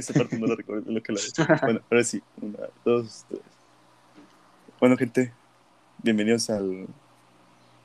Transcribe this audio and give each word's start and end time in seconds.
esa 0.00 0.14
parte 0.14 0.38
no 0.38 0.46
la 0.46 0.54
recuerdo 0.54 0.90
lo 0.90 1.02
que 1.02 1.12
la 1.12 1.20
Bueno, 1.62 1.80
ahora 1.90 2.04
sí. 2.04 2.22
Una, 2.40 2.58
dos, 2.84 3.26
tres. 3.28 3.42
Bueno, 4.80 4.96
gente, 4.96 5.32
bienvenidos 6.02 6.48
al, 6.48 6.86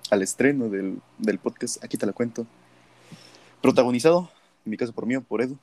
al 0.09 0.21
estreno 0.21 0.69
del, 0.69 1.01
del 1.17 1.39
podcast. 1.39 1.83
Aquí 1.83 1.97
te 1.97 2.05
la 2.05 2.13
cuento. 2.13 2.47
Protagonizado, 3.61 4.29
en 4.65 4.71
mi 4.71 4.77
caso 4.77 4.93
por 4.93 5.05
mí, 5.05 5.17
por 5.19 5.41
Edu 5.41 5.57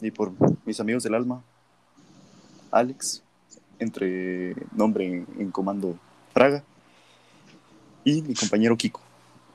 y 0.00 0.10
por 0.10 0.32
mis 0.64 0.80
amigos 0.80 1.02
del 1.02 1.14
alma, 1.14 1.42
Alex, 2.70 3.22
entre 3.78 4.56
nombre 4.74 5.06
en, 5.06 5.26
en 5.38 5.50
comando 5.50 5.98
Fraga, 6.32 6.64
y 8.02 8.22
mi 8.22 8.34
compañero 8.34 8.78
Kiko. 8.78 9.02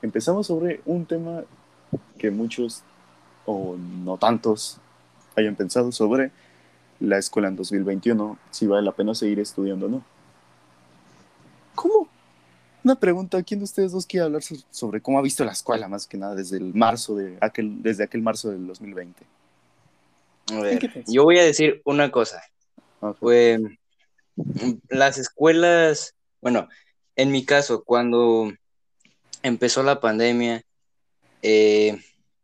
Empezamos 0.02 0.46
sobre 0.46 0.82
un 0.86 1.04
tema 1.04 1.42
que 2.16 2.30
muchos, 2.30 2.84
o 3.44 3.76
no 3.76 4.16
tantos, 4.18 4.80
hayan 5.38 5.56
pensado 5.56 5.92
sobre 5.92 6.30
la 7.00 7.18
escuela 7.18 7.48
en 7.48 7.56
2021, 7.56 8.38
si 8.50 8.66
vale 8.66 8.82
la 8.82 8.92
pena 8.92 9.14
seguir 9.14 9.40
estudiando 9.40 9.86
o 9.86 9.88
no. 9.88 10.04
¿Cómo? 11.74 12.08
Una 12.84 12.94
pregunta, 12.94 13.42
¿quién 13.42 13.60
de 13.60 13.64
ustedes 13.64 13.92
dos 13.92 14.06
quiere 14.06 14.24
hablar 14.24 14.42
sobre 14.70 15.00
cómo 15.00 15.18
ha 15.18 15.22
visto 15.22 15.44
la 15.44 15.52
escuela 15.52 15.88
más 15.88 16.06
que 16.06 16.16
nada 16.16 16.34
desde 16.34 16.56
el 16.56 16.74
marzo 16.74 17.16
de 17.16 17.36
aquel, 17.40 17.82
desde 17.82 18.04
aquel 18.04 18.22
marzo 18.22 18.50
del 18.50 18.66
2020? 18.66 19.24
A 20.52 20.60
ver, 20.60 21.04
yo 21.06 21.24
voy 21.24 21.38
a 21.38 21.44
decir 21.44 21.82
una 21.84 22.10
cosa. 22.10 22.42
Fue 23.20 23.58
las 24.88 25.18
escuelas, 25.18 26.14
bueno, 26.40 26.68
en 27.16 27.30
mi 27.30 27.44
caso, 27.44 27.84
cuando 27.84 28.52
empezó 29.42 29.82
la 29.82 30.00
pandemia, 30.00 30.62
eh, 31.42 32.00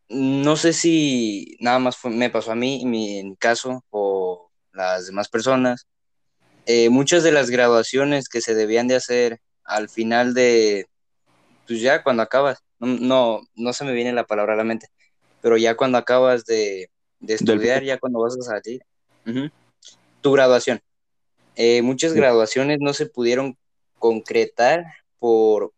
no 0.09 0.57
sé 0.57 0.73
si 0.73 1.57
nada 1.61 1.79
más 1.79 1.97
me 2.05 2.31
pasó 2.31 2.53
a 2.53 2.57
mí, 2.57 2.83
en 2.83 2.91
mi 2.91 3.37
caso, 3.39 3.85
o 3.91 4.51
las 4.73 5.07
demás 5.07 5.29
personas. 5.29 5.87
Eh, 6.67 6.89
muchas 6.89 7.23
de 7.23 7.33
las 7.33 7.51
graduaciones 7.51 8.28
que 8.28 8.41
se 8.41 8.55
debían 8.55 8.89
de 8.89 8.97
hacer 8.97 9.41
al 9.65 9.89
final 9.89 10.34
de, 10.34 10.87
pues 11.67 11.81
ya 11.81 12.03
cuando 12.03 12.23
acabas, 12.23 12.59
no, 12.78 13.41
no, 13.55 13.73
se 13.73 13.84
me 13.84 13.93
viene 13.93 14.12
la 14.12 14.27
palabra 14.27 14.55
a 14.55 14.56
la 14.56 14.65
mente, 14.65 14.89
pero 15.41 15.56
ya 15.56 15.77
cuando 15.77 15.98
acabas 15.98 16.45
de, 16.45 16.91
estudiar, 17.27 17.83
ya 17.83 17.98
cuando 17.98 18.21
vas 18.21 18.37
a 18.37 18.43
salir, 18.43 18.83
tu 20.21 20.33
graduación. 20.33 20.81
Eh, 21.56 21.83
muchas 21.83 22.12
graduaciones 22.12 22.78
no 22.81 22.93
se 22.93 23.06
pudieron 23.06 23.56
concretar 23.98 24.84
por, 25.19 25.73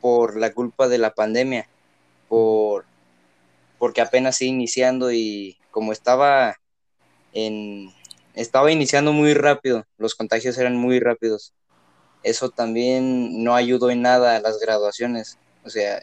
por 0.00 0.36
la 0.36 0.52
culpa 0.52 0.88
de 0.88 0.98
la 0.98 1.14
pandemia, 1.14 1.68
por, 2.28 2.85
porque 3.78 4.00
apenas 4.00 4.40
iba 4.42 4.50
iniciando 4.50 5.12
y 5.12 5.58
como 5.70 5.92
estaba 5.92 6.56
en, 7.32 7.92
estaba 8.34 8.70
iniciando 8.70 9.12
muy 9.12 9.34
rápido, 9.34 9.84
los 9.98 10.14
contagios 10.14 10.56
eran 10.58 10.76
muy 10.76 11.00
rápidos. 11.00 11.52
Eso 12.22 12.50
también 12.50 13.44
no 13.44 13.54
ayudó 13.54 13.90
en 13.90 14.02
nada 14.02 14.36
a 14.36 14.40
las 14.40 14.58
graduaciones. 14.58 15.38
O 15.64 15.70
sea, 15.70 16.02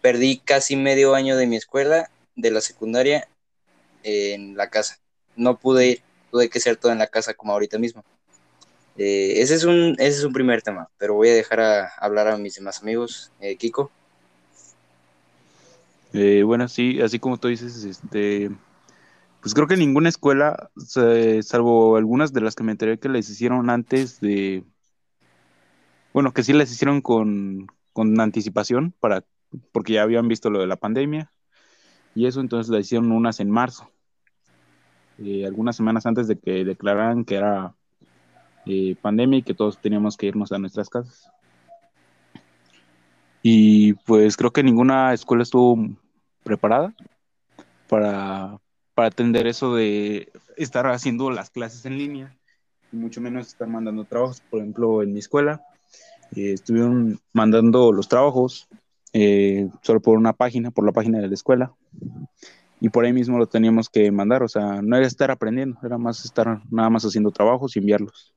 perdí 0.00 0.38
casi 0.38 0.76
medio 0.76 1.14
año 1.14 1.36
de 1.36 1.46
mi 1.46 1.56
escuela, 1.56 2.10
de 2.36 2.50
la 2.50 2.60
secundaria, 2.60 3.28
en 4.02 4.56
la 4.56 4.70
casa. 4.70 4.98
No 5.36 5.58
pude 5.58 5.86
ir, 5.86 6.02
tuve 6.30 6.48
que 6.48 6.60
ser 6.60 6.76
todo 6.76 6.92
en 6.92 6.98
la 6.98 7.06
casa 7.06 7.34
como 7.34 7.52
ahorita 7.52 7.78
mismo. 7.78 8.04
Eh, 8.96 9.40
ese, 9.40 9.54
es 9.54 9.64
un, 9.64 9.94
ese 9.98 10.18
es 10.18 10.24
un 10.24 10.32
primer 10.32 10.60
tema, 10.62 10.90
pero 10.98 11.14
voy 11.14 11.28
a 11.28 11.34
dejar 11.34 11.60
a, 11.60 11.88
hablar 11.98 12.28
a 12.28 12.36
mis 12.36 12.56
demás 12.56 12.82
amigos. 12.82 13.32
Eh, 13.40 13.56
Kiko. 13.56 13.90
Eh, 16.12 16.42
bueno, 16.42 16.68
sí, 16.68 17.00
así 17.00 17.18
como 17.18 17.38
tú 17.38 17.48
dices, 17.48 17.84
este, 17.84 18.50
pues 19.42 19.54
creo 19.54 19.66
que 19.66 19.76
ninguna 19.76 20.08
escuela, 20.08 20.70
salvo 21.42 21.96
algunas 21.96 22.32
de 22.32 22.40
las 22.40 22.54
que 22.54 22.64
me 22.64 22.72
enteré 22.72 22.98
que 22.98 23.08
les 23.08 23.28
hicieron 23.28 23.70
antes 23.70 24.20
de, 24.20 24.64
bueno, 26.12 26.32
que 26.32 26.42
sí 26.42 26.52
les 26.52 26.72
hicieron 26.72 27.02
con, 27.02 27.66
con 27.92 28.18
anticipación 28.20 28.94
para, 28.98 29.24
porque 29.72 29.94
ya 29.94 30.02
habían 30.02 30.28
visto 30.28 30.50
lo 30.50 30.60
de 30.60 30.66
la 30.66 30.76
pandemia 30.76 31.30
y 32.14 32.26
eso, 32.26 32.40
entonces 32.40 32.70
la 32.70 32.80
hicieron 32.80 33.12
unas 33.12 33.38
en 33.40 33.50
marzo, 33.50 33.90
eh, 35.18 35.44
algunas 35.46 35.76
semanas 35.76 36.06
antes 36.06 36.26
de 36.26 36.38
que 36.38 36.64
declararan 36.64 37.24
que 37.24 37.36
era 37.36 37.74
eh, 38.66 38.96
pandemia 39.00 39.40
y 39.40 39.42
que 39.42 39.54
todos 39.54 39.78
teníamos 39.78 40.16
que 40.16 40.26
irnos 40.26 40.52
a 40.52 40.58
nuestras 40.58 40.88
casas. 40.88 41.30
Y 43.42 43.94
pues 43.94 44.36
creo 44.36 44.52
que 44.52 44.62
ninguna 44.62 45.12
escuela 45.12 45.42
estuvo 45.42 45.78
preparada 46.42 46.94
para, 47.88 48.58
para 48.94 49.08
atender 49.08 49.46
eso 49.46 49.74
de 49.74 50.30
estar 50.56 50.86
haciendo 50.88 51.30
las 51.30 51.50
clases 51.50 51.84
en 51.86 51.98
línea, 51.98 52.36
y 52.92 52.96
mucho 52.96 53.20
menos 53.20 53.48
estar 53.48 53.68
mandando 53.68 54.04
trabajos. 54.04 54.40
Por 54.50 54.60
ejemplo, 54.60 55.02
en 55.02 55.12
mi 55.12 55.20
escuela 55.20 55.62
eh, 56.34 56.52
estuvieron 56.52 57.20
mandando 57.32 57.92
los 57.92 58.08
trabajos 58.08 58.68
eh, 59.12 59.68
solo 59.82 60.00
por 60.00 60.18
una 60.18 60.32
página, 60.32 60.70
por 60.70 60.84
la 60.84 60.92
página 60.92 61.18
de 61.18 61.28
la 61.28 61.34
escuela. 61.34 61.72
Y 62.80 62.90
por 62.90 63.04
ahí 63.04 63.12
mismo 63.12 63.38
lo 63.38 63.46
teníamos 63.46 63.88
que 63.88 64.10
mandar, 64.12 64.42
o 64.42 64.48
sea, 64.48 64.80
no 64.82 64.96
era 64.96 65.06
estar 65.06 65.30
aprendiendo, 65.30 65.78
era 65.82 65.98
más 65.98 66.24
estar 66.24 66.60
nada 66.70 66.90
más 66.90 67.04
haciendo 67.04 67.30
trabajos 67.32 67.74
y 67.74 67.80
enviarlos. 67.80 68.32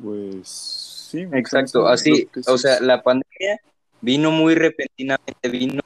Pues 0.00 0.79
Sí, 1.10 1.26
exacto, 1.32 1.88
así, 1.88 2.28
o 2.46 2.56
sea, 2.56 2.78
la 2.78 3.02
pandemia 3.02 3.60
vino 4.00 4.30
muy 4.30 4.54
repentinamente, 4.54 5.48
vino 5.48 5.82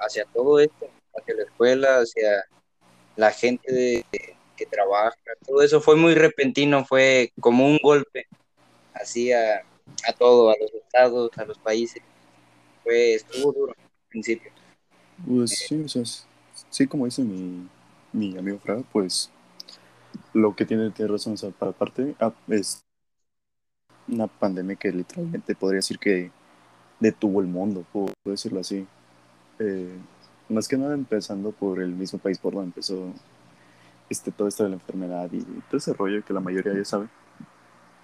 hacia 0.00 0.24
todo 0.24 0.58
esto, 0.58 0.88
hacia 1.14 1.36
la 1.36 1.42
escuela, 1.44 1.98
hacia 2.00 2.44
la 3.14 3.30
gente 3.30 4.04
que 4.56 4.66
trabaja, 4.66 5.14
todo 5.46 5.62
eso 5.62 5.80
fue 5.80 5.94
muy 5.94 6.16
repentino, 6.16 6.84
fue 6.84 7.32
como 7.38 7.64
un 7.64 7.78
golpe, 7.80 8.26
así 8.92 9.32
a, 9.32 9.58
a 9.58 10.12
todo, 10.18 10.50
a 10.50 10.54
los 10.60 10.74
estados, 10.74 11.30
a 11.38 11.44
los 11.44 11.58
países, 11.58 12.02
fue, 12.82 13.14
estuvo 13.14 13.52
duro 13.52 13.72
al 13.78 14.08
principio. 14.08 14.50
Pues 15.24 15.50
sí, 15.50 15.80
o 15.80 15.88
sea, 15.88 16.02
sí, 16.70 16.88
como 16.88 17.04
dice 17.04 17.22
mi, 17.22 17.68
mi 18.12 18.36
amigo 18.36 18.58
Fraga, 18.58 18.82
pues 18.90 19.30
lo 20.32 20.56
que 20.56 20.66
tiene, 20.66 20.90
tiene 20.90 21.12
razón, 21.12 21.34
o 21.34 21.36
sea, 21.36 21.50
para 21.50 21.70
parte 21.70 22.16
ah, 22.18 22.32
es 22.48 22.82
una 24.10 24.26
pandemia 24.26 24.76
que 24.76 24.92
literalmente 24.92 25.54
podría 25.54 25.78
decir 25.78 25.98
que 25.98 26.30
detuvo 26.98 27.40
el 27.40 27.46
mundo, 27.46 27.84
puedo 27.92 28.12
decirlo 28.24 28.60
así. 28.60 28.86
Eh, 29.58 29.96
más 30.48 30.68
que 30.68 30.76
nada 30.76 30.94
empezando 30.94 31.52
por 31.52 31.80
el 31.80 31.94
mismo 31.94 32.18
país 32.18 32.38
por 32.38 32.54
donde 32.54 32.68
empezó 32.68 33.12
este, 34.08 34.32
todo 34.32 34.48
esto 34.48 34.64
de 34.64 34.70
la 34.70 34.74
enfermedad 34.76 35.30
y 35.32 35.42
todo 35.42 35.76
ese 35.76 35.92
rollo 35.92 36.24
que 36.24 36.32
la 36.32 36.40
mayoría 36.40 36.74
ya 36.74 36.84
sabe. 36.84 37.08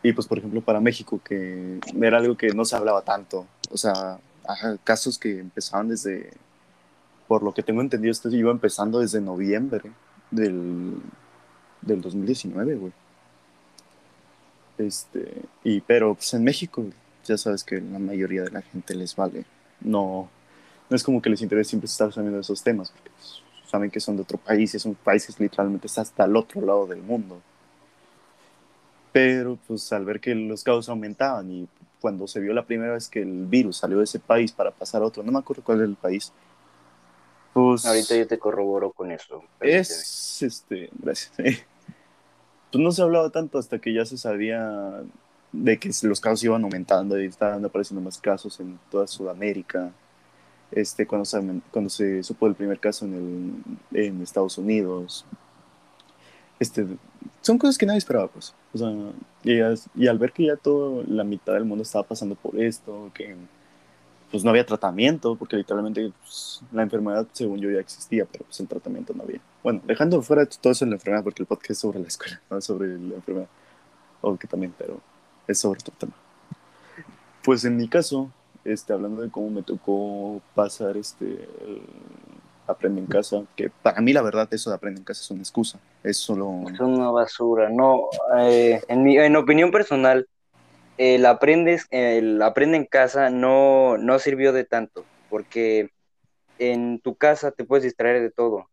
Y 0.02 0.12
pues, 0.12 0.26
por 0.28 0.38
ejemplo, 0.38 0.60
para 0.60 0.80
México, 0.80 1.20
que 1.24 1.80
era 2.00 2.18
algo 2.18 2.36
que 2.36 2.48
no 2.48 2.64
se 2.64 2.76
hablaba 2.76 3.02
tanto. 3.02 3.46
O 3.70 3.76
sea, 3.76 4.18
casos 4.84 5.18
que 5.18 5.40
empezaban 5.40 5.88
desde, 5.88 6.32
por 7.26 7.42
lo 7.42 7.52
que 7.52 7.62
tengo 7.62 7.80
entendido, 7.80 8.12
esto 8.12 8.30
iba 8.30 8.52
empezando 8.52 9.00
desde 9.00 9.20
noviembre 9.20 9.90
del, 10.30 11.00
del 11.82 12.00
2019, 12.00 12.76
güey. 12.76 12.92
Este, 14.78 15.42
y, 15.64 15.80
pero 15.80 16.14
pues 16.14 16.34
en 16.34 16.44
México 16.44 16.84
ya 17.24 17.36
sabes 17.36 17.64
que 17.64 17.80
la 17.80 17.98
mayoría 17.98 18.42
de 18.42 18.50
la 18.50 18.62
gente 18.62 18.94
les 18.94 19.14
vale. 19.16 19.44
No, 19.80 20.28
no 20.88 20.96
es 20.96 21.02
como 21.02 21.20
que 21.20 21.30
les 21.30 21.42
interese 21.42 21.70
siempre 21.70 21.86
estar 21.86 22.12
sabiendo 22.12 22.40
esos 22.40 22.62
temas, 22.62 22.90
porque 22.90 23.10
pues, 23.10 23.42
saben 23.66 23.90
que 23.90 24.00
son 24.00 24.16
de 24.16 24.22
otro 24.22 24.38
país 24.38 24.74
y 24.74 24.78
son 24.78 24.94
países 24.94 25.38
literalmente 25.40 25.88
hasta 25.96 26.24
el 26.24 26.36
otro 26.36 26.60
lado 26.60 26.86
del 26.86 27.02
mundo. 27.02 27.40
Pero 29.12 29.58
pues 29.66 29.92
al 29.92 30.04
ver 30.04 30.20
que 30.20 30.34
los 30.34 30.62
casos 30.62 30.88
aumentaban 30.88 31.50
y 31.50 31.68
cuando 32.00 32.28
se 32.28 32.40
vio 32.40 32.52
la 32.52 32.64
primera 32.64 32.92
vez 32.92 33.08
que 33.08 33.22
el 33.22 33.46
virus 33.46 33.78
salió 33.78 33.98
de 33.98 34.04
ese 34.04 34.20
país 34.20 34.52
para 34.52 34.70
pasar 34.70 35.02
a 35.02 35.06
otro, 35.06 35.22
no 35.22 35.32
me 35.32 35.38
acuerdo 35.38 35.64
cuál 35.64 35.78
era 35.78 35.86
el 35.86 35.96
país. 35.96 36.32
Pues, 37.52 37.86
Ahorita 37.86 38.14
yo 38.14 38.26
te 38.26 38.38
corroboro 38.38 38.92
con 38.92 39.10
eso. 39.10 39.42
Es, 39.60 40.42
este, 40.42 40.90
gracias. 40.98 41.32
Pues 42.70 42.82
no 42.82 42.92
se 42.92 43.02
hablaba 43.02 43.30
tanto 43.30 43.58
hasta 43.58 43.78
que 43.78 43.92
ya 43.92 44.04
se 44.04 44.16
sabía 44.18 45.02
de 45.52 45.78
que 45.78 45.90
los 46.02 46.20
casos 46.20 46.44
iban 46.44 46.64
aumentando 46.64 47.20
y 47.20 47.26
estaban 47.26 47.64
apareciendo 47.64 48.02
más 48.02 48.18
casos 48.18 48.60
en 48.60 48.78
toda 48.90 49.06
Sudamérica. 49.06 49.90
Este, 50.70 51.06
cuando, 51.06 51.24
se, 51.24 51.40
cuando 51.70 51.88
se 51.88 52.22
supo 52.22 52.46
el 52.46 52.54
primer 52.54 52.80
caso 52.80 53.04
en, 53.04 53.14
el, 53.92 54.04
en 54.04 54.22
Estados 54.22 54.58
Unidos. 54.58 55.24
Este, 56.58 56.86
son 57.40 57.58
cosas 57.58 57.78
que 57.78 57.86
nadie 57.86 57.98
esperaba, 57.98 58.28
pues. 58.28 58.54
O 58.74 58.78
sea, 58.78 58.92
y, 59.44 60.06
al 60.06 60.18
ver 60.18 60.32
que 60.32 60.46
ya 60.46 60.56
toda 60.56 61.04
la 61.06 61.24
mitad 61.24 61.54
del 61.54 61.64
mundo 61.64 61.82
estaba 61.82 62.04
pasando 62.06 62.34
por 62.34 62.60
esto, 62.60 63.10
que 63.14 63.36
pues 64.30 64.42
no 64.42 64.50
había 64.50 64.66
tratamiento, 64.66 65.36
porque 65.36 65.56
literalmente 65.56 66.12
pues, 66.20 66.60
la 66.72 66.82
enfermedad, 66.82 67.26
según 67.32 67.60
yo, 67.60 67.70
ya 67.70 67.78
existía, 67.78 68.26
pero 68.26 68.44
pues 68.44 68.58
el 68.60 68.66
tratamiento 68.66 69.14
no 69.14 69.22
había. 69.22 69.40
Bueno, 69.66 69.80
dejando 69.84 70.22
fuera 70.22 70.46
todo 70.46 70.72
eso 70.72 70.84
de 70.84 70.90
la 70.92 70.94
enfermedad, 70.94 71.24
porque 71.24 71.42
el 71.42 71.48
podcast 71.48 71.70
es 71.72 71.78
sobre 71.78 71.98
la 71.98 72.06
escuela, 72.06 72.40
no 72.48 72.60
sobre 72.60 72.86
la 72.86 73.16
enfermedad, 73.16 73.48
o 74.20 74.36
que 74.36 74.46
también, 74.46 74.72
pero 74.78 75.00
es 75.48 75.58
sobre 75.58 75.80
otro 75.80 75.92
tema. 75.98 76.12
Pues 77.42 77.64
en 77.64 77.76
mi 77.76 77.88
caso, 77.88 78.30
este, 78.64 78.92
hablando 78.92 79.22
de 79.22 79.28
cómo 79.28 79.50
me 79.50 79.64
tocó 79.64 80.40
pasar 80.54 80.96
este, 80.96 81.48
aprende 82.68 83.00
en 83.00 83.08
casa, 83.08 83.42
que 83.56 83.68
para 83.82 84.00
mí 84.00 84.12
la 84.12 84.22
verdad 84.22 84.46
eso 84.52 84.70
de 84.70 84.76
aprende 84.76 85.00
en 85.00 85.04
casa 85.04 85.22
es 85.22 85.30
una 85.32 85.40
excusa, 85.40 85.80
es 86.04 86.16
solo... 86.16 86.62
Es 86.72 86.78
una 86.78 87.10
basura, 87.10 87.68
no, 87.68 88.04
eh, 88.38 88.80
en 88.86 89.02
mi 89.02 89.18
en 89.18 89.34
opinión 89.34 89.72
personal, 89.72 90.28
el, 90.96 91.26
aprendes, 91.26 91.88
el 91.90 92.40
aprende 92.40 92.76
en 92.76 92.84
casa 92.84 93.30
no, 93.30 93.98
no 93.98 94.20
sirvió 94.20 94.52
de 94.52 94.62
tanto, 94.62 95.04
porque 95.28 95.90
en 96.60 97.00
tu 97.00 97.16
casa 97.16 97.50
te 97.50 97.64
puedes 97.64 97.82
distraer 97.82 98.22
de 98.22 98.30
todo. 98.30 98.68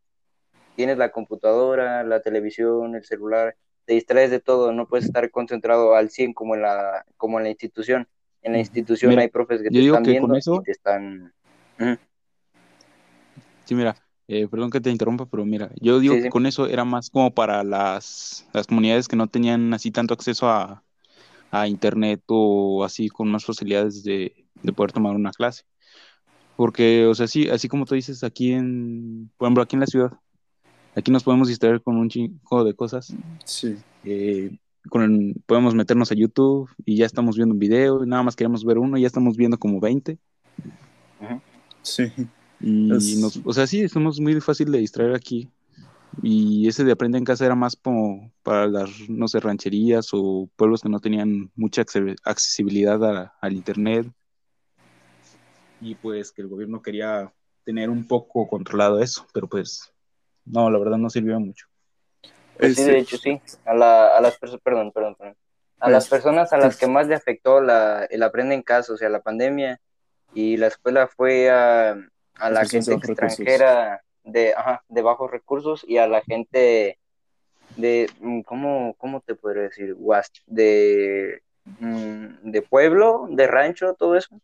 Tienes 0.76 0.98
la 0.98 1.12
computadora, 1.12 2.04
la 2.04 2.22
televisión, 2.22 2.96
el 2.96 3.04
celular, 3.04 3.56
te 3.86 3.94
distraes 3.94 4.32
de 4.32 4.40
todo, 4.40 4.72
no 4.72 4.88
puedes 4.88 5.06
estar 5.06 5.30
concentrado 5.32 5.96
al 5.96 6.10
100 6.10 6.34
como 6.34 6.56
en 6.56 6.62
la, 6.62 7.06
como 7.18 7.40
en 7.40 7.44
la 7.46 7.50
institución. 7.50 8.08
En 8.42 8.54
la 8.54 8.60
institución 8.60 9.18
hay 9.20 9.30
profes 9.30 9.62
que 9.62 9.70
te 9.70 9.86
están 9.86 10.04
viendo 10.04 10.38
y 10.38 10.64
te 10.64 10.72
están... 10.72 11.34
Sí, 13.66 13.76
mira, 13.76 13.96
eh, 14.28 14.48
perdón 14.48 14.70
que 14.70 14.82
te 14.82 14.90
interrumpa, 14.90 15.26
pero 15.26 15.46
mira, 15.46 15.70
yo 15.80 16.00
digo 16.00 16.16
que 16.16 16.30
con 16.30 16.46
eso 16.46 16.68
era 16.68 16.86
más 16.86 17.10
como 17.10 17.34
para 17.34 17.64
las, 17.64 18.48
las 18.54 18.68
comunidades 18.68 19.08
que 19.08 19.16
no 19.16 19.28
tenían 19.28 19.74
así 19.74 19.92
tanto 19.92 20.14
acceso 20.14 20.50
a, 20.50 20.84
a 21.52 21.68
internet 21.68 22.22
o 22.28 22.84
así 22.84 23.10
con 23.10 23.30
más 23.30 23.46
facilidades 23.46 24.04
de, 24.04 24.46
de, 24.62 24.74
poder 24.74 24.92
tomar 24.92 25.16
una 25.16 25.32
clase. 25.32 25.64
Porque, 26.56 27.06
o 27.06 27.16
sea, 27.16 27.28
sí, 27.28 27.50
así 27.50 27.68
como 27.68 27.86
tú 27.86 27.96
dices, 27.96 28.24
aquí 28.24 28.54
en, 28.54 29.32
por 29.38 29.48
ejemplo, 29.48 29.64
aquí 29.64 29.76
en 29.76 29.82
la 29.82 29.88
ciudad, 29.88 30.12
aquí 30.96 31.12
nos 31.12 31.24
podemos 31.24 31.48
distraer 31.48 31.82
con 31.82 31.98
un 31.98 32.10
chingo 32.10 32.64
de 32.64 32.74
cosas. 32.74 33.14
Sí. 33.46 33.78
Eh, 34.04 34.58
con 34.90 35.34
podemos 35.46 35.76
meternos 35.76 36.12
a 36.12 36.16
YouTube 36.16 36.70
y 36.86 36.98
ya 36.98 37.06
estamos 37.06 37.38
viendo 37.38 37.54
un 37.54 37.60
video 37.60 38.04
y 38.04 38.08
nada 38.08 38.24
más 38.24 38.36
queremos 38.36 38.66
ver 38.66 38.78
uno 38.78 38.98
y 38.98 39.02
ya 39.02 39.08
estamos 39.08 39.38
viendo 39.38 39.58
como 39.58 39.80
20. 39.80 40.18
Sí. 41.82 42.12
Y 42.60 43.16
nos, 43.18 43.40
o 43.44 43.54
sea, 43.54 43.68
sí, 43.68 43.88
somos 43.90 44.20
muy 44.20 44.40
fácil 44.40 44.72
de 44.72 44.80
distraer 44.80 45.16
aquí. 45.16 45.50
Y 46.22 46.68
ese 46.68 46.84
de 46.84 46.92
aprender 46.92 47.20
en 47.20 47.26
casa 47.26 47.46
era 47.46 47.56
más 47.56 47.76
como 47.76 48.32
para 48.44 48.68
las, 48.68 48.90
no 49.10 49.28
sé, 49.28 49.40
rancherías 49.40 50.10
o 50.14 50.50
pueblos 50.56 50.82
que 50.82 50.90
no 50.90 51.00
tenían 51.00 51.52
mucha 51.56 51.84
accesibilidad 52.24 53.32
al 53.42 53.54
internet. 53.54 54.08
Y 55.82 55.96
pues 55.96 56.32
que 56.32 56.42
el 56.42 56.48
gobierno 56.48 56.82
quería 56.82 57.34
tener 57.66 57.90
un 57.90 58.08
poco 58.08 58.48
controlado 58.48 59.00
eso, 59.02 59.26
pero 59.34 59.48
pues 59.48 59.93
no, 60.46 60.70
la 60.70 60.80
verdad 60.80 60.98
no 60.98 61.10
sirvió 61.10 61.40
mucho. 61.40 61.68
Pues 62.58 62.76
sí, 62.76 62.84
de 62.84 63.00
hecho 63.00 63.18
sí. 63.18 63.42
A, 63.66 63.74
la, 63.74 64.16
a 64.16 64.22
las 64.22 64.38
personas, 64.38 64.62
perdón, 64.64 64.92
perdón, 64.92 65.16
perdón. 65.16 65.38
A 65.80 65.90
las 65.90 66.08
pues, 66.08 66.22
personas 66.22 66.54
a 66.54 66.58
las 66.58 66.78
que 66.78 66.88
más 66.88 67.08
le 67.08 67.16
afectó 67.16 67.60
la, 67.60 68.06
el 68.06 68.24
aprende 68.24 68.56
en 68.56 68.62
casa, 68.62 68.94
o 68.94 68.98
sea, 68.98 69.10
la 69.10 69.22
pandemia 69.22 69.82
y 70.34 70.58
la 70.58 70.68
escuela 70.68 71.08
fue 71.08 71.50
a, 71.50 71.98
a 72.36 72.50
la 72.50 72.66
gente 72.66 72.94
extranjera 72.94 74.02
de, 74.24 74.54
ajá, 74.54 74.84
de 74.88 75.02
bajos 75.02 75.30
recursos 75.30 75.84
y 75.88 75.98
a 75.98 76.08
la 76.08 76.22
gente 76.22 77.00
de, 77.76 78.10
mm, 78.20 78.42
¿cómo, 78.42 78.96
cómo 78.98 79.22
te 79.22 79.36
podría 79.36 79.64
decir? 79.64 79.96
De, 80.48 81.42
mm, 81.80 82.52
de 82.52 82.62
pueblo, 82.62 83.28
de 83.30 83.48
rancho, 83.48 83.94
todo 83.94 84.16
eso. 84.16 84.40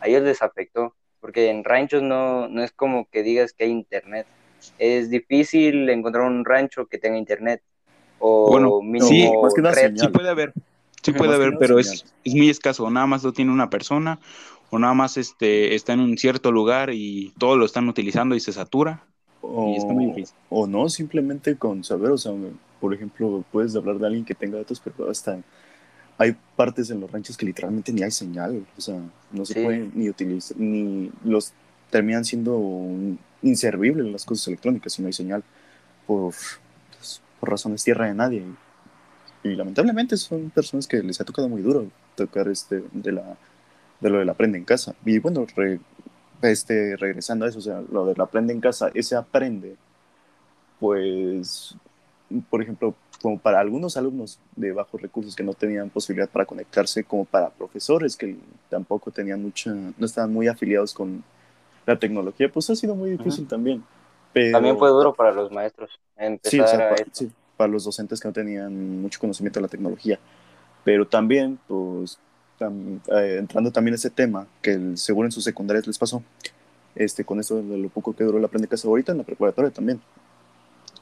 A 0.00 0.08
ellos 0.08 0.22
les 0.22 0.42
afectó, 0.42 0.94
porque 1.20 1.50
en 1.50 1.64
ranchos 1.64 2.02
no, 2.02 2.48
no 2.48 2.62
es 2.62 2.72
como 2.72 3.08
que 3.08 3.22
digas 3.22 3.52
que 3.52 3.64
hay 3.64 3.70
internet. 3.70 4.26
Es 4.78 5.10
difícil 5.10 5.88
encontrar 5.88 6.24
un 6.24 6.44
rancho 6.44 6.86
que 6.86 6.98
tenga 6.98 7.18
internet. 7.18 7.62
O 8.18 8.50
bueno, 8.50 8.80
sí, 9.06 9.28
sí 9.96 10.08
puede 10.08 10.28
haber, 10.30 10.52
sí 11.02 11.12
puede 11.12 11.34
haber, 11.34 11.58
pero 11.58 11.78
es, 11.78 12.04
es 12.24 12.34
muy 12.34 12.48
escaso. 12.48 12.88
Nada 12.90 13.06
más 13.06 13.22
lo 13.22 13.32
tiene 13.32 13.52
una 13.52 13.68
persona 13.68 14.18
o 14.70 14.78
nada 14.78 14.94
más 14.94 15.16
este, 15.16 15.74
está 15.74 15.92
en 15.92 16.00
un 16.00 16.18
cierto 16.18 16.50
lugar 16.50 16.90
y 16.92 17.32
todos 17.38 17.58
lo 17.58 17.64
están 17.64 17.88
utilizando 17.88 18.34
y 18.34 18.40
se 18.40 18.52
satura. 18.52 19.04
O, 19.40 19.72
y 19.72 19.76
está 19.76 19.92
muy 19.92 20.06
difícil. 20.06 20.34
o 20.50 20.66
no, 20.66 20.88
simplemente 20.88 21.56
con 21.56 21.84
saber, 21.84 22.10
o 22.10 22.18
sea, 22.18 22.32
por 22.80 22.92
ejemplo, 22.92 23.44
puedes 23.52 23.76
hablar 23.76 23.98
de 23.98 24.06
alguien 24.06 24.24
que 24.24 24.34
tenga 24.34 24.58
datos, 24.58 24.80
pero 24.82 25.08
hasta 25.08 25.38
hay 26.18 26.34
partes 26.56 26.90
en 26.90 27.00
los 27.00 27.10
ranchos 27.10 27.36
que 27.36 27.46
literalmente 27.46 27.92
ni 27.92 28.02
hay 28.02 28.10
señal, 28.10 28.66
o 28.76 28.80
sea, 28.80 29.00
no 29.30 29.44
se 29.44 29.62
pueden 29.62 29.92
ni 29.94 30.08
utilizar, 30.08 30.56
ni 30.58 31.10
los 31.24 31.52
terminan 31.90 32.24
siendo 32.24 32.58
inservibles 33.42 34.06
las 34.06 34.24
cosas 34.24 34.48
electrónicas 34.48 34.92
si 34.92 35.02
no 35.02 35.08
hay 35.08 35.12
señal 35.12 35.42
por, 36.06 36.34
pues, 36.96 37.20
por 37.40 37.50
razones 37.50 37.84
tierra 37.84 38.06
de 38.06 38.14
nadie. 38.14 38.44
Y, 39.42 39.54
lamentablemente 39.54 40.16
son 40.16 40.50
personas 40.50 40.86
que 40.86 41.02
les 41.02 41.20
ha 41.20 41.24
tocado 41.24 41.48
muy 41.48 41.62
duro 41.62 41.88
tocar 42.16 42.48
este 42.48 42.82
de 42.92 43.12
la 43.12 43.36
de 44.00 44.10
lo 44.10 44.18
del 44.18 44.28
aprende 44.28 44.58
en 44.58 44.64
casa. 44.64 44.94
Y 45.04 45.18
bueno, 45.18 45.46
este, 46.42 46.96
regresando 46.96 47.44
a 47.44 47.48
eso, 47.48 47.58
o 47.58 47.62
sea, 47.62 47.82
lo 47.90 48.06
del 48.06 48.20
aprende 48.20 48.52
en 48.52 48.60
casa, 48.60 48.90
ese 48.94 49.16
aprende, 49.16 49.76
pues, 50.78 51.76
por 52.50 52.62
ejemplo, 52.62 52.94
como 53.22 53.38
para 53.38 53.60
algunos 53.60 53.96
alumnos 53.96 54.38
de 54.54 54.72
bajos 54.72 55.00
recursos 55.00 55.34
que 55.34 55.42
no 55.42 55.54
tenían 55.54 55.90
posibilidad 55.90 56.28
para 56.28 56.44
conectarse, 56.44 57.04
como 57.04 57.24
para 57.24 57.50
profesores 57.50 58.16
que 58.16 58.36
tampoco 58.68 59.10
tenían 59.10 59.42
mucha, 59.42 59.72
no 59.72 60.06
estaban 60.06 60.32
muy 60.32 60.48
afiliados 60.48 60.92
con 60.92 61.24
la 61.86 61.98
tecnología, 61.98 62.50
pues 62.52 62.68
ha 62.68 62.76
sido 62.76 62.94
muy 62.94 63.10
difícil 63.10 63.46
también. 63.46 63.82
También 64.52 64.76
fue 64.76 64.90
duro 64.90 65.14
para 65.14 65.32
los 65.32 65.50
maestros. 65.50 65.98
Sí, 66.42 66.60
sí, 67.12 67.30
para 67.56 67.72
los 67.72 67.84
docentes 67.84 68.20
que 68.20 68.28
no 68.28 68.34
tenían 68.34 69.00
mucho 69.00 69.18
conocimiento 69.18 69.60
de 69.60 69.62
la 69.62 69.68
tecnología. 69.68 70.18
Pero 70.84 71.06
también, 71.06 71.58
pues, 71.66 72.18
eh, 72.60 73.36
entrando 73.38 73.70
también 73.70 73.94
a 73.94 73.96
ese 73.96 74.10
tema, 74.10 74.46
que 74.60 74.96
seguro 74.96 75.26
en 75.26 75.32
sus 75.32 75.44
secundarias 75.44 75.86
les 75.86 75.98
pasó, 75.98 76.22
este, 76.94 77.24
con 77.24 77.40
eso 77.40 77.62
de 77.62 77.78
lo 77.78 77.88
poco 77.88 78.14
que 78.14 78.24
duró 78.24 78.38
la 78.38 78.48
casa 78.48 78.88
ahorita 78.88 79.12
en 79.12 79.18
la 79.18 79.24
preparatoria 79.24 79.70
también. 79.70 80.00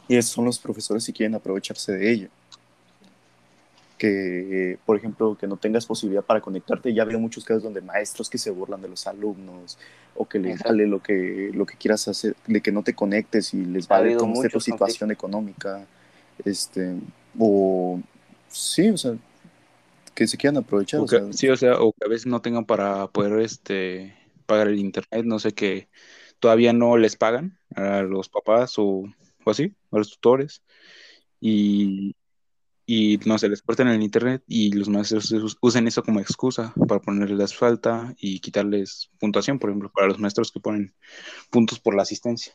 Y 0.06 0.16
esos 0.16 0.32
son 0.32 0.44
los 0.44 0.58
profesores 0.58 1.02
si 1.04 1.12
quieren 1.12 1.34
aprovecharse 1.34 1.92
de 1.92 2.10
ello. 2.10 2.28
Que, 4.04 4.78
por 4.84 4.96
ejemplo, 4.96 5.36
que 5.38 5.46
no 5.46 5.56
tengas 5.56 5.86
posibilidad 5.86 6.22
para 6.22 6.40
conectarte. 6.40 6.92
Ya 6.92 7.02
habido 7.02 7.18
muchos 7.18 7.44
casos 7.44 7.62
donde 7.62 7.80
maestros 7.80 8.28
que 8.28 8.36
se 8.36 8.50
burlan 8.50 8.82
de 8.82 8.88
los 8.88 9.06
alumnos 9.06 9.78
o 10.14 10.28
que 10.28 10.38
les 10.38 10.62
vale 10.62 10.86
lo 10.86 11.02
que, 11.02 11.50
lo 11.54 11.64
que 11.64 11.76
quieras 11.76 12.06
hacer, 12.08 12.36
de 12.46 12.60
que 12.60 12.70
no 12.70 12.82
te 12.82 12.94
conectes 12.94 13.54
y 13.54 13.64
les 13.64 13.88
vale 13.88 14.16
cómo 14.16 14.34
esté 14.34 14.50
tu 14.50 14.60
situación 14.60 15.10
económica. 15.10 15.86
Este, 16.44 16.94
o 17.38 18.00
sí, 18.48 18.90
o 18.90 18.98
sea, 18.98 19.14
que 20.14 20.26
se 20.26 20.36
quieran 20.36 20.58
aprovechar. 20.58 21.00
O 21.00 21.32
sí, 21.32 21.48
o 21.48 21.56
sea, 21.56 21.80
o 21.80 21.92
que 21.92 22.04
a 22.04 22.08
veces 22.08 22.26
no 22.26 22.40
tengan 22.40 22.64
para 22.64 23.06
poder 23.08 23.40
este, 23.40 24.14
pagar 24.46 24.68
el 24.68 24.78
internet, 24.78 25.24
no 25.24 25.38
sé, 25.38 25.52
que 25.52 25.88
todavía 26.40 26.72
no 26.72 26.96
les 26.96 27.16
pagan 27.16 27.58
a 27.74 28.02
los 28.02 28.28
papás 28.28 28.74
o, 28.76 29.04
así, 29.46 29.72
a 29.90 29.98
los 29.98 30.10
tutores, 30.10 30.62
y, 31.40 32.14
y 32.86 33.18
no 33.24 33.38
se 33.38 33.48
les 33.48 33.62
cortan 33.62 33.88
el 33.88 34.02
internet 34.02 34.42
y 34.46 34.72
los 34.72 34.88
maestros 34.88 35.34
usen 35.60 35.86
eso 35.86 36.02
como 36.02 36.20
excusa 36.20 36.74
para 36.86 37.00
ponerles 37.00 37.54
falta 37.54 38.14
y 38.18 38.40
quitarles 38.40 39.10
puntuación, 39.18 39.58
por 39.58 39.70
ejemplo, 39.70 39.90
para 39.92 40.08
los 40.08 40.18
maestros 40.18 40.52
que 40.52 40.60
ponen 40.60 40.94
puntos 41.50 41.80
por 41.80 41.94
la 41.94 42.02
asistencia. 42.02 42.52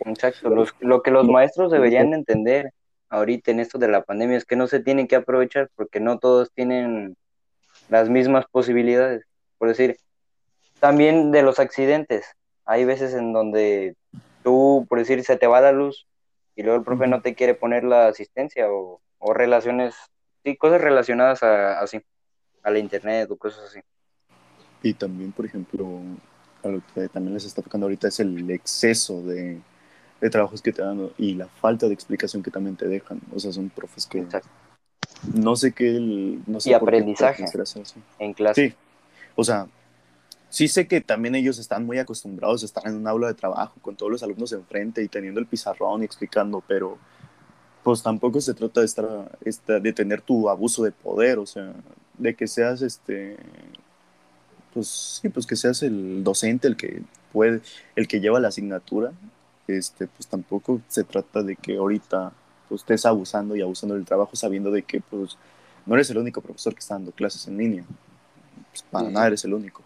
Exacto, 0.00 0.50
lo 0.80 1.02
que 1.02 1.10
los 1.10 1.26
maestros 1.26 1.72
deberían 1.72 2.12
entender 2.12 2.72
ahorita 3.08 3.50
en 3.50 3.60
esto 3.60 3.78
de 3.78 3.88
la 3.88 4.02
pandemia 4.02 4.36
es 4.36 4.44
que 4.44 4.56
no 4.56 4.66
se 4.66 4.80
tienen 4.80 5.06
que 5.06 5.16
aprovechar 5.16 5.70
porque 5.74 6.00
no 6.00 6.18
todos 6.18 6.52
tienen 6.52 7.16
las 7.88 8.08
mismas 8.10 8.44
posibilidades. 8.50 9.24
Por 9.58 9.68
decir, 9.68 9.96
también 10.80 11.30
de 11.30 11.42
los 11.42 11.58
accidentes. 11.58 12.26
Hay 12.66 12.84
veces 12.84 13.14
en 13.14 13.32
donde 13.32 13.94
tú, 14.42 14.86
por 14.88 14.98
decir, 14.98 15.22
se 15.22 15.36
te 15.36 15.46
va 15.46 15.60
la 15.60 15.72
luz 15.72 16.06
y 16.56 16.62
luego 16.62 16.78
el 16.78 16.84
profe 16.84 17.06
no 17.06 17.20
te 17.20 17.34
quiere 17.34 17.54
poner 17.54 17.84
la 17.84 18.08
asistencia 18.08 18.66
o, 18.70 19.00
relaciones, 19.32 19.94
sí, 20.44 20.56
cosas 20.56 20.80
relacionadas 20.80 21.42
a, 21.42 21.80
así, 21.80 22.00
a 22.62 22.70
la 22.70 22.78
internet 22.78 23.30
o 23.30 23.36
cosas 23.36 23.64
así. 23.64 23.80
Y 24.82 24.92
también, 24.94 25.32
por 25.32 25.46
ejemplo, 25.46 25.86
a 26.62 26.68
lo 26.68 26.82
que 26.94 27.08
también 27.08 27.34
les 27.34 27.44
está 27.46 27.62
tocando 27.62 27.86
ahorita 27.86 28.08
es 28.08 28.20
el 28.20 28.50
exceso 28.50 29.22
de, 29.22 29.60
de 30.20 30.30
trabajos 30.30 30.60
que 30.60 30.72
te 30.72 30.82
dan 30.82 31.10
y 31.16 31.34
la 31.34 31.48
falta 31.48 31.86
de 31.86 31.94
explicación 31.94 32.42
que 32.42 32.50
también 32.50 32.76
te 32.76 32.86
dejan. 32.86 33.20
O 33.34 33.40
sea, 33.40 33.52
son 33.52 33.70
profes 33.70 34.06
que 34.06 34.26
no 35.32 35.56
sé 35.56 35.72
qué... 35.72 35.98
no 36.46 36.60
sé 36.60 36.70
y 36.70 36.72
aprendizaje 36.74 37.44
en 38.18 38.32
clase. 38.34 38.68
Sí, 38.68 38.74
o 39.36 39.44
sea, 39.44 39.66
sí 40.54 40.68
sé 40.68 40.86
que 40.86 41.00
también 41.00 41.34
ellos 41.34 41.58
están 41.58 41.84
muy 41.84 41.98
acostumbrados 41.98 42.62
a 42.62 42.66
estar 42.66 42.86
en 42.86 42.94
un 42.94 43.08
aula 43.08 43.26
de 43.26 43.34
trabajo 43.34 43.74
con 43.82 43.96
todos 43.96 44.12
los 44.12 44.22
alumnos 44.22 44.52
enfrente 44.52 45.02
y 45.02 45.08
teniendo 45.08 45.40
el 45.40 45.46
pizarrón 45.46 46.02
y 46.02 46.04
explicando, 46.04 46.62
pero 46.68 46.96
pues 47.82 48.04
tampoco 48.04 48.40
se 48.40 48.54
trata 48.54 48.78
de 48.78 48.86
estar, 48.86 49.82
de 49.82 49.92
tener 49.92 50.20
tu 50.20 50.48
abuso 50.48 50.84
de 50.84 50.92
poder, 50.92 51.40
o 51.40 51.46
sea, 51.46 51.74
de 52.18 52.36
que 52.36 52.46
seas 52.46 52.82
este, 52.82 53.36
pues 54.72 55.18
sí, 55.20 55.28
pues 55.28 55.44
que 55.44 55.56
seas 55.56 55.82
el 55.82 56.22
docente 56.22 56.68
el 56.68 56.76
que 56.76 57.02
puede, 57.32 57.60
el 57.96 58.06
que 58.06 58.20
lleva 58.20 58.38
la 58.38 58.48
asignatura 58.48 59.12
este, 59.66 60.06
pues 60.06 60.28
tampoco 60.28 60.80
se 60.86 61.02
trata 61.02 61.42
de 61.42 61.56
que 61.56 61.78
ahorita 61.78 62.32
pues, 62.68 62.82
estés 62.82 63.04
abusando 63.06 63.56
y 63.56 63.60
abusando 63.60 63.96
del 63.96 64.04
trabajo 64.04 64.36
sabiendo 64.36 64.70
de 64.70 64.82
que 64.82 65.00
pues 65.00 65.36
no 65.84 65.96
eres 65.96 66.08
el 66.10 66.18
único 66.18 66.40
profesor 66.40 66.74
que 66.74 66.78
está 66.78 66.94
dando 66.94 67.10
clases 67.10 67.48
en 67.48 67.58
línea. 67.58 67.84
Pues, 68.70 68.84
para 68.88 69.10
nada 69.10 69.26
eres 69.26 69.44
el 69.44 69.52
único. 69.52 69.82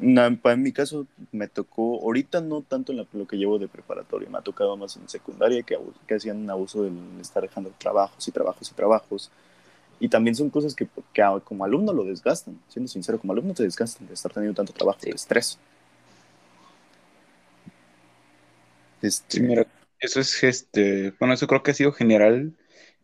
En 0.00 0.62
mi 0.62 0.72
caso 0.72 1.06
me 1.32 1.48
tocó, 1.48 2.00
ahorita 2.02 2.40
no 2.40 2.62
tanto 2.62 2.92
en 2.92 3.06
lo 3.12 3.26
que 3.26 3.36
llevo 3.36 3.58
de 3.58 3.68
preparatoria, 3.68 4.28
me 4.28 4.38
ha 4.38 4.42
tocado 4.42 4.76
más 4.76 4.96
en 4.96 5.08
secundaria 5.08 5.62
que, 5.62 5.78
que 6.06 6.14
hacían 6.14 6.38
un 6.38 6.50
abuso 6.50 6.82
de 6.82 6.90
estar 7.20 7.42
dejando 7.42 7.72
trabajos 7.78 8.26
y 8.28 8.32
trabajos 8.32 8.70
y 8.70 8.74
trabajos. 8.74 9.30
Y 9.98 10.08
también 10.08 10.34
son 10.34 10.50
cosas 10.50 10.74
que, 10.74 10.86
que 11.14 11.22
como 11.44 11.64
alumno 11.64 11.92
lo 11.92 12.04
desgastan, 12.04 12.60
siendo 12.68 12.88
sincero, 12.88 13.18
como 13.18 13.32
alumno 13.32 13.54
te 13.54 13.62
desgastan 13.62 14.06
de 14.06 14.14
estar 14.14 14.32
teniendo 14.32 14.54
tanto 14.54 14.72
trabajo, 14.74 14.98
de 15.02 15.10
estrés. 15.10 15.58
Este... 19.00 19.40
mira, 19.40 19.66
eso 19.98 20.20
es, 20.20 20.42
este, 20.42 21.12
bueno, 21.18 21.34
eso 21.34 21.46
creo 21.46 21.62
que 21.62 21.70
ha 21.70 21.74
sido 21.74 21.92
general 21.92 22.52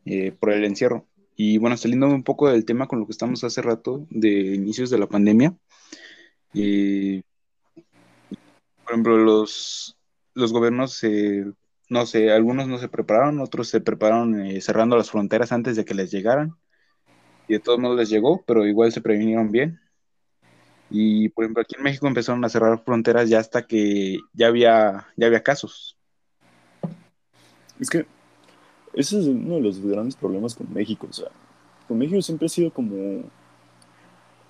eh, 0.05 0.33
por 0.33 0.53
el 0.53 0.65
encierro. 0.65 1.07
Y 1.37 1.59
bueno, 1.59 1.77
saliendo 1.77 2.07
un 2.09 2.23
poco 2.23 2.49
del 2.51 2.65
tema 2.65 2.87
con 2.87 3.01
lo 3.01 3.07
que 3.07 3.13
estamos 3.13 3.43
hace 3.45 3.63
rato, 3.63 4.07
de 4.11 4.31
inicios 4.55 4.91
de 4.91 4.99
la 4.99 5.07
pandemia, 5.07 5.57
y, 6.53 7.23
por 8.85 8.91
ejemplo, 8.91 9.17
los, 9.17 9.97
los 10.35 10.53
gobiernos, 10.53 11.01
no 11.89 12.07
sé, 12.07 12.31
algunos 12.31 12.69
no 12.69 12.79
se 12.79 12.89
prepararon, 12.89 13.41
otros 13.41 13.69
se 13.69 13.81
prepararon 13.81 14.41
eh, 14.41 14.61
cerrando 14.61 14.97
las 14.97 15.11
fronteras 15.11 15.53
antes 15.53 15.77
de 15.77 15.85
que 15.85 15.95
les 15.95 16.11
llegaran. 16.11 16.57
Y 17.49 17.55
de 17.55 17.61
todos 17.61 17.79
modos 17.79 17.99
les 17.99 18.11
llegó, 18.11 18.43
pero 18.47 18.67
igual 18.67 18.93
se 18.93 19.01
previnieron 19.01 19.51
bien. 19.51 19.81
Y 20.91 21.31
por 21.31 21.45
ejemplo, 21.45 21.63
aquí 21.63 21.75
en 21.77 21.85
México 21.85 22.07
empezaron 22.07 22.45
a 22.45 22.51
cerrar 22.51 22.85
fronteras 22.85 23.29
ya 23.31 23.39
hasta 23.39 23.67
que 23.67 24.19
ya 24.35 24.49
había, 24.49 25.09
ya 25.17 25.27
había 25.27 25.43
casos. 25.43 25.97
Es 27.81 27.89
que 27.89 28.07
ese 28.95 29.21
es 29.21 29.27
uno 29.27 29.55
de 29.57 29.61
los 29.61 29.81
grandes 29.81 30.17
problemas 30.17 30.55
con 30.55 30.73
México. 30.73 31.07
O 31.09 31.13
sea, 31.13 31.29
con 31.89 31.99
México 31.99 32.21
siempre 32.23 32.47
ha 32.47 32.49
sido 32.49 32.73
como 32.73 33.23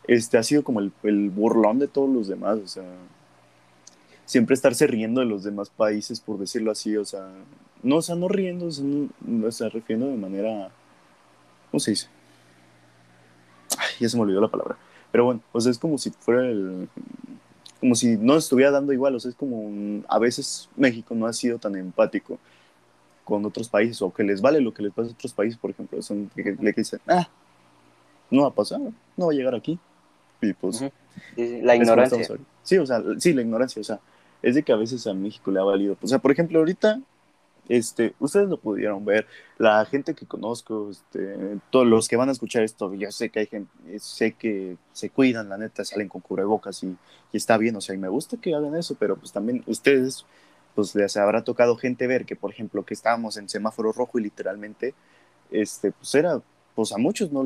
este 0.07 0.39
ha 0.39 0.43
sido 0.43 0.65
como 0.65 0.81
el, 0.81 1.31
burlón 1.31 1.79
de 1.79 1.89
todos 1.89 2.11
los 2.11 2.29
demás, 2.29 2.59
o 2.59 2.67
sea, 2.67 2.85
siempre 4.25 4.55
estarse 4.55 4.87
riendo 4.87 5.21
de 5.21 5.27
los 5.27 5.45
demás 5.45 5.71
países, 5.71 6.21
por 6.21 6.39
decirlo 6.39 6.71
así, 6.71 6.97
o 6.97 7.05
sea, 7.05 7.29
no, 7.83 7.97
o 7.97 8.03
sea, 8.03 8.15
no 8.17 8.29
riendo, 8.29 8.67
o 8.67 9.53
sea, 9.53 9.69
refiriendo 9.69 10.09
de 10.09 10.17
manera, 10.17 10.71
¿cómo 11.71 11.81
se 11.81 11.93
dice? 11.93 12.09
Ya 14.01 14.09
se 14.09 14.17
me 14.17 14.23
olvidó 14.23 14.41
la 14.41 14.49
palabra, 14.49 14.77
pero 15.11 15.25
bueno, 15.25 15.41
o 15.53 15.61
sea, 15.61 15.71
es 15.71 15.79
como 15.79 15.99
si 15.99 16.11
fuera 16.11 16.49
el, 16.49 16.89
como 17.81 17.95
si 17.95 18.17
no 18.17 18.37
estuviera 18.37 18.71
dando 18.71 18.93
igual, 18.93 19.15
o 19.15 19.21
sea, 19.21 19.31
es 19.31 19.37
como, 19.37 20.03
a 20.09 20.19
veces 20.19 20.69
México 20.77 21.15
no 21.15 21.27
ha 21.27 21.33
sido 21.33 21.59
tan 21.59 21.77
empático 21.77 22.39
con 23.33 23.47
otros 23.47 23.71
países, 23.71 24.03
o 24.03 24.13
que 24.13 24.23
les 24.23 24.43
vale 24.43 24.61
lo 24.61 24.75
que 24.75 24.83
les 24.83 24.93
pasa 24.93 25.09
a 25.09 25.13
otros 25.13 25.33
países, 25.33 25.59
por 25.59 25.71
ejemplo, 25.71 26.03
son 26.03 26.31
que 26.35 26.55
le 26.61 26.73
dicen, 26.73 27.01
ah, 27.09 27.27
no 28.31 28.43
va 28.43 28.49
a 28.49 28.55
pasar, 28.55 28.79
no 29.17 29.27
va 29.27 29.33
a 29.33 29.35
llegar 29.35 29.55
aquí, 29.55 29.79
pues, 30.61 30.85
la 31.35 31.75
ignorancia. 31.75 32.37
Sí, 32.63 32.77
o 32.77 32.85
sea, 32.85 33.03
sí, 33.17 33.33
la 33.33 33.41
ignorancia, 33.41 33.81
o 33.81 33.85
sea, 33.85 34.01
es 34.43 34.55
de 34.55 34.63
que 34.63 34.71
a 34.73 34.77
veces 34.77 35.07
a 35.07 35.15
México 35.15 35.51
le 35.51 35.61
ha 35.61 35.65
valido. 35.65 35.97
O 36.03 36.07
sea, 36.07 36.19
por 36.19 36.31
ejemplo, 36.31 36.59
ahorita, 36.59 37.01
este, 37.71 38.15
ustedes 38.21 38.51
lo 38.51 38.59
pudieron 38.59 39.03
ver, 39.07 39.27
la 39.57 39.83
gente 39.87 40.13
que 40.13 40.27
conozco, 40.27 40.91
este, 40.91 41.59
todos 41.71 41.87
los 41.87 42.07
que 42.07 42.17
van 42.17 42.29
a 42.29 42.33
escuchar 42.33 42.65
esto, 42.65 42.93
yo 42.93 43.11
sé 43.13 43.31
que 43.31 43.41
hay 43.41 43.47
gente, 43.47 43.99
sé 43.99 44.33
que 44.33 44.77
se 44.93 45.09
cuidan, 45.09 45.49
la 45.49 45.57
neta, 45.57 45.87
salen 45.87 46.09
con 46.09 46.21
cubrebocas 46.21 46.83
y, 46.83 46.89
y 47.33 47.37
está 47.39 47.57
bien, 47.57 47.77
o 47.77 47.81
sea, 47.81 47.95
y 47.95 47.99
me 47.99 48.09
gusta 48.09 48.37
que 48.37 48.55
hagan 48.55 48.77
eso, 48.77 48.95
pero 48.99 49.17
pues 49.17 49.33
también 49.33 49.63
ustedes, 49.67 50.27
pues 50.75 50.95
les 50.95 51.17
habrá 51.17 51.45
tocado 51.45 51.77
gente 51.77 52.07
ver 52.07 52.25
que, 52.25 52.37
por 52.37 52.51
ejemplo, 52.51 52.85
que 52.85 52.95
estábamos 52.95 53.37
en 53.37 53.49
semáforo 53.49 53.93
rojo 53.93 54.19
y 54.19 54.23
literalmente, 54.23 54.95
este, 55.51 55.93
pues 55.93 56.15
era 56.15 56.41
pues 56.75 56.93
a 56.93 56.99
muchos 56.99 57.31
no, 57.33 57.45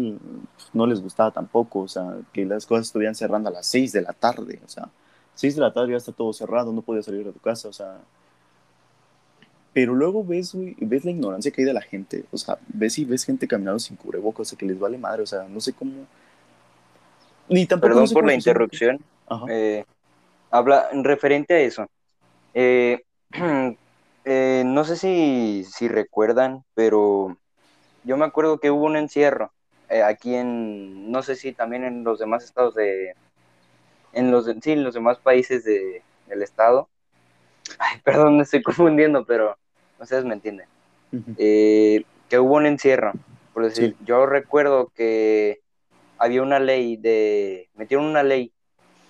no 0.72 0.86
les 0.86 1.00
gustaba 1.02 1.30
tampoco, 1.30 1.80
o 1.80 1.88
sea, 1.88 2.18
que 2.32 2.44
las 2.44 2.66
cosas 2.66 2.86
estuvieran 2.86 3.14
cerrando 3.14 3.48
a 3.48 3.52
las 3.52 3.66
6 3.66 3.92
de 3.92 4.02
la 4.02 4.12
tarde, 4.12 4.60
o 4.64 4.68
sea, 4.68 4.88
6 5.34 5.56
de 5.56 5.60
la 5.60 5.72
tarde 5.72 5.92
ya 5.92 5.96
está 5.96 6.12
todo 6.12 6.32
cerrado, 6.32 6.72
no 6.72 6.82
podías 6.82 7.06
salir 7.06 7.24
de 7.24 7.32
tu 7.32 7.40
casa, 7.40 7.68
o 7.68 7.72
sea, 7.72 7.98
pero 9.72 9.94
luego 9.94 10.24
ves, 10.24 10.52
ves 10.78 11.04
la 11.04 11.10
ignorancia 11.10 11.50
que 11.50 11.62
hay 11.62 11.66
de 11.66 11.72
la 11.72 11.82
gente, 11.82 12.24
o 12.30 12.36
sea, 12.36 12.58
ves 12.68 12.98
y 12.98 13.04
ves 13.04 13.24
gente 13.24 13.48
caminando 13.48 13.78
sin 13.78 13.96
cubrebocas, 13.96 14.40
o 14.40 14.44
sea, 14.50 14.58
que 14.58 14.66
les 14.66 14.78
vale 14.78 14.96
madre, 14.96 15.22
o 15.22 15.26
sea, 15.26 15.46
no 15.48 15.60
sé 15.60 15.72
cómo... 15.72 16.06
Ni 17.48 17.66
tampoco 17.66 17.94
Perdón 17.94 18.10
por 18.12 18.26
la 18.26 18.34
interrupción. 18.34 18.98
Eh, 19.48 19.84
habla 20.50 20.88
referente 20.92 21.54
a 21.54 21.60
eso. 21.60 21.86
Eh, 22.54 23.02
eh, 24.24 24.62
no 24.64 24.84
sé 24.84 24.96
si, 24.96 25.64
si 25.64 25.88
recuerdan, 25.88 26.64
pero 26.74 27.36
yo 28.04 28.16
me 28.16 28.24
acuerdo 28.24 28.58
que 28.58 28.70
hubo 28.70 28.84
un 28.84 28.96
encierro 28.96 29.52
eh, 29.88 30.02
aquí 30.02 30.34
en, 30.34 31.10
no 31.10 31.22
sé 31.22 31.36
si 31.36 31.52
también 31.52 31.84
en 31.84 32.02
los 32.02 32.18
demás 32.18 32.44
estados 32.44 32.74
de, 32.74 33.14
en 34.12 34.30
los, 34.30 34.46
sí, 34.46 34.72
en 34.72 34.82
los 34.82 34.94
demás 34.94 35.18
países 35.18 35.64
de, 35.64 36.02
del 36.26 36.42
estado. 36.42 36.88
Ay, 37.78 38.00
perdón, 38.04 38.36
me 38.36 38.42
estoy 38.42 38.62
confundiendo, 38.62 39.24
pero 39.24 39.56
ustedes 39.98 40.24
me 40.24 40.34
entienden. 40.34 40.66
Eh, 41.38 42.04
que 42.28 42.38
hubo 42.38 42.56
un 42.56 42.66
encierro. 42.66 43.12
Por 43.54 43.64
decir, 43.64 43.96
yo 44.04 44.26
recuerdo 44.26 44.92
que 44.94 45.60
había 46.18 46.42
una 46.42 46.58
ley 46.58 46.96
de, 46.96 47.70
metieron 47.74 48.04
una 48.06 48.22
ley 48.22 48.52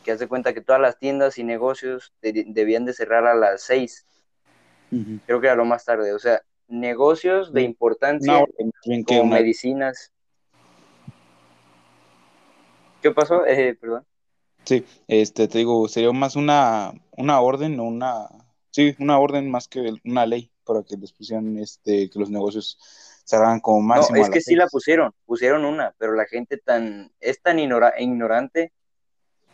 que 0.05 0.13
hace 0.13 0.29
cuenta 0.29 0.55
que 0.55 0.61
todas 0.61 0.81
las 0.81 0.99
tiendas 0.99 1.39
y 1.39 1.43
negocios 1.43 2.13
debían 2.21 2.85
de 2.85 2.93
cerrar 2.93 3.27
a 3.27 3.35
las 3.35 3.71
Creo 5.27 5.41
que 5.41 5.47
era 5.47 5.57
lo 5.57 5.65
más 5.65 5.85
tarde. 5.85 6.13
O 6.13 6.19
sea, 6.19 6.43
negocios 6.69 7.53
de 7.53 7.63
importancia 7.63 8.45
como 9.07 9.25
medicinas. 9.27 10.13
¿Qué 13.03 13.11
pasó? 13.11 13.45
Eh, 13.47 13.77
perdón. 13.81 14.05
Sí, 14.65 14.85
este, 15.07 15.47
te 15.47 15.59
digo, 15.59 15.87
sería 15.87 16.11
más 16.11 16.35
una, 16.35 16.93
una 17.13 17.41
orden 17.41 17.79
o 17.79 17.85
una, 17.85 18.27
sí, 18.73 18.97
una 18.99 19.19
orden 19.21 19.49
más 19.49 19.69
que 19.69 19.95
una 20.05 20.27
ley 20.27 20.51
para 20.65 20.83
que 20.83 20.97
les 20.97 21.13
pusieran, 21.13 21.57
este, 21.59 22.11
que 22.11 22.19
los 22.19 22.31
negocios 22.31 22.77
se 23.25 23.37
hagan 23.37 23.61
como 23.61 23.81
máximo. 23.81 24.19
No, 24.19 24.25
es 24.25 24.31
que 24.31 24.41
sí 24.41 24.57
la 24.57 24.67
pusieron, 24.67 25.13
pusieron 25.25 25.65
una, 25.65 25.95
pero 25.99 26.15
la 26.15 26.27
gente 26.27 26.59
tan, 26.59 27.13
es 27.21 27.41
tan 27.41 27.61
ignorante 27.61 28.73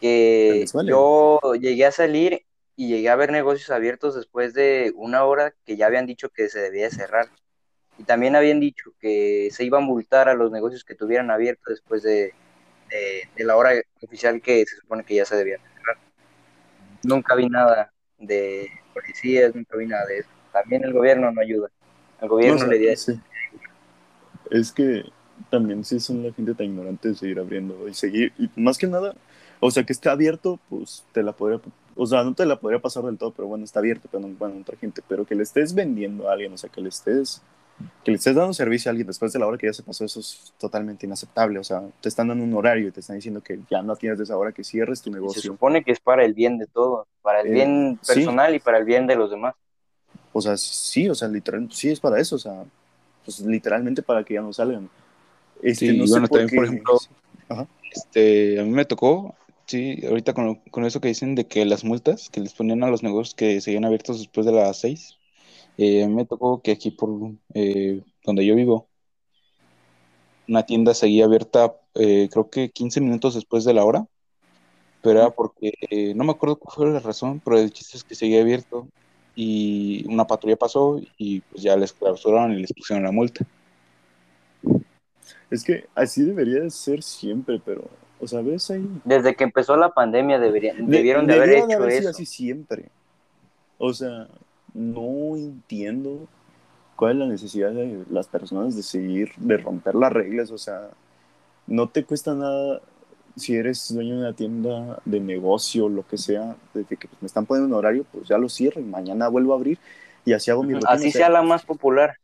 que 0.01 0.65
yo 0.87 1.39
llegué 1.61 1.85
a 1.85 1.93
salir 1.93 2.47
y 2.77 2.89
llegué 2.89 3.09
a 3.09 3.17
ver 3.17 3.33
negocios 3.33 3.71
abiertos 3.71 4.15
después 4.15 4.55
de 4.55 4.93
una 4.97 5.25
hora 5.25 5.55
que 5.65 5.77
ya 5.77 5.87
habían 5.87 6.07
dicho 6.07 6.31
que 6.31 6.49
se 6.49 6.61
debía 6.61 6.91
cerrar. 6.91 7.29
Y 7.99 8.05
también 8.05 8.37
habían 8.37 8.61
dicho 8.61 8.93
que 8.99 9.49
se 9.53 9.65
iba 9.65 9.79
a 9.79 9.83
multar 9.83 10.29
a 10.29 10.35
los 10.35 10.51
negocios 10.51 10.85
que 10.85 10.95
tuvieran 10.95 11.31
abierto 11.31 11.65
después 11.69 12.03
de, 12.03 12.33
de, 13.37 13.45
la 13.45 13.57
hora 13.57 13.73
oficial 14.01 14.41
que 14.41 14.65
se 14.67 14.77
supone 14.77 15.05
que 15.05 15.17
ya 15.17 15.25
se 15.25 15.37
debía 15.37 15.59
cerrar. 15.59 15.99
Nunca 17.03 17.35
vi 17.35 17.49
nada 17.49 17.93
de 18.19 18.69
policías, 18.95 19.55
nunca 19.55 19.77
vi 19.77 19.87
nada 19.87 20.07
de 20.07 20.19
eso. 20.19 20.29
También 20.53 20.85
el 20.85 20.93
gobierno 20.93 21.31
no 21.31 21.41
ayuda. 21.41 21.69
El 22.21 22.29
gobierno 22.29 22.67
le 22.67 22.79
dio 22.79 22.93
Es 24.51 24.73
que 24.73 25.05
también 25.51 25.85
sí 25.85 26.01
son 26.01 26.23
la 26.23 26.33
gente 26.33 26.55
tan 26.55 26.67
ignorante 26.67 27.09
de 27.09 27.15
seguir 27.15 27.39
abriendo 27.39 27.89
y 27.89 27.95
seguir, 27.95 28.33
y 28.39 28.49
más 28.57 28.79
que 28.79 28.87
nada, 28.87 29.15
o 29.61 29.71
sea, 29.71 29.85
que 29.85 29.93
esté 29.93 30.09
abierto, 30.09 30.59
pues 30.69 31.05
te 31.13 31.23
la 31.23 31.33
podría 31.33 31.61
o 31.97 32.07
sea, 32.07 32.25
no 32.25 32.35
te 32.35 32.47
la 32.47 32.59
podría 32.59 32.81
pasar 32.81 33.05
del 33.05 33.19
todo, 33.19 33.33
pero 33.33 33.49
bueno, 33.49 33.65
está 33.65 33.81
abierto 33.81 34.09
pero 34.11 34.27
bueno, 34.39 34.61
otra 34.61 34.77
gente, 34.77 35.03
pero 35.07 35.25
que 35.25 35.35
le 35.35 35.43
estés 35.43 35.75
vendiendo 35.75 36.29
a 36.29 36.33
alguien, 36.33 36.53
o 36.53 36.59
sea, 36.59 36.71
que 36.71 36.81
le 36.81 36.89
estés, 36.89 37.43
que 38.05 38.11
le 38.11 38.17
estés 38.17 38.35
dando 38.35 38.53
servicio 38.55 38.89
a 38.89 38.91
alguien 38.91 39.07
después 39.07 39.33
de 39.33 39.39
la 39.39 39.47
hora 39.47 39.59
que 39.59 39.67
ya 39.67 39.73
se 39.73 39.83
pasó, 39.83 40.05
eso 40.05 40.21
es 40.21 40.53
totalmente 40.59 41.07
inaceptable, 41.07 41.59
o 41.59 41.65
sea, 41.65 41.83
te 42.01 42.09
están 42.09 42.29
dando 42.29 42.45
un 42.45 42.55
horario 42.55 42.89
y 42.89 42.91
te 42.93 43.01
están 43.01 43.17
diciendo 43.17 43.41
que 43.41 43.61
ya 43.71 43.83
no 43.83 43.97
tienes 43.97 44.19
de 44.19 44.25
esa 44.25 44.37
hora 44.37 44.53
que 44.53 44.65
cierres 44.65 45.03
tu 45.03 45.11
negocio. 45.11 45.43
Se 45.43 45.49
supone 45.49 45.83
que 45.85 45.93
es 45.93 46.01
para 46.01 46.25
el 46.25 46.35
bien 46.35 46.59
de 46.59 46.67
todo, 46.67 47.07
para 47.21 47.41
el 47.41 47.49
eh, 47.49 47.53
bien 47.53 47.99
personal 48.07 48.55
y 48.55 48.59
para 48.59 48.79
el 48.79 48.85
bien 48.85 49.07
de 49.07 49.17
los 49.17 49.31
demás. 49.31 49.55
O 50.33 50.41
sea, 50.41 50.57
sí, 50.57 51.09
o 51.09 51.15
sea, 51.15 51.29
literalmente, 51.29 51.75
sí 51.75 51.91
es 51.91 52.01
para 52.01 52.19
eso, 52.19 52.37
o 52.37 52.39
sea, 52.39 52.65
pues 53.25 53.41
literalmente 53.41 54.03
para 54.03 54.25
que 54.25 54.35
ya 54.35 54.41
no 54.41 54.53
salgan. 54.53 54.89
Este, 55.63 55.91
sí, 55.91 55.97
no 55.97 56.07
bueno, 56.07 56.29
también, 56.29 56.57
por 56.57 56.65
ejemplo, 56.65 56.99
Este, 57.93 58.59
a 58.59 58.65
mí 58.65 58.71
me 58.71 58.85
tocó 58.85 59.35
Sí, 59.73 60.05
ahorita 60.07 60.35
con, 60.35 60.57
con, 60.71 60.85
eso 60.85 61.01
que 61.01 61.09
dicen 61.09 61.35
de 61.35 61.47
que 61.47 61.65
las 61.65 61.83
multas 61.83 62.29
que 62.29 62.41
les 62.43 62.53
ponían 62.53 62.85
a 62.85 62.91
los 62.91 63.03
negocios 63.03 63.35
que 63.35 63.59
seguían 63.63 63.87
abiertos 63.87 64.19
después 64.19 64.45
de 64.45 64.53
las 64.53 64.79
seis, 64.79 65.17
eh, 65.79 66.07
me 66.09 66.27
tocó 66.27 66.61
que 66.61 66.73
aquí 66.73 66.91
por 66.91 67.09
eh, 67.55 68.03
donde 68.23 68.45
yo 68.45 68.55
vivo, 68.55 68.91
una 70.47 70.67
tienda 70.67 70.93
seguía 70.93 71.25
abierta 71.25 71.75
eh, 71.95 72.29
creo 72.31 72.51
que 72.51 72.71
15 72.71 73.01
minutos 73.01 73.35
después 73.35 73.65
de 73.65 73.73
la 73.73 73.87
hora, 73.87 74.07
pero 75.03 75.21
era 75.21 75.31
porque 75.31 75.73
no 76.15 76.25
me 76.25 76.33
acuerdo 76.33 76.57
cuál 76.57 76.75
fue 76.77 76.93
la 76.93 77.01
razón, 77.01 77.41
pero 77.43 77.59
el 77.59 77.73
chiste 77.73 77.97
es 77.97 78.05
que 78.05 78.15
seguía 78.15 78.43
abierto 78.43 78.89
y 79.35 80.05
una 80.07 80.27
patrulla 80.27 80.57
pasó 80.57 81.01
y 81.17 81.41
pues 81.41 81.63
ya 81.63 81.77
les 81.79 81.95
clausuraron 81.95 82.53
y 82.53 82.61
les 82.61 82.75
pusieron 82.75 83.05
la 83.05 83.13
multa. 83.13 83.47
Es 85.51 85.65
que 85.65 85.87
así 85.95 86.23
debería 86.25 86.61
de 86.61 86.71
ser 86.71 87.03
siempre, 87.03 87.59
pero 87.65 88.02
o 88.23 88.29
sea, 88.29 88.41
ves 88.41 88.71
ahí. 88.71 88.89
Desde 89.05 89.35
que 89.35 89.43
empezó 89.43 89.77
la 89.77 89.91
pandemia 89.91 90.39
deberían, 90.39 90.87
debieron 90.89 91.27
de 91.27 91.35
haber 91.35 91.51
hecho 91.51 91.87
eso. 91.89 92.11
así 92.11 92.25
siempre. 92.25 92.89
O 93.79 93.93
sea, 93.93 94.29
no 94.75 95.37
entiendo 95.37 96.29
cuál 96.95 97.13
es 97.13 97.19
la 97.19 97.27
necesidad 97.27 97.73
de 97.73 98.05
las 98.11 98.29
personas 98.29 98.77
de 98.77 98.85
seguir, 98.85 99.33
de 99.39 99.57
romper 99.57 99.97
las 99.97 100.13
reglas. 100.13 100.53
O 100.53 100.59
sea, 100.59 100.91
no 101.67 101.89
te 101.89 102.05
cuesta 102.05 102.33
nada 102.33 102.81
si 103.35 103.57
eres 103.57 103.93
dueño 103.93 104.15
de 104.15 104.21
una 104.21 104.35
tienda 104.35 105.01
de 105.05 105.19
negocio, 105.19 105.89
lo 105.89 106.07
que 106.07 106.17
sea, 106.17 106.55
desde 106.75 106.97
que 106.97 107.09
me 107.21 107.27
están 107.27 107.45
poniendo 107.45 107.75
un 107.75 107.79
horario, 107.79 108.05
pues 108.13 108.29
ya 108.29 108.39
lo 108.39 108.49
cierro 108.49 108.81
y 108.81 108.85
mañana 108.85 109.27
vuelvo 109.27 109.53
a 109.53 109.57
abrir 109.57 109.79
y 110.25 110.33
así 110.33 110.53
hago 110.53 110.63
mi 110.63 110.75
rutina. 110.75 110.93
Así 110.93 111.11
sea 111.11 111.29
la 111.29 111.43
más 111.43 111.65
popular. 111.65 112.15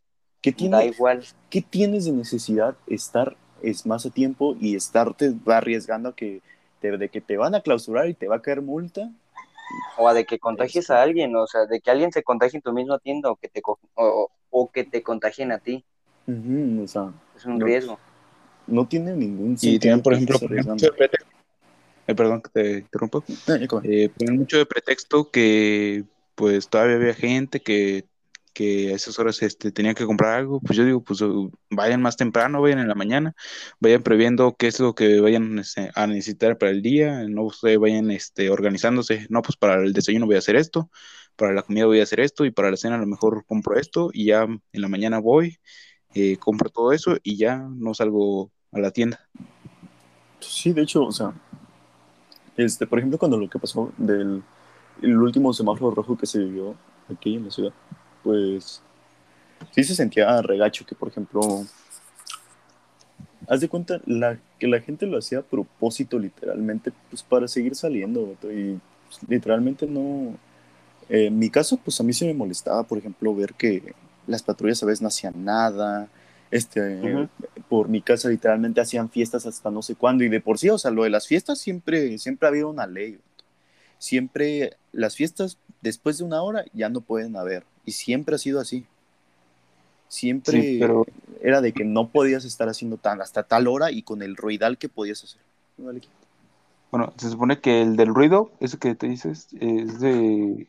¿Qué 0.41 0.55
da 0.69 0.85
igual. 0.85 1.25
¿Qué 1.51 1.61
tienes 1.61 2.05
de 2.05 2.13
necesidad 2.13 2.77
estar 2.87 3.37
es 3.63 3.87
más 3.87 4.07
a 4.07 4.11
tiempo 4.11 4.57
y 4.61 4.77
estarte 4.77 5.35
arriesgando 5.47 6.11
a 6.11 6.15
que 6.15 6.41
te, 6.81 6.97
de 6.97 7.09
que 7.09 7.21
te 7.21 7.37
van 7.37 7.55
a 7.55 7.61
clausurar 7.61 8.09
y 8.09 8.15
te 8.15 8.29
va 8.29 8.37
a 8.37 8.43
caer 8.43 8.63
multa? 8.63 9.11
O 9.97 10.09
a 10.09 10.15
de 10.15 10.25
que 10.25 10.39
contagies 10.39 10.91
a 10.91 11.03
alguien, 11.03 11.35
o 11.37 11.47
sea, 11.47 11.67
de 11.67 11.81
que 11.81 11.91
alguien 11.91 12.13
se 12.13 12.23
contagie 12.23 12.57
en 12.57 12.63
tu 12.63 12.73
misma 12.73 12.99
tienda 12.99 13.31
o 13.31 13.37
que 13.37 13.49
te, 13.49 13.61
o, 13.65 14.31
o 14.51 14.71
que 14.71 14.85
te 14.85 15.03
contagien 15.03 15.53
a 15.53 15.59
ti. 15.59 15.85
o 16.27 16.87
sea, 16.89 17.13
es 17.37 17.45
un 17.45 17.61
riesgo. 17.61 17.99
No 18.67 18.87
tiene 18.87 19.15
ningún 19.15 19.59
sentido. 19.59 19.75
Y 19.75 19.79
tienen, 19.79 20.03
por 20.03 20.15
ejemplo, 20.15 20.39
eh, 22.07 22.15
perdón 22.15 22.43
que 22.43 22.51
te 22.51 22.79
interrumpo. 22.79 23.23
Eh, 23.83 24.11
ponen 24.17 24.39
mucho 24.39 24.57
de 24.57 24.67
pretexto 24.67 25.31
que 25.31 26.05
pues 26.35 26.69
todavía 26.69 26.97
había 26.97 27.15
gente 27.15 27.61
que 27.61 28.05
que 28.59 28.91
a 28.91 28.97
esas 28.97 29.21
horas 29.21 29.41
este, 29.43 29.71
tenía 29.71 29.95
que 29.95 30.05
comprar 30.05 30.37
algo, 30.37 30.61
pues 30.61 30.77
yo 30.77 30.85
digo, 30.85 31.01
pues 31.05 31.21
uh, 31.21 31.49
vayan 31.71 32.03
más 32.03 32.17
temprano, 32.17 32.61
vayan 32.61 32.81
en 32.81 32.89
la 32.89 32.97
mañana, 32.97 33.37
vayan 33.79 34.03
previendo 34.03 34.57
qué 34.59 34.67
es 34.67 34.81
lo 34.81 34.97
que 34.97 35.21
vayan 35.21 35.61
este, 35.61 35.93
a 35.95 36.09
necesitar 36.09 36.59
para 36.59 36.73
el 36.73 36.83
día, 36.83 37.23
no 37.29 37.45
ustedes 37.45 37.79
vayan 37.79 38.11
este, 38.11 38.51
organizándose, 38.51 39.29
no, 39.31 39.43
pues 39.43 39.57
para 39.57 39.77
el 39.85 39.93
desayuno 39.93 40.27
voy 40.27 40.35
a 40.35 40.39
hacer 40.39 40.57
esto, 40.57 40.91
para 41.37 41.53
la 41.53 41.63
comida 41.63 41.87
voy 41.87 42.01
a 42.01 42.03
hacer 42.03 42.19
esto 42.19 42.45
y 42.45 42.51
para 42.51 42.73
la 42.73 42.77
cena 42.77 42.97
a 42.97 42.99
lo 42.99 43.07
mejor 43.07 43.45
compro 43.47 43.79
esto 43.79 44.11
y 44.13 44.25
ya 44.25 44.43
en 44.43 44.61
la 44.73 44.89
mañana 44.89 45.21
voy, 45.21 45.59
eh, 46.15 46.37
compro 46.39 46.69
todo 46.69 46.91
eso 46.91 47.17
y 47.23 47.37
ya 47.37 47.59
no 47.59 47.95
salgo 47.95 48.51
a 48.73 48.81
la 48.81 48.91
tienda. 48.91 49.21
Sí, 50.41 50.73
de 50.73 50.83
hecho, 50.83 51.05
o 51.05 51.13
sea, 51.13 51.33
este, 52.57 52.89
por 52.89 52.99
ejemplo, 52.99 53.19
cuando 53.19 53.39
lo 53.39 53.49
que 53.49 53.61
pasó 53.61 53.93
del 53.97 54.43
el 55.01 55.17
último 55.17 55.53
semáforo 55.53 55.95
rojo 55.95 56.17
que 56.19 56.27
se 56.27 56.41
vivió 56.41 56.75
aquí 57.09 57.37
en 57.37 57.45
la 57.45 57.51
ciudad, 57.53 57.73
pues 58.23 58.83
sí 59.73 59.85
se 59.85 59.95
sentía 59.95 60.41
regacho 60.43 60.85
que, 60.85 60.95
por 60.95 61.09
ejemplo, 61.09 61.41
haz 63.49 63.61
de 63.61 63.69
cuenta 63.69 64.01
la, 64.07 64.39
que 64.59 64.67
la 64.67 64.81
gente 64.81 65.07
lo 65.07 65.19
hacía 65.19 65.39
a 65.39 65.43
propósito, 65.43 66.19
literalmente, 66.19 66.93
pues 67.11 67.23
para 67.23 67.49
seguir 67.49 67.75
saliendo, 67.75 68.37
y 68.43 68.79
pues, 69.07 69.21
literalmente 69.29 69.87
no. 69.87 70.37
en 71.09 71.39
mi 71.39 71.51
caso, 71.51 71.79
pues 71.79 72.01
a 72.01 72.05
mí 72.05 72.13
sí 72.13 72.27
me 72.27 72.35
molestaba, 72.35 72.83
por 72.83 72.99
ejemplo, 72.99 73.35
ver 73.35 73.55
que 73.55 73.95
las 74.27 74.43
patrullas 74.43 74.83
a 74.83 74.87
veces 74.87 75.03
no 75.03 75.09
hacían 75.09 75.45
nada. 75.45 76.09
Este, 76.51 77.29
por 77.69 77.89
mi 77.89 78.01
casa 78.01 78.31
literalmente 78.31 78.81
hacían 78.81 79.11
fiestas 79.11 79.45
hasta 79.45 79.71
no 79.71 79.83
sé 79.83 79.97
cuándo 79.97 80.25
y 80.25 80.31
de 80.31 80.41
por 80.41 80.59
sí, 80.59 80.71
o 80.71 80.79
sea, 80.79 80.91
lo 80.91 81.05
de 81.05 81.11
las 81.11 81.27
fiestas 81.27 81.59
siempre, 81.59 82.17
siempre 82.17 82.47
ha 82.47 82.51
habido 82.51 82.71
una 82.71 82.87
ley. 82.87 83.19
Siempre 83.99 84.77
las 84.93 85.17
fiestas 85.17 85.59
después 85.81 86.19
de 86.19 86.25
una 86.25 86.43
hora 86.43 86.65
ya 86.73 86.89
no 86.89 87.01
pueden 87.01 87.37
haber. 87.37 87.65
Y 87.85 87.93
siempre 87.93 88.35
ha 88.35 88.39
sido 88.39 88.61
así. 88.61 88.87
Siempre 90.09 90.81
era 91.43 91.61
de 91.61 91.73
que 91.73 91.85
no 91.85 92.09
podías 92.09 92.45
estar 92.45 92.69
haciendo 92.69 92.97
tan 92.97 93.21
hasta 93.21 93.43
tal 93.43 93.69
hora 93.69 93.91
y 93.91 94.03
con 94.03 94.23
el 94.23 94.37
ruidal 94.37 94.79
que 94.79 94.89
podías 94.89 95.23
hacer. 95.23 95.41
Bueno, 96.91 97.13
se 97.17 97.29
supone 97.29 97.61
que 97.61 97.83
el 97.83 97.97
del 97.97 98.15
ruido, 98.15 98.51
ese 98.61 98.79
que 98.79 98.95
te 98.95 99.07
dices, 99.07 99.49
es 99.61 100.01
de. 100.01 100.69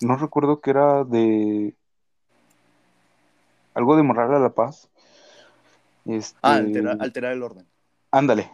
No 0.00 0.16
recuerdo 0.16 0.60
que 0.60 0.70
era 0.70 1.04
de. 1.04 1.74
Algo 3.74 3.96
de 3.96 4.02
morar 4.02 4.32
a 4.32 4.38
la 4.38 4.50
paz. 4.50 4.88
Este... 6.06 6.36
Ah, 6.42 6.54
alterar, 6.54 7.32
el 7.32 7.42
orden. 7.42 7.66
Ándale, 8.10 8.50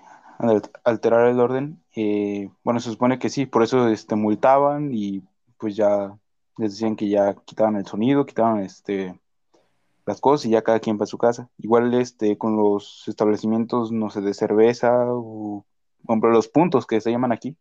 alterar 0.84 1.28
el 1.28 1.40
orden. 1.40 1.80
Eh, 1.94 2.50
bueno, 2.64 2.80
se 2.80 2.90
supone 2.90 3.18
que 3.18 3.30
sí, 3.30 3.46
por 3.46 3.62
eso 3.62 3.88
este, 3.88 4.16
multaban 4.16 4.92
y 4.92 5.22
pues 5.58 5.76
ya 5.76 6.18
les 6.58 6.72
decían 6.72 6.96
que 6.96 7.08
ya 7.08 7.34
quitaban 7.44 7.76
el 7.76 7.86
sonido, 7.86 8.26
quitaban 8.26 8.60
este, 8.60 9.20
las 10.06 10.20
cosas 10.20 10.46
y 10.46 10.50
ya 10.50 10.62
cada 10.62 10.80
quien 10.80 10.98
va 10.98 11.04
a 11.04 11.06
su 11.06 11.18
casa. 11.18 11.50
Igual 11.58 11.92
este, 11.94 12.38
con 12.38 12.56
los 12.56 13.04
establecimientos, 13.06 13.92
no 13.92 14.10
sé, 14.10 14.20
de 14.20 14.34
cerveza 14.34 15.06
o, 15.08 15.64
por 16.04 16.32
los 16.32 16.48
puntos 16.48 16.86
que 16.86 17.00
se 17.00 17.10
llaman 17.10 17.32
aquí, 17.32 17.56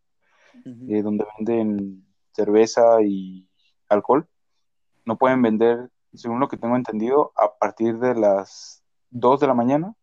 eh, 0.87 1.01
donde 1.01 1.25
venden 1.37 2.05
cerveza 2.31 3.01
y 3.03 3.47
alcohol, 3.89 4.27
no 5.05 5.17
pueden 5.17 5.41
vender, 5.41 5.89
según 6.13 6.39
lo 6.39 6.47
que 6.47 6.57
tengo 6.57 6.75
entendido, 6.75 7.33
a 7.35 7.55
partir 7.57 7.99
de 7.99 8.15
las 8.15 8.83
2 9.11 9.39
de 9.39 9.47
la 9.47 9.53
mañana 9.53 9.95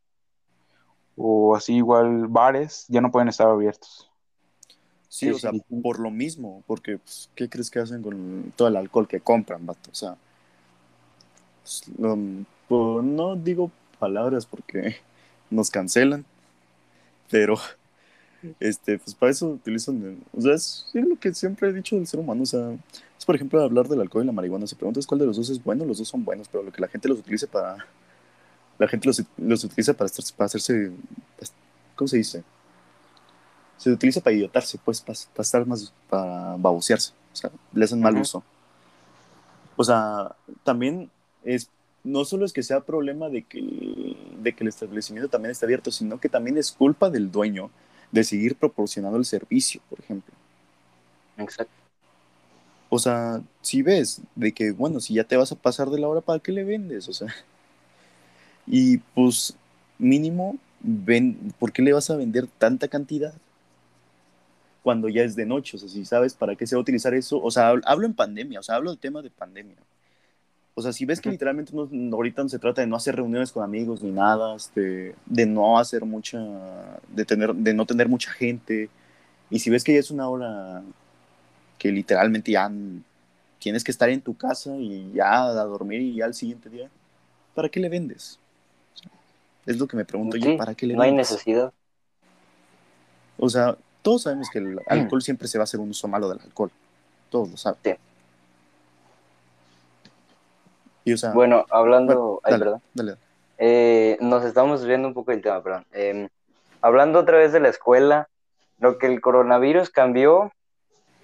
o 1.16 1.55
así 1.55 1.74
igual 1.76 2.26
bares 2.28 2.87
ya 2.88 3.00
no 3.00 3.11
pueden 3.11 3.28
estar 3.28 3.48
abiertos. 3.48 4.12
Sí, 5.12 5.29
o 5.29 5.38
sea, 5.38 5.53
por 5.83 6.01
lo 6.01 6.11
mismo, 6.11 6.64
porque 6.66 6.96
pues, 6.96 7.29
¿qué 7.35 7.46
crees 7.46 7.70
que 7.70 7.81
hacen 7.81 8.01
con 8.01 8.51
todo 8.57 8.68
el 8.68 8.77
alcohol 8.77 9.07
que 9.07 9.20
compran, 9.20 9.66
vato? 9.66 9.90
O 9.90 9.94
sea, 9.94 10.16
pues, 11.61 11.83
no, 11.98 13.37
digo 13.37 13.70
palabras 13.98 14.46
porque 14.46 14.96
nos 15.51 15.68
cancelan, 15.68 16.25
pero 17.31 17.59
este, 18.59 18.98
pues 18.98 19.14
para 19.14 19.33
eso 19.33 19.48
utilizan, 19.48 20.25
o 20.35 20.40
sea, 20.40 20.55
es, 20.55 20.87
lo 20.94 21.20
que 21.20 21.35
siempre 21.35 21.68
he 21.68 21.75
dicho 21.75 21.96
del 21.96 22.07
ser 22.07 22.18
humano, 22.18 22.44
o 22.44 22.46
sea, 22.46 22.75
es 23.18 23.27
por 23.27 23.35
ejemplo 23.35 23.61
hablar 23.61 23.88
del 23.88 24.01
alcohol 24.01 24.25
y 24.25 24.29
la 24.29 24.33
marihuana, 24.33 24.66
si 24.66 24.77
preguntas 24.77 25.07
cuál 25.07 25.20
de 25.20 25.27
los 25.27 25.37
dos 25.37 25.51
es 25.51 25.62
bueno, 25.62 25.85
los 25.85 25.98
dos 25.98 26.09
son 26.09 26.25
buenos, 26.25 26.48
pero 26.48 26.64
lo 26.64 26.72
que 26.72 26.81
la 26.81 26.88
gente 26.88 27.09
los 27.09 27.18
utilice 27.18 27.46
para, 27.46 27.87
la 28.79 28.88
gente 28.88 29.09
los, 29.09 29.22
los 29.37 29.62
utiliza 29.62 29.92
para, 29.92 30.07
estar, 30.07 30.25
para 30.38 30.46
hacerse, 30.46 30.90
¿cómo 31.96 32.09
se 32.09 32.16
dice? 32.16 32.42
Se 33.82 33.90
utiliza 33.90 34.20
para 34.20 34.36
idiotarse, 34.36 34.78
pues, 34.84 35.00
para, 35.00 35.18
estar 35.42 35.66
más, 35.66 35.92
para 36.08 36.54
babosearse, 36.56 37.12
o 37.32 37.36
sea, 37.36 37.50
le 37.72 37.84
hacen 37.84 38.00
mal 38.00 38.16
uso. 38.16 38.44
O 39.74 39.82
sea, 39.82 40.36
también 40.62 41.10
es, 41.42 41.68
no 42.04 42.24
solo 42.24 42.44
es 42.44 42.52
que 42.52 42.62
sea 42.62 42.78
problema 42.78 43.28
de 43.28 43.42
que, 43.42 44.16
de 44.38 44.52
que 44.52 44.62
el 44.62 44.68
establecimiento 44.68 45.28
también 45.28 45.50
esté 45.50 45.66
abierto, 45.66 45.90
sino 45.90 46.20
que 46.20 46.28
también 46.28 46.58
es 46.58 46.70
culpa 46.70 47.10
del 47.10 47.32
dueño 47.32 47.70
de 48.12 48.22
seguir 48.22 48.54
proporcionando 48.54 49.18
el 49.18 49.24
servicio, 49.24 49.80
por 49.90 49.98
ejemplo. 49.98 50.32
Exacto. 51.38 51.74
O 52.88 53.00
sea, 53.00 53.42
si 53.62 53.82
ves 53.82 54.22
de 54.36 54.52
que, 54.52 54.70
bueno, 54.70 55.00
si 55.00 55.14
ya 55.14 55.24
te 55.24 55.36
vas 55.36 55.50
a 55.50 55.56
pasar 55.56 55.90
de 55.90 55.98
la 55.98 56.06
hora, 56.06 56.20
¿para 56.20 56.38
qué 56.38 56.52
le 56.52 56.62
vendes? 56.62 57.08
O 57.08 57.12
sea, 57.12 57.34
y 58.64 58.98
pues 58.98 59.56
mínimo, 59.98 60.56
ven, 60.78 61.52
¿por 61.58 61.72
qué 61.72 61.82
le 61.82 61.92
vas 61.92 62.10
a 62.10 62.16
vender 62.16 62.46
tanta 62.46 62.86
cantidad? 62.86 63.34
Cuando 64.82 65.08
ya 65.08 65.22
es 65.22 65.36
de 65.36 65.46
noche, 65.46 65.76
o 65.76 65.80
sea, 65.80 65.88
si 65.88 66.04
sabes 66.04 66.34
para 66.34 66.56
qué 66.56 66.66
se 66.66 66.74
va 66.74 66.80
a 66.80 66.82
utilizar 66.82 67.14
eso, 67.14 67.40
o 67.40 67.50
sea, 67.50 67.72
hablo 67.84 68.06
en 68.06 68.14
pandemia, 68.14 68.60
o 68.60 68.62
sea, 68.62 68.76
hablo 68.76 68.90
del 68.90 68.98
tema 68.98 69.22
de 69.22 69.30
pandemia. 69.30 69.76
O 70.74 70.82
sea, 70.82 70.92
si 70.92 71.04
ves 71.04 71.20
que 71.20 71.30
literalmente 71.30 71.72
no, 71.74 71.88
ahorita 72.16 72.42
no 72.42 72.48
se 72.48 72.58
trata 72.58 72.80
de 72.80 72.86
no 72.86 72.96
hacer 72.96 73.14
reuniones 73.14 73.52
con 73.52 73.62
amigos 73.62 74.02
ni 74.02 74.10
nada, 74.10 74.56
este, 74.56 75.14
de 75.26 75.46
no 75.46 75.78
hacer 75.78 76.04
mucha, 76.04 76.40
de, 77.08 77.24
tener, 77.24 77.54
de 77.54 77.74
no 77.74 77.86
tener 77.86 78.08
mucha 78.08 78.32
gente, 78.32 78.88
y 79.50 79.58
si 79.58 79.70
ves 79.70 79.84
que 79.84 79.92
ya 79.92 80.00
es 80.00 80.10
una 80.10 80.28
hora 80.28 80.82
que 81.78 81.92
literalmente 81.92 82.52
ya 82.52 82.70
tienes 83.58 83.84
que 83.84 83.90
estar 83.90 84.08
en 84.08 84.20
tu 84.20 84.36
casa 84.36 84.74
y 84.76 85.12
ya 85.12 85.44
a 85.44 85.64
dormir 85.64 86.00
y 86.00 86.16
ya 86.16 86.24
al 86.24 86.34
siguiente 86.34 86.68
día, 86.70 86.88
¿para 87.54 87.68
qué 87.68 87.78
le 87.78 87.88
vendes? 87.88 88.38
es 89.64 89.78
lo 89.78 89.86
que 89.86 89.96
me 89.96 90.04
pregunto 90.04 90.36
yo, 90.36 90.56
¿para 90.56 90.74
qué 90.74 90.86
le 90.86 90.94
vendes? 90.94 91.06
No 91.06 91.12
hay 91.12 91.16
necesidad. 91.16 91.72
O 93.38 93.48
sea, 93.48 93.76
todos 94.02 94.22
sabemos 94.22 94.50
que 94.50 94.58
el 94.58 94.80
alcohol 94.88 95.22
siempre 95.22 95.48
se 95.48 95.58
va 95.58 95.62
a 95.62 95.64
hacer 95.64 95.80
un 95.80 95.90
uso 95.90 96.08
malo 96.08 96.28
del 96.28 96.40
alcohol. 96.40 96.70
Todos 97.30 97.50
lo 97.50 97.56
saben. 97.56 97.98
bueno, 101.32 101.64
hablando. 101.70 102.42
Eh, 103.58 104.18
nos 104.20 104.44
estamos 104.44 104.84
viendo 104.84 105.08
un 105.08 105.14
poco 105.14 105.30
el 105.30 105.40
tema, 105.40 105.62
perdón. 105.62 105.86
Em, 105.92 106.28
hablando 106.80 107.20
otra 107.20 107.38
vez 107.38 107.52
de 107.52 107.60
la 107.60 107.68
escuela, 107.68 108.28
lo 108.78 108.98
que 108.98 109.06
el 109.06 109.20
coronavirus 109.20 109.90
cambió 109.90 110.52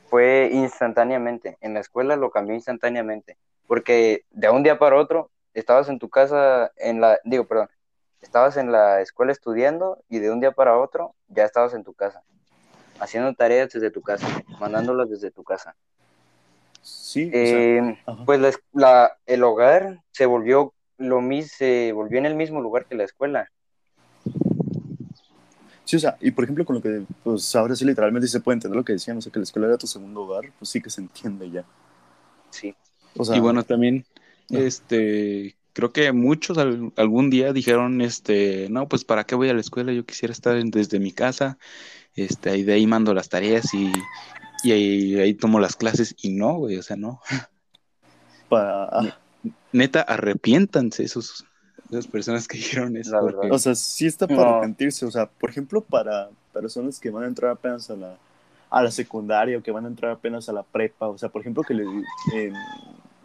fue 0.09 0.49
instantáneamente. 0.53 1.59
En 1.61 1.75
la 1.75 1.81
escuela 1.81 2.17
lo 2.17 2.31
cambió 2.31 2.55
instantáneamente. 2.55 3.37
Porque 3.67 4.25
de 4.31 4.49
un 4.51 4.63
día 4.63 4.79
para 4.79 4.97
otro 4.97 5.31
estabas 5.53 5.89
en 5.89 5.99
tu 5.99 6.09
casa, 6.09 6.71
en 6.77 7.01
la. 7.01 7.19
Digo, 7.25 7.45
perdón. 7.45 7.69
Estabas 8.21 8.57
en 8.57 8.73
la 8.73 9.01
escuela 9.01 9.31
estudiando 9.31 9.99
y 10.09 10.19
de 10.19 10.33
un 10.33 10.41
día 10.41 10.51
para 10.51 10.77
otro 10.77 11.15
ya 11.29 11.45
estabas 11.45 11.73
en 11.75 11.85
tu 11.85 11.95
casa 11.95 12.25
haciendo 13.01 13.33
tareas 13.35 13.71
desde 13.71 13.91
tu 13.91 14.03
casa, 14.03 14.27
mandándolas 14.61 15.11
desde 15.11 15.31
tu 15.31 15.43
casa. 15.43 15.75
Sí. 16.83 17.31
Eh, 17.33 17.99
pues 18.25 18.41
la, 18.73 19.13
el 19.27 19.45
hogar 19.45 20.03
se 20.11 20.27
volvió 20.27 20.73
lo 20.97 21.21
mismo, 21.21 21.51
se 21.57 21.93
volvió 21.93 22.19
en 22.19 22.27
el 22.27 22.35
mismo 22.35 22.61
lugar 22.61 22.87
que 22.87 22.95
la 22.95 23.05
escuela. 23.05 23.51
Sí, 25.85 25.97
o 25.97 26.01
sea, 26.01 26.19
y 26.21 26.31
por 26.33 26.45
ejemplo 26.45 26.67
con 26.67 26.77
lo 26.77 26.83
que, 26.83 27.03
pues 27.25 27.57
ahora 27.57 27.75
sí 27.75 27.85
literalmente 27.85 28.29
se 28.29 28.41
puede 28.41 28.57
entender 28.57 28.77
lo 28.77 28.85
que 28.85 28.93
decían, 28.93 29.17
o 29.17 29.23
sea, 29.23 29.33
que 29.33 29.39
la 29.39 29.45
escuela 29.45 29.69
era 29.69 29.79
tu 29.79 29.87
segundo 29.87 30.23
hogar, 30.23 30.53
pues 30.59 30.69
sí 30.69 30.83
que 30.83 30.91
se 30.91 31.01
entiende 31.01 31.51
ya. 31.51 31.65
Sí. 32.51 32.75
y 33.35 33.41
bueno, 33.41 33.63
también, 33.63 34.05
este, 34.51 35.57
creo 35.73 35.93
que 35.93 36.13
muchos 36.13 36.59
algún 36.59 37.31
día 37.31 37.53
dijeron, 37.55 38.03
este, 38.03 38.69
no, 38.69 38.87
pues 38.87 39.05
para 39.05 39.25
qué 39.25 39.35
voy 39.35 39.49
a 39.49 39.55
la 39.55 39.61
escuela, 39.61 39.93
yo 39.93 40.05
quisiera 40.05 40.33
estar 40.33 40.63
desde 40.63 40.99
mi 40.99 41.13
casa, 41.13 41.57
este, 42.23 42.51
ahí 42.51 42.63
de 42.63 42.75
ahí 42.75 42.87
mando 42.87 43.15
las 43.15 43.29
tareas 43.29 43.73
y, 43.75 43.93
ahí, 44.71 45.35
tomo 45.35 45.61
las 45.61 45.77
clases 45.77 46.15
y 46.23 46.31
no, 46.31 46.55
güey, 46.55 46.77
o 46.77 46.83
sea, 46.83 46.97
no. 46.97 47.21
Neta, 49.73 50.03
arrepiéntanse 50.03 51.05
esos, 51.05 51.45
esas 51.91 52.07
personas 52.07 52.49
que 52.49 52.59
dijeron 52.59 52.97
eso. 52.97 53.19
O 53.51 53.59
sea, 53.59 53.75
sí 53.75 54.07
está 54.07 54.27
para 54.27 54.51
arrepentirse, 54.51 55.07
o 55.07 55.11
sea, 55.11 55.27
por 55.27 55.51
ejemplo, 55.51 55.81
para 55.83 56.31
personas 56.53 56.99
que 56.99 57.11
van 57.11 57.25
a 57.25 57.27
entrar 57.29 57.53
apenas 57.53 57.91
a 57.91 57.97
la, 57.97 58.17
a 58.71 58.83
la 58.83 58.91
secundaria 58.91 59.59
o 59.59 59.63
que 59.63 59.71
van 59.71 59.85
a 59.85 59.89
entrar 59.89 60.13
apenas 60.13 60.49
a 60.49 60.53
la 60.53 60.63
prepa, 60.63 61.09
o 61.09 61.19
sea, 61.19 61.29
por 61.29 61.43
ejemplo, 61.43 61.63
que 61.63 61.75
le, 61.75 61.85
eh, 62.35 62.53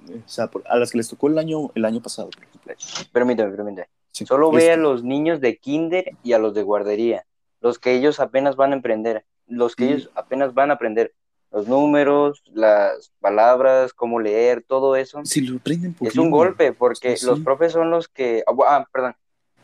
o 0.10 0.30
sea, 0.30 0.50
a 0.70 0.78
las 0.78 0.92
que 0.92 0.98
les 0.98 1.08
tocó 1.08 1.28
el 1.28 1.38
año, 1.38 1.72
el 1.76 1.86
año 1.86 2.02
pasado, 2.02 2.30
por 2.30 2.44
ejemplo. 2.44 2.74
Permítame, 3.12 3.52
permítame. 3.52 3.88
Solo 4.12 4.52
ve 4.52 4.72
a 4.72 4.78
los 4.78 5.04
niños 5.04 5.42
de 5.42 5.58
kinder 5.58 6.12
y 6.24 6.34
a 6.34 6.40
los 6.40 6.54
de 6.54 6.62
guardería, 6.62 7.26
los 7.64 7.80
que 7.80 7.94
ellos 7.94 8.20
apenas 8.20 8.58
van 8.58 8.74
a 8.74 8.76
aprender, 8.76 9.26
los 9.48 9.78
que 9.78 9.86
ellos 9.86 10.12
apenas 10.16 10.54
van 10.54 10.70
a 10.70 10.74
aprender 10.74 11.14
los 11.50 11.66
números, 11.68 12.44
las 12.48 13.14
palabras, 13.22 13.94
cómo 13.94 14.20
leer, 14.20 14.66
todo 14.68 14.98
eso. 14.98 15.22
Si 15.24 15.40
lo 15.42 15.58
aprenden 15.58 15.96
Es 16.02 16.18
un 16.18 16.30
golpe 16.30 16.74
porque 16.74 17.16
los 17.24 17.40
profes 17.40 17.72
son 17.72 17.90
los 17.90 18.10
que, 18.10 18.44
ah, 18.48 18.54
ah 18.68 18.88
perdón, 18.92 19.16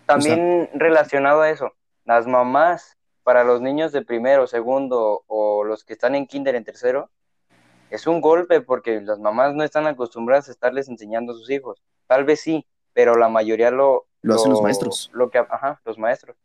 también 0.05 0.69
relacionado 0.75 1.41
a 1.41 1.49
eso, 1.49 1.73
las 2.05 2.25
mamás 2.25 2.95
para 3.23 3.43
los 3.43 3.59
niños 3.59 3.91
de 3.91 4.01
primero, 4.01 4.47
segundo 4.47 5.23
o 5.27 5.65
los 5.65 5.83
que 5.83 5.91
están 5.91 6.15
en 6.15 6.25
kinder 6.25 6.55
en 6.55 6.63
tercero, 6.63 7.09
es 7.89 8.07
un 8.07 8.21
golpe 8.21 8.61
porque 8.61 9.01
las 9.01 9.19
mamás 9.19 9.55
no 9.55 9.63
están 9.63 9.87
acostumbradas 9.87 10.47
a 10.47 10.51
estarles 10.51 10.87
enseñando 10.87 11.33
a 11.33 11.35
sus 11.35 11.49
hijos. 11.49 11.81
Tal 12.07 12.23
vez 12.23 12.39
sí, 12.39 12.65
pero 12.93 13.17
la 13.17 13.27
mayoría 13.27 13.71
lo, 13.71 14.05
lo, 14.21 14.35
hacen 14.35 14.51
los 14.51 14.61
maestros. 14.61 15.09
Lo 15.11 15.29
que, 15.29 15.39
ajá, 15.39 15.81
los 15.83 15.97
maestros. 15.97 16.37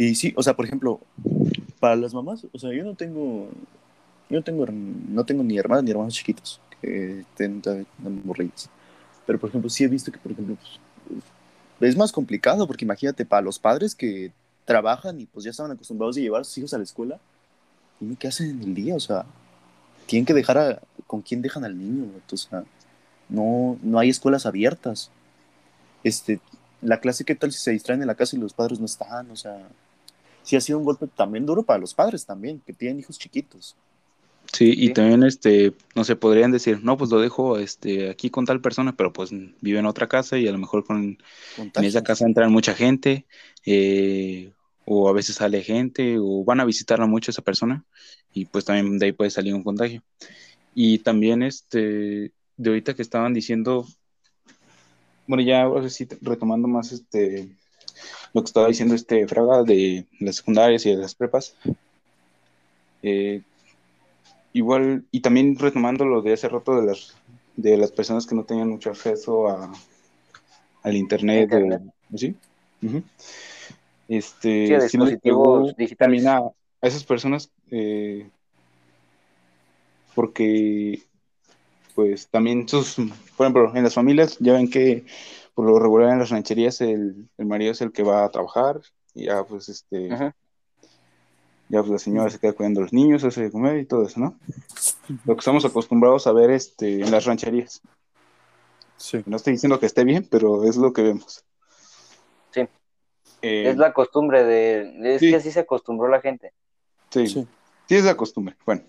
Y 0.00 0.14
sí, 0.14 0.32
o 0.34 0.42
sea, 0.42 0.56
por 0.56 0.64
ejemplo, 0.64 0.98
para 1.78 1.94
las 1.94 2.14
mamás, 2.14 2.46
o 2.50 2.58
sea, 2.58 2.72
yo 2.72 2.84
no 2.84 2.94
tengo, 2.94 3.50
yo 4.30 4.38
no 4.38 4.42
tengo, 4.42 4.64
no 4.66 5.26
tengo 5.26 5.42
ni 5.42 5.58
hermanas 5.58 5.84
ni 5.84 5.90
hermanos 5.90 6.14
chiquitos 6.14 6.58
que 6.80 7.20
estén 7.20 7.60
morridos. 8.24 8.70
Pero, 9.26 9.38
por 9.38 9.50
ejemplo, 9.50 9.68
sí 9.68 9.84
he 9.84 9.88
visto 9.88 10.10
que, 10.10 10.16
por 10.16 10.32
ejemplo, 10.32 10.56
pues, 11.78 11.90
es 11.90 11.98
más 11.98 12.12
complicado 12.12 12.66
porque 12.66 12.86
imagínate, 12.86 13.26
para 13.26 13.42
los 13.42 13.58
padres 13.58 13.94
que 13.94 14.32
trabajan 14.64 15.20
y 15.20 15.26
pues 15.26 15.44
ya 15.44 15.50
estaban 15.50 15.72
acostumbrados 15.72 16.16
a 16.16 16.20
llevar 16.20 16.40
a 16.40 16.44
sus 16.44 16.56
hijos 16.56 16.72
a 16.72 16.78
la 16.78 16.84
escuela, 16.84 17.18
¿y 18.00 18.16
qué 18.16 18.28
hacen 18.28 18.48
en 18.48 18.62
el 18.62 18.74
día? 18.74 18.94
O 18.96 19.00
sea, 19.00 19.26
tienen 20.06 20.24
que 20.24 20.32
dejar 20.32 20.80
con 21.06 21.20
quién 21.20 21.42
dejan 21.42 21.62
al 21.62 21.76
niño, 21.76 22.06
o 22.32 22.36
sea, 22.38 22.64
no, 23.28 23.78
no 23.82 23.98
hay 23.98 24.08
escuelas 24.08 24.46
abiertas 24.46 25.10
este, 26.04 26.40
la 26.80 27.00
clase, 27.00 27.26
¿qué 27.26 27.34
tal 27.34 27.52
si 27.52 27.58
se 27.58 27.72
distraen 27.72 28.00
en 28.00 28.06
la 28.06 28.14
casa 28.14 28.34
y 28.34 28.38
los 28.38 28.54
padres 28.54 28.80
no 28.80 28.86
están? 28.86 29.30
O 29.30 29.36
sea, 29.36 29.68
sí 30.42 30.56
ha 30.56 30.60
sido 30.60 30.78
un 30.78 30.84
golpe 30.84 31.06
también 31.06 31.46
duro 31.46 31.62
para 31.62 31.78
los 31.78 31.94
padres 31.94 32.26
también, 32.26 32.60
que 32.64 32.72
tienen 32.72 33.00
hijos 33.00 33.18
chiquitos. 33.18 33.76
Sí, 34.52 34.74
y 34.76 34.92
también, 34.92 35.22
este, 35.22 35.74
no 35.94 36.02
sé, 36.02 36.16
podrían 36.16 36.50
decir, 36.50 36.82
no, 36.82 36.96
pues 36.96 37.10
lo 37.10 37.20
dejo 37.20 37.58
este, 37.58 38.10
aquí 38.10 38.30
con 38.30 38.46
tal 38.46 38.60
persona, 38.60 38.96
pero 38.96 39.12
pues 39.12 39.30
vive 39.60 39.78
en 39.78 39.86
otra 39.86 40.08
casa 40.08 40.38
y 40.38 40.48
a 40.48 40.52
lo 40.52 40.58
mejor 40.58 40.84
con, 40.84 41.18
en 41.56 41.84
esa 41.84 42.02
casa 42.02 42.26
entran 42.26 42.50
mucha 42.50 42.74
gente, 42.74 43.26
eh, 43.64 44.52
o 44.86 45.08
a 45.08 45.12
veces 45.12 45.36
sale 45.36 45.62
gente, 45.62 46.16
o 46.18 46.44
van 46.44 46.58
a 46.58 46.64
visitarla 46.64 47.06
mucho 47.06 47.30
esa 47.30 47.42
persona, 47.42 47.84
y 48.32 48.46
pues 48.46 48.64
también 48.64 48.98
de 48.98 49.06
ahí 49.06 49.12
puede 49.12 49.30
salir 49.30 49.54
un 49.54 49.62
contagio. 49.62 50.02
Y 50.74 50.98
también, 50.98 51.44
este, 51.44 52.32
de 52.56 52.70
ahorita 52.70 52.94
que 52.94 53.02
estaban 53.02 53.32
diciendo 53.32 53.86
bueno, 55.30 55.44
ya 55.44 55.62
ahora 55.62 55.88
sí, 55.88 56.08
retomando 56.22 56.66
más 56.66 56.90
este 56.90 57.56
lo 58.32 58.42
que 58.42 58.46
estaba 58.46 58.68
diciendo 58.68 58.94
este 58.94 59.26
Fraga 59.26 59.62
de 59.62 60.06
las 60.20 60.36
secundarias 60.36 60.86
y 60.86 60.90
de 60.90 60.96
las 60.96 61.14
prepas. 61.14 61.56
Eh, 63.02 63.42
igual, 64.52 65.04
y 65.10 65.20
también 65.20 65.58
retomando 65.58 66.04
lo 66.04 66.22
de 66.22 66.34
hace 66.34 66.48
rato 66.48 66.80
de 66.80 66.86
las 66.86 67.16
de 67.56 67.76
las 67.76 67.92
personas 67.92 68.26
que 68.26 68.34
no 68.34 68.44
tenían 68.44 68.70
mucho 68.70 68.90
acceso 68.90 69.48
a, 69.48 69.72
al 70.82 70.96
internet, 70.96 71.50
¿sí? 72.14 72.34
Este, 74.08 74.66
sí, 74.66 74.74
a 74.74 74.80
dispositivos. 74.80 75.74
También 75.98 76.28
a, 76.28 76.42
esas 76.80 77.04
personas, 77.04 77.50
eh, 77.70 78.28
porque 80.14 81.02
pues 81.94 82.28
también 82.28 82.66
sus, 82.66 82.94
por 83.36 83.46
ejemplo, 83.46 83.76
en 83.76 83.84
las 83.84 83.94
familias 83.94 84.38
ya 84.40 84.54
ven 84.54 84.70
que 84.70 85.04
por 85.60 85.68
lo 85.68 85.78
regular 85.78 86.10
en 86.10 86.20
las 86.20 86.30
rancherías 86.30 86.80
el, 86.80 87.28
marido 87.36 87.72
es 87.72 87.82
el 87.82 87.92
que 87.92 88.02
va 88.02 88.24
a 88.24 88.30
trabajar 88.30 88.80
y 89.12 89.26
ya 89.26 89.44
pues 89.44 89.68
este, 89.68 90.08
ya 90.08 91.80
pues 91.80 91.88
la 91.90 91.98
señora 91.98 92.30
se 92.30 92.38
queda 92.38 92.54
cuidando 92.54 92.80
a 92.80 92.84
los 92.84 92.94
niños, 92.94 93.24
hace 93.24 93.42
de 93.42 93.50
comer 93.50 93.76
y 93.76 93.84
todo 93.84 94.06
eso, 94.06 94.20
¿no? 94.20 94.38
Lo 95.26 95.34
que 95.34 95.40
estamos 95.40 95.66
acostumbrados 95.66 96.26
a 96.26 96.32
ver 96.32 96.50
este, 96.50 97.02
en 97.02 97.10
las 97.10 97.26
rancherías. 97.26 97.82
Sí. 98.96 99.22
No 99.26 99.36
estoy 99.36 99.52
diciendo 99.52 99.78
que 99.78 99.84
esté 99.84 100.02
bien, 100.04 100.26
pero 100.30 100.64
es 100.64 100.76
lo 100.76 100.94
que 100.94 101.02
vemos. 101.02 101.44
Sí. 102.52 102.62
Eh, 103.42 103.68
es 103.68 103.76
la 103.76 103.92
costumbre 103.92 104.44
de, 104.44 105.14
es 105.14 105.20
que 105.20 105.36
así 105.36 105.52
se 105.52 105.60
acostumbró 105.60 106.08
la 106.08 106.22
gente. 106.22 106.54
Sí. 107.10 107.26
sí. 107.26 107.46
Sí, 107.86 107.96
es 107.96 108.04
la 108.04 108.16
costumbre. 108.16 108.56
Bueno, 108.64 108.82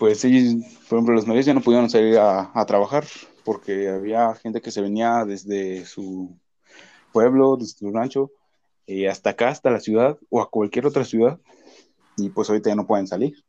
pues 0.00 0.24
ellos, 0.24 0.64
por 0.88 0.96
ejemplo, 0.96 1.14
los 1.14 1.26
maridos 1.26 1.44
ya 1.44 1.52
no 1.52 1.60
pudieron 1.60 1.90
salir 1.90 2.18
a, 2.18 2.64
trabajar 2.66 3.04
porque 3.50 3.88
había 3.88 4.32
gente 4.36 4.60
que 4.60 4.70
se 4.70 4.80
venía 4.80 5.24
desde 5.24 5.84
su 5.84 6.38
pueblo, 7.12 7.56
desde 7.56 7.78
su 7.78 7.90
rancho, 7.90 8.30
eh, 8.86 9.08
hasta 9.08 9.30
acá, 9.30 9.48
hasta 9.48 9.72
la 9.72 9.80
ciudad 9.80 10.16
o 10.28 10.40
a 10.40 10.48
cualquier 10.48 10.86
otra 10.86 11.04
ciudad, 11.04 11.40
y 12.16 12.28
pues 12.28 12.48
ahorita 12.48 12.70
ya 12.70 12.76
no 12.76 12.86
pueden 12.86 13.08
salir. 13.08 13.44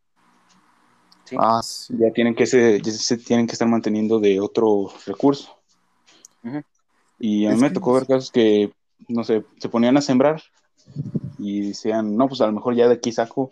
Ah, 1.38 1.62
ya 1.90 2.12
tienen 2.14 2.34
que 2.34 2.48
se, 2.48 2.84
se, 2.84 3.18
tienen 3.20 3.46
que 3.46 3.54
estar 3.54 3.68
manteniendo 3.68 4.20
de 4.20 4.40
otro 4.40 4.92
recurso. 5.06 5.56
Y 7.20 7.46
a 7.46 7.52
mí 7.52 7.62
me 7.62 7.70
tocó 7.70 7.94
ver 7.94 8.08
casos 8.08 8.32
que, 8.32 8.74
no 9.08 9.24
sé, 9.24 9.46
se 9.60 9.70
ponían 9.70 9.98
a 9.98 10.02
sembrar 10.02 10.42
y 11.38 11.68
decían, 11.68 12.18
no, 12.18 12.28
pues 12.28 12.42
a 12.42 12.48
lo 12.48 12.54
mejor 12.54 12.74
ya 12.74 12.88
de 12.88 12.96
aquí 12.96 13.12
saco 13.12 13.52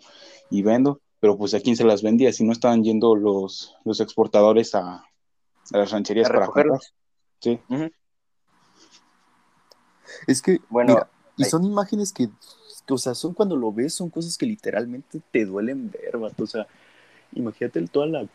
y 0.50 0.62
vendo, 0.62 1.00
pero 1.20 1.38
pues 1.38 1.54
a 1.54 1.60
quién 1.60 1.76
se 1.76 1.84
las 1.84 2.02
vendía 2.02 2.32
si 2.32 2.42
no 2.42 2.50
estaban 2.50 2.82
yendo 2.82 3.14
los, 3.14 3.76
los 3.84 4.00
exportadores 4.00 4.74
a, 4.74 5.04
las 5.70 5.90
rancherías 5.90 6.28
para 6.28 6.46
comprarlas. 6.46 6.94
Sí. 7.40 7.60
Es 10.26 10.42
que, 10.42 10.60
bueno, 10.68 11.06
y 11.36 11.44
son 11.44 11.64
imágenes 11.64 12.12
que, 12.12 12.28
o 12.88 12.98
sea, 12.98 13.14
son 13.14 13.34
cuando 13.34 13.56
lo 13.56 13.72
ves, 13.72 13.94
son 13.94 14.10
cosas 14.10 14.36
que 14.36 14.46
literalmente 14.46 15.20
te 15.30 15.44
duelen 15.44 15.90
ver, 15.90 16.18
vato. 16.18 16.44
O 16.44 16.46
sea, 16.46 16.66
imagínate 17.32 17.86
toda 17.86 18.06
la, 18.06 18.26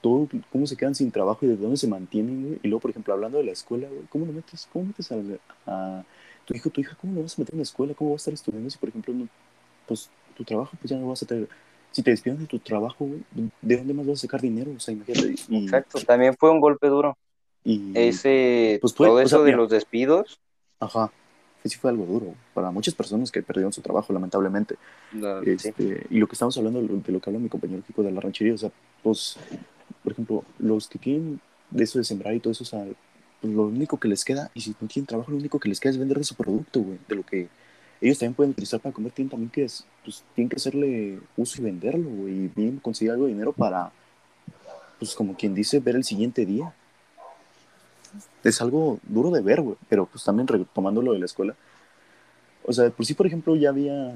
todo, 0.00 0.28
cómo 0.50 0.66
se 0.66 0.76
quedan 0.76 0.94
sin 0.94 1.10
trabajo 1.10 1.44
y 1.46 1.48
de 1.48 1.56
dónde 1.56 1.76
se 1.76 1.88
mantienen, 1.88 2.42
güey. 2.42 2.60
Y 2.62 2.68
luego, 2.68 2.80
por 2.80 2.90
ejemplo, 2.90 3.14
hablando 3.14 3.38
de 3.38 3.44
la 3.44 3.52
escuela, 3.52 3.88
güey, 3.88 4.02
¿cómo 4.08 4.26
lo 4.26 4.32
metes, 4.32 4.68
cómo 4.72 4.86
metes 4.86 5.10
a, 5.12 5.16
a, 5.66 6.04
tu 6.44 6.54
hijo, 6.54 6.70
tu 6.70 6.80
hija, 6.80 6.96
cómo 7.00 7.14
lo 7.14 7.22
vas 7.22 7.38
a 7.38 7.40
meter 7.40 7.54
en 7.54 7.58
la 7.60 7.64
escuela? 7.64 7.94
¿Cómo 7.94 8.12
vas 8.12 8.20
a 8.20 8.22
estar 8.22 8.34
estudiando 8.34 8.70
si, 8.70 8.78
por 8.78 8.88
ejemplo, 8.90 9.14
no, 9.14 9.28
pues 9.86 10.10
tu 10.36 10.44
trabajo, 10.44 10.76
pues 10.80 10.90
ya 10.90 10.96
no 10.98 11.08
vas 11.08 11.22
a 11.22 11.26
tener 11.26 11.48
si 11.92 12.02
te 12.02 12.10
despiden 12.10 12.38
de 12.38 12.46
tu 12.46 12.58
trabajo, 12.58 13.08
¿de 13.60 13.76
dónde 13.76 13.94
más 13.94 14.06
vas 14.06 14.18
a 14.18 14.22
sacar 14.22 14.40
dinero? 14.40 14.72
O 14.76 14.80
sea, 14.80 14.94
imagínate. 14.94 15.34
Exacto, 15.50 16.00
también 16.00 16.34
fue 16.38 16.50
un 16.50 16.60
golpe 16.60 16.88
duro. 16.88 17.16
Y 17.64 17.92
Ese, 17.94 18.78
pues 18.80 18.94
todo 18.94 19.20
eso 19.20 19.44
de 19.44 19.52
los 19.52 19.70
despidos. 19.70 20.40
Ajá, 20.80 21.12
sí 21.64 21.76
fue 21.76 21.90
algo 21.90 22.06
duro 22.06 22.34
para 22.54 22.70
muchas 22.70 22.94
personas 22.94 23.30
que 23.30 23.42
perdieron 23.42 23.72
su 23.72 23.82
trabajo, 23.82 24.12
lamentablemente. 24.12 24.76
este, 25.46 26.06
Y 26.10 26.18
lo 26.18 26.26
que 26.26 26.32
estamos 26.32 26.56
hablando, 26.58 26.82
de 26.82 27.12
lo 27.12 27.20
que 27.20 27.30
habla 27.30 27.38
mi 27.38 27.48
compañero 27.48 27.82
Kiko 27.86 28.02
de 28.02 28.10
la 28.10 28.20
ranchería, 28.20 28.54
o 28.54 28.58
sea, 28.58 28.72
pues, 29.02 29.36
por 30.02 30.12
ejemplo, 30.12 30.44
los 30.58 30.88
que 30.88 30.98
tienen 30.98 31.40
de 31.70 31.84
eso 31.84 31.98
de 31.98 32.04
sembrar 32.04 32.34
y 32.34 32.40
todo 32.40 32.52
eso, 32.52 32.64
o 32.64 32.66
sea, 32.66 32.84
pues 33.40 33.52
lo 33.52 33.64
único 33.64 33.98
que 33.98 34.08
les 34.08 34.24
queda, 34.24 34.50
y 34.54 34.60
si 34.60 34.74
no 34.80 34.88
tienen 34.88 35.06
trabajo, 35.06 35.30
lo 35.30 35.36
único 35.36 35.58
que 35.60 35.68
les 35.68 35.78
queda 35.78 35.92
es 35.92 35.98
vender 35.98 36.18
de 36.18 36.24
su 36.24 36.34
producto, 36.34 36.80
güey, 36.80 36.98
de 37.08 37.14
lo 37.14 37.22
que 37.22 37.48
ellos 38.02 38.18
también 38.18 38.34
pueden 38.34 38.50
utilizar 38.50 38.80
para 38.80 38.92
comer, 38.92 39.12
tienen 39.12 39.30
también 39.30 39.50
que, 39.50 39.66
pues, 40.04 40.24
tienen 40.34 40.48
que 40.48 40.56
hacerle 40.56 41.20
uso 41.36 41.60
y 41.60 41.64
venderlo, 41.64 42.28
y 42.28 42.48
bien 42.48 42.78
conseguir 42.78 43.12
algo 43.12 43.26
de 43.26 43.32
dinero 43.32 43.52
para, 43.52 43.92
pues 44.98 45.14
como 45.14 45.36
quien 45.36 45.54
dice, 45.54 45.78
ver 45.78 45.94
el 45.94 46.02
siguiente 46.02 46.44
día. 46.44 46.74
Es 48.42 48.60
algo 48.60 48.98
duro 49.04 49.30
de 49.30 49.40
ver, 49.40 49.62
güey, 49.62 49.76
pero 49.88 50.06
pues 50.06 50.24
también 50.24 50.48
retomando 50.48 51.00
lo 51.00 51.12
de 51.12 51.20
la 51.20 51.26
escuela. 51.26 51.54
O 52.64 52.72
sea, 52.72 52.90
por 52.90 53.06
sí, 53.06 53.14
por 53.14 53.26
ejemplo, 53.26 53.54
ya 53.54 53.68
había, 53.68 54.12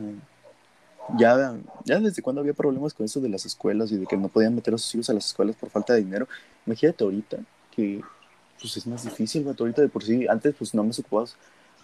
ya, 1.17 1.57
ya 1.85 2.01
desde 2.01 2.23
cuando 2.23 2.41
había 2.41 2.55
problemas 2.55 2.93
con 2.93 3.07
eso 3.07 3.21
de 3.21 3.29
las 3.29 3.47
escuelas 3.47 3.93
y 3.93 3.99
de 3.99 4.07
que 4.07 4.17
no 4.17 4.29
podían 4.29 4.55
meter 4.55 4.75
a 4.75 4.79
sus 4.79 4.93
hijos 4.97 5.11
a 5.11 5.13
las 5.13 5.27
escuelas 5.27 5.55
por 5.55 5.71
falta 5.71 5.95
de 5.95 6.01
dinero. 6.01 6.27
Imagínate 6.67 7.05
ahorita 7.05 7.39
que 7.71 8.03
pues 8.61 8.77
es 8.77 8.87
más 8.87 9.05
difícil, 9.05 9.45
güey, 9.45 9.55
ahorita 9.57 9.83
de 9.83 9.89
por 9.89 10.03
sí, 10.03 10.27
antes 10.27 10.55
pues 10.59 10.75
no 10.75 10.83
me 10.83 10.91
ocupabas 10.91 11.37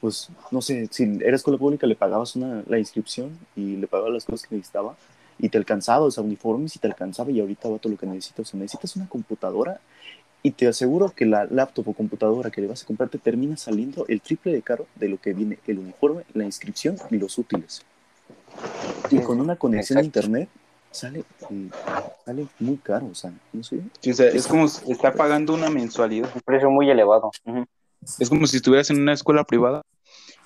pues, 0.03 0.31
no 0.51 0.61
sé, 0.61 0.88
si 0.91 1.05
era 1.23 1.37
escuela 1.37 1.61
pública 1.61 1.87
le 1.87 1.95
pagabas 1.95 2.35
una, 2.35 2.65
la 2.67 2.77
inscripción 2.77 3.38
y 3.55 3.77
le 3.77 3.87
pagabas 3.87 4.12
las 4.12 4.25
cosas 4.25 4.49
que 4.49 4.57
necesitaba 4.57 4.97
y 5.38 5.49
te 5.49 5.59
alcanzaba, 5.59 6.05
o 6.07 6.11
sea, 6.11 6.25
uniformes 6.25 6.75
y 6.75 6.81
te 6.81 6.88
alcanzaba 6.88 7.31
y 7.31 7.38
ahorita 7.38 7.69
va 7.69 7.79
todo 7.79 7.93
lo 7.93 7.97
que 7.97 8.07
necesitas. 8.07 8.49
O 8.49 8.51
sea, 8.51 8.59
necesitas 8.59 8.97
una 8.97 9.09
computadora 9.09 9.81
Y 10.43 10.51
te 10.51 10.67
aseguro 10.67 11.11
que 11.11 11.25
la 11.25 11.45
laptop 11.45 11.91
o 11.91 11.93
computadora 11.93 12.51
que 12.51 12.61
le 12.61 12.67
vas 12.67 12.83
a 12.83 12.87
comprar 12.87 13.11
te 13.11 13.19
termina 13.19 13.57
saliendo 13.57 14.05
el 14.09 14.21
triple 14.21 14.53
de 14.53 14.62
caro 14.62 14.88
de 14.97 15.09
lo 15.09 15.21
que 15.21 15.35
viene 15.35 15.61
el 15.69 15.79
uniforme, 15.79 16.25
la 16.35 16.45
inscripción 16.45 16.97
y 17.12 17.19
los 17.19 17.38
útiles. 17.38 17.83
Y 19.09 19.21
con 19.21 19.41
una 19.41 19.55
conexión 19.55 20.01
a 20.01 20.03
internet 20.03 20.49
sale, 20.91 21.23
sale 22.25 22.49
muy 22.59 22.77
caro, 22.79 23.07
o 23.07 23.15
sea, 23.15 23.33
no 23.53 23.62
sé. 23.62 23.83
es 24.03 24.49
como 24.49 24.67
está 24.67 25.15
pagando 25.15 25.55
una 25.55 25.71
mensualidad. 25.71 26.29
Un 26.35 26.41
precio 26.41 26.71
muy 26.71 26.91
elevado. 26.91 27.31
Es 28.19 28.29
como 28.29 28.49
si 28.49 28.57
estuvieras 28.57 28.91
en 28.91 29.01
una 29.01 29.12
escuela 29.12 29.45
privada. 29.45 29.83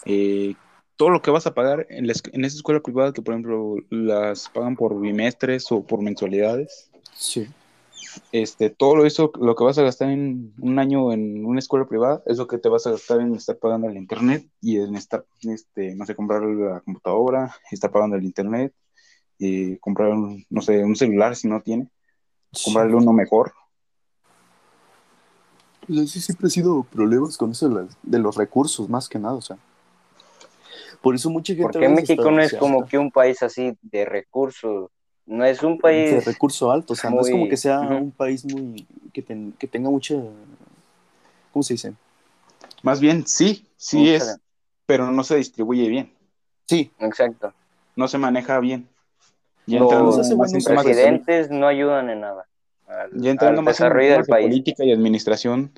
Eh, 0.07 0.55
todo 0.97 1.11
lo 1.11 1.21
que 1.21 1.31
vas 1.31 1.47
a 1.47 1.55
pagar 1.55 1.87
en, 1.91 2.07
en 2.07 2.45
esa 2.45 2.57
escuela 2.57 2.81
privada, 2.81 3.13
que 3.13 3.23
por 3.23 3.35
ejemplo 3.35 3.77
las 3.91 4.49
pagan 4.49 4.77
por 4.77 4.99
bimestres 4.99 5.71
o 5.71 5.83
por 5.83 6.01
mensualidades. 6.01 6.91
Sí 7.15 7.47
este, 8.33 8.71
todo 8.71 9.05
eso, 9.05 9.31
lo 9.41 9.55
que 9.55 9.65
vas 9.65 9.79
a 9.79 9.83
gastar 9.83 10.11
en 10.11 10.53
un 10.59 10.79
año 10.79 11.13
en 11.13 11.45
una 11.45 11.59
escuela 11.59 11.87
privada, 11.87 12.23
es 12.27 12.39
lo 12.39 12.47
que 12.47 12.59
te 12.59 12.69
vas 12.69 12.87
a 12.87 12.93
gastar 12.93 13.21
en 13.21 13.35
estar 13.35 13.57
pagando 13.59 13.89
el 13.89 13.97
internet 13.97 14.49
y 14.61 14.79
en 14.79 14.97
estar, 14.97 15.25
este, 15.43 15.95
no 15.95 16.07
sé, 16.07 16.15
comprar 16.15 16.43
la 16.43 16.81
computadora, 16.81 17.55
estar 17.71 17.91
pagando 17.91 18.17
el 18.17 18.25
internet, 18.25 18.73
y 19.39 19.77
comprar, 19.79 20.15
no 20.49 20.63
sé, 20.63 20.83
un 20.83 20.97
celular 20.97 21.37
si 21.37 21.49
no 21.49 21.61
tiene, 21.61 21.89
comprarle 22.65 22.95
uno 22.95 23.13
mejor. 23.13 23.53
Pues 25.87 26.11
sí, 26.11 26.21
siempre 26.21 26.47
ha 26.49 26.51
sido 26.51 26.83
problemas 26.85 27.37
con 27.37 27.51
eso 27.51 27.69
de, 28.03 28.19
los 28.19 28.37
recursos, 28.37 28.89
más 28.89 29.09
que 29.09 29.19
nada, 29.19 29.35
o 29.35 29.43
sea. 29.43 29.59
Por 31.01 31.15
eso 31.15 31.31
mucha 31.31 31.55
gente... 31.55 31.73
Porque 31.73 31.89
México 31.89 32.31
no 32.31 32.41
es 32.41 32.55
como 32.55 32.87
que 32.87 32.99
un 32.99 33.11
país 33.11 33.43
así 33.43 33.77
de 33.83 34.05
recursos 34.05 34.91
no 35.27 35.45
es 35.45 35.63
un 35.63 35.79
país. 35.79 36.13
De 36.13 36.21
recurso 36.21 36.71
alto, 36.71 36.93
o 36.93 36.97
sea, 36.97 37.11
no 37.11 37.21
es 37.21 37.31
como 37.31 37.49
que 37.49 37.57
sea 37.57 37.81
un 37.81 38.13
país 38.13 38.45
muy. 38.45 38.87
Que, 39.13 39.25
que, 39.59 39.67
tenga 39.67 39.91
mucha. 39.91 40.15
¿Cómo 41.53 41.63
se 41.65 41.75
dice? 41.75 41.95
Más 42.83 43.01
bien, 43.01 43.27
sí, 43.27 43.67
sí 43.77 44.11
es, 44.15 44.39
pero 44.87 45.11
no 45.11 45.25
se 45.25 45.37
distribuye 45.37 45.89
bien. 45.89 46.13
Sí. 46.67 46.93
Exacto. 47.01 47.53
No 47.97 48.07
se 48.07 48.19
maneja 48.19 48.61
bien. 48.61 48.89
Ya 49.67 49.81
Los 49.81 50.29
presidentes 50.65 51.51
no 51.51 51.67
ayudan 51.67 52.09
en 52.09 52.21
nada. 52.21 52.47
ya 53.13 53.31
entrando 53.31 53.63
más 53.63 53.81
en 53.81 53.93
del 53.93 54.25
país. 54.25 54.47
política 54.47 54.85
y 54.85 54.93
administración, 54.93 55.73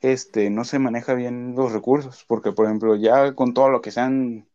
este, 0.00 0.48
no 0.48 0.64
se 0.64 0.78
maneja 0.78 1.14
bien 1.14 1.56
los 1.56 1.72
recursos, 1.72 2.24
porque 2.28 2.52
por 2.52 2.66
ejemplo, 2.66 2.94
ya 2.94 3.32
con 3.34 3.52
todo 3.52 3.68
lo 3.68 3.80
que 3.80 3.90
se 3.90 4.00
han 4.00 4.46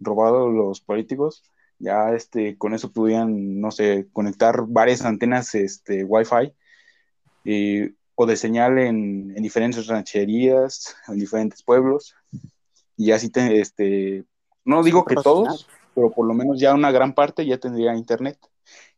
robado 0.00 0.48
los 0.48 0.80
políticos, 0.80 1.44
ya 1.78 2.12
este, 2.14 2.56
con 2.58 2.74
eso 2.74 2.92
podían, 2.92 3.60
no 3.60 3.70
sé, 3.70 4.08
conectar 4.12 4.64
varias 4.66 5.04
antenas 5.04 5.54
este, 5.54 6.04
Wi-Fi 6.04 6.54
o 8.14 8.26
de 8.26 8.36
señal 8.36 8.78
en, 8.78 9.34
diferentes 9.36 9.86
rancherías, 9.86 10.94
en 11.08 11.18
diferentes 11.18 11.62
pueblos. 11.62 12.14
Y 12.96 13.12
así, 13.12 13.30
te, 13.30 13.60
este, 13.60 14.24
no 14.64 14.82
digo 14.82 15.06
que 15.06 15.14
todos, 15.14 15.66
pero 15.94 16.10
por 16.10 16.26
lo 16.26 16.34
menos 16.34 16.60
ya 16.60 16.74
una 16.74 16.90
gran 16.90 17.14
parte 17.14 17.46
ya 17.46 17.56
tendría 17.56 17.96
internet 17.96 18.38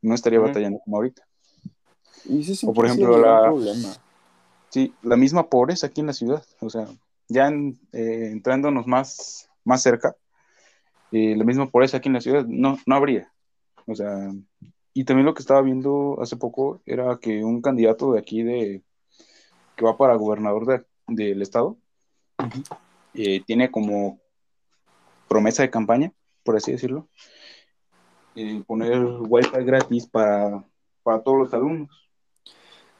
y 0.00 0.08
no 0.08 0.14
estaría 0.14 0.40
batallando 0.40 0.80
como 0.80 0.96
ahorita. 0.96 1.22
o 2.66 2.72
por 2.72 2.86
ejemplo, 2.86 3.16
la, 3.18 3.52
sí, 4.70 4.92
la 5.02 5.16
misma 5.16 5.48
pobreza 5.48 5.86
aquí 5.86 6.00
en 6.00 6.08
la 6.08 6.12
ciudad, 6.12 6.44
o 6.60 6.68
sea, 6.68 6.88
ya 7.28 7.48
eh, 7.92 8.28
entrándonos 8.32 8.88
más, 8.88 9.48
más 9.64 9.82
cerca, 9.82 10.16
eh, 11.12 11.36
lo 11.36 11.44
mismo 11.44 11.70
por 11.70 11.84
eso 11.84 11.96
aquí 11.96 12.08
en 12.08 12.14
la 12.14 12.20
ciudad 12.20 12.44
no, 12.46 12.78
no 12.86 12.94
habría. 12.94 13.32
O 13.86 13.94
sea, 13.94 14.30
y 14.94 15.04
también 15.04 15.26
lo 15.26 15.34
que 15.34 15.42
estaba 15.42 15.62
viendo 15.62 16.18
hace 16.20 16.36
poco 16.36 16.82
era 16.86 17.18
que 17.20 17.44
un 17.44 17.60
candidato 17.62 18.12
de 18.12 18.18
aquí 18.18 18.42
de 18.42 18.82
que 19.76 19.84
va 19.84 19.96
para 19.96 20.16
gobernador 20.16 20.86
del 21.06 21.42
estado 21.42 21.76
eh, 23.14 23.42
tiene 23.46 23.70
como 23.70 24.20
promesa 25.28 25.62
de 25.62 25.70
campaña, 25.70 26.12
por 26.44 26.56
así 26.56 26.72
decirlo, 26.72 27.08
eh, 28.34 28.62
poner 28.66 29.04
wifi 29.04 29.64
gratis 29.64 30.06
para, 30.06 30.64
para 31.02 31.22
todos 31.22 31.38
los 31.38 31.54
alumnos. 31.54 31.90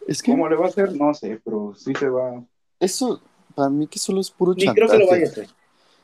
Es 0.07 0.23
que, 0.23 0.33
¿Cómo 0.33 0.49
le 0.49 0.57
va 0.57 0.67
a 0.67 0.69
hacer? 0.69 0.95
No 0.95 1.15
sé, 1.15 1.41
pero 1.45 1.75
sí 1.75 1.93
se 1.95 2.09
va. 2.09 2.45
Eso, 2.81 3.23
para 3.55 3.71
mí 3.71 3.87
que 3.87 3.99
solo 3.99 4.21
es 4.21 4.31
puro 4.31 4.55
chantaje. 4.55 4.75
creo 4.75 4.89
que 4.89 4.99
lo 4.99 5.11
vaya 5.11 5.27
a 5.27 5.29
hacer. 5.29 5.49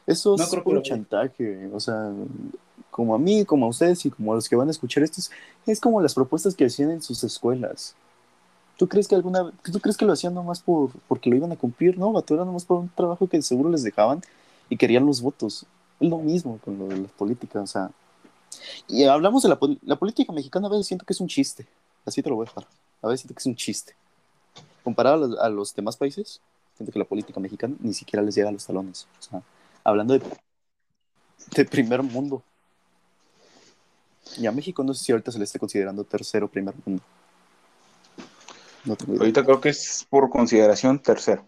Eso 0.08 0.36
es 0.36 0.48
puro 0.64 0.80
chantaje, 0.80 1.68
o 1.70 1.78
sea, 1.78 2.10
como 2.90 3.14
a 3.14 3.18
mí, 3.18 3.44
como 3.44 3.66
a 3.66 3.68
ustedes 3.68 4.06
y 4.06 4.10
como 4.10 4.32
a 4.32 4.36
los 4.36 4.48
que 4.48 4.56
van 4.56 4.68
a 4.68 4.70
escuchar 4.70 5.02
esto, 5.02 5.20
es 5.66 5.80
como 5.80 6.00
las 6.00 6.14
propuestas 6.14 6.54
que 6.54 6.64
hacían 6.64 6.90
en 6.90 7.02
sus 7.02 7.22
escuelas. 7.24 7.94
¿Tú 8.78 8.88
crees 8.88 9.06
que 9.06 9.14
alguna, 9.14 9.52
tú 9.62 9.78
crees 9.80 9.98
que 9.98 10.06
lo 10.06 10.14
hacían 10.14 10.32
nomás 10.32 10.60
por, 10.60 10.92
porque 11.08 11.28
lo 11.28 11.36
iban 11.36 11.52
a 11.52 11.56
cumplir? 11.56 11.98
No, 11.98 12.10
vato, 12.10 12.32
era 12.32 12.46
nomás 12.46 12.64
por 12.64 12.78
un 12.78 12.88
trabajo 12.88 13.28
que 13.28 13.42
seguro 13.42 13.68
les 13.68 13.82
dejaban 13.82 14.22
y 14.70 14.78
querían 14.78 15.04
los 15.04 15.20
votos. 15.20 15.66
Es 16.00 16.08
lo 16.08 16.16
mismo 16.18 16.58
con 16.64 16.78
lo 16.78 16.86
de 16.86 16.96
las 16.96 17.10
políticas, 17.12 17.62
o 17.62 17.66
sea. 17.66 17.90
Y 18.86 19.04
hablamos 19.04 19.42
de 19.42 19.50
la, 19.50 19.58
la 19.84 19.96
política 19.96 20.32
mexicana, 20.32 20.68
a 20.68 20.70
veces 20.70 20.86
siento 20.86 21.04
que 21.04 21.12
es 21.12 21.20
un 21.20 21.28
chiste. 21.28 21.66
Así 22.06 22.22
te 22.22 22.30
lo 22.30 22.36
voy 22.36 22.46
a 22.46 22.48
dejar. 22.48 22.66
A 23.02 23.08
veces 23.08 23.20
siento 23.20 23.34
que 23.34 23.40
es 23.40 23.46
un 23.46 23.56
chiste. 23.56 23.94
Comparado 24.82 25.16
a 25.16 25.28
los, 25.28 25.38
a 25.38 25.48
los 25.50 25.74
demás 25.74 25.98
países, 25.98 26.40
siento 26.76 26.92
que 26.92 26.98
la 26.98 27.04
política 27.04 27.38
mexicana 27.40 27.74
ni 27.80 27.92
siquiera 27.92 28.22
les 28.24 28.34
llega 28.34 28.48
a 28.48 28.52
los 28.52 28.64
talones. 28.64 29.06
O 29.18 29.22
sea, 29.22 29.42
hablando 29.88 30.18
de, 30.18 30.24
de 31.56 31.64
primer 31.64 32.02
mundo. 32.02 32.42
Y 34.36 34.46
a 34.46 34.52
México 34.52 34.84
no 34.84 34.94
sé 34.94 35.04
si 35.04 35.12
ahorita 35.12 35.32
se 35.32 35.38
le 35.38 35.44
esté 35.44 35.58
considerando 35.58 36.04
tercero 36.04 36.48
primer 36.48 36.74
mundo. 36.84 37.02
ahorita 39.18 39.44
creo 39.44 39.60
que 39.60 39.70
es 39.70 40.06
por 40.08 40.28
consideración 40.28 40.98
tercero. 40.98 41.44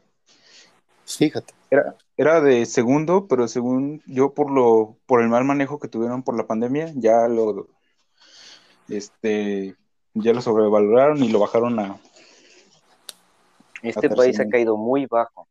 Fíjate. 1.06 1.52
Era, 1.70 1.96
era 2.16 2.40
de 2.40 2.66
segundo, 2.66 3.26
pero 3.26 3.48
según 3.48 4.02
yo 4.06 4.32
por 4.32 4.50
lo, 4.50 4.96
por 5.06 5.22
el 5.22 5.28
mal 5.28 5.44
manejo 5.44 5.78
que 5.78 5.88
tuvieron 5.88 6.22
por 6.22 6.36
la 6.36 6.46
pandemia, 6.46 6.92
ya 6.94 7.28
lo 7.28 7.68
este 8.88 9.76
ya 10.14 10.32
lo 10.32 10.42
sobrevaloraron 10.42 11.22
y 11.22 11.28
lo 11.28 11.38
bajaron 11.38 11.78
a. 11.78 12.00
Este 13.82 14.10
país 14.10 14.38
ha 14.40 14.48
caído 14.48 14.76
muy 14.76 15.06
bajo. 15.06 15.48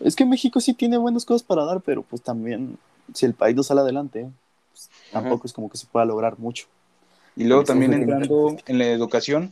Es 0.00 0.16
que 0.16 0.24
México 0.24 0.60
sí 0.60 0.74
tiene 0.74 0.96
buenas 0.96 1.24
cosas 1.24 1.42
para 1.42 1.64
dar, 1.64 1.80
pero 1.80 2.02
pues 2.02 2.22
también, 2.22 2.78
si 3.14 3.26
el 3.26 3.34
país 3.34 3.54
no 3.54 3.62
sale 3.62 3.80
adelante, 3.80 4.30
pues, 4.70 4.90
tampoco 5.12 5.46
es 5.46 5.52
como 5.52 5.70
que 5.70 5.78
se 5.78 5.86
pueda 5.86 6.06
lograr 6.06 6.38
mucho. 6.38 6.66
Y 7.36 7.44
luego 7.44 7.64
también 7.64 7.92
entrando 7.92 8.56
en 8.66 8.78
la 8.78 8.86
educación, 8.86 9.50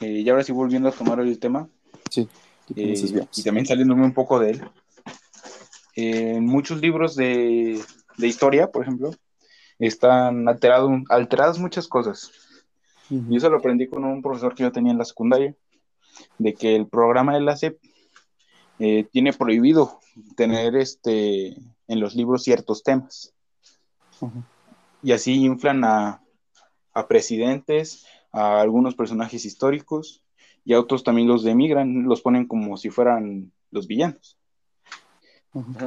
eh, 0.00 0.22
y 0.24 0.28
ahora 0.28 0.44
sí 0.44 0.52
volviendo 0.52 0.88
a 0.88 0.92
tomar 0.92 1.20
el 1.20 1.38
tema, 1.38 1.68
sí, 2.10 2.28
eh, 2.76 3.26
y 3.34 3.42
también 3.42 3.66
saliéndome 3.66 4.04
un 4.04 4.14
poco 4.14 4.38
de 4.38 4.50
él, 4.50 4.62
eh, 5.96 6.34
en 6.36 6.46
muchos 6.46 6.80
libros 6.80 7.16
de, 7.16 7.80
historia, 8.18 8.70
por 8.70 8.82
ejemplo, 8.82 9.10
están 9.78 10.48
alterado, 10.48 10.90
alteradas 11.08 11.58
muchas 11.58 11.88
cosas. 11.88 12.30
Y 13.10 13.36
eso 13.36 13.48
lo 13.48 13.56
aprendí 13.56 13.86
con 13.86 14.04
un 14.04 14.20
profesor 14.20 14.54
que 14.54 14.64
yo 14.64 14.70
tenía 14.70 14.92
en 14.92 14.98
la 14.98 15.06
secundaria, 15.06 15.54
de 16.36 16.54
que 16.54 16.76
el 16.76 16.86
programa 16.86 17.32
de 17.32 17.40
la 17.40 17.56
CEP 17.56 17.78
eh, 18.78 19.04
tiene 19.10 19.32
prohibido 19.32 19.98
tener 20.36 20.76
este, 20.76 21.48
en 21.48 22.00
los 22.00 22.14
libros 22.14 22.44
ciertos 22.44 22.82
temas. 22.82 23.34
Y 25.02 25.12
así 25.12 25.44
inflan 25.44 25.84
a, 25.84 26.22
presidentes, 27.08 28.06
a 28.32 28.60
algunos 28.60 28.94
personajes 28.94 29.44
históricos 29.44 30.24
y 30.64 30.74
a 30.74 30.80
otros 30.80 31.04
también 31.04 31.28
los 31.28 31.44
demigran, 31.44 32.04
los 32.04 32.20
ponen 32.20 32.46
como 32.46 32.76
si 32.76 32.90
fueran 32.90 33.52
los 33.70 33.86
villanos. 33.86 34.36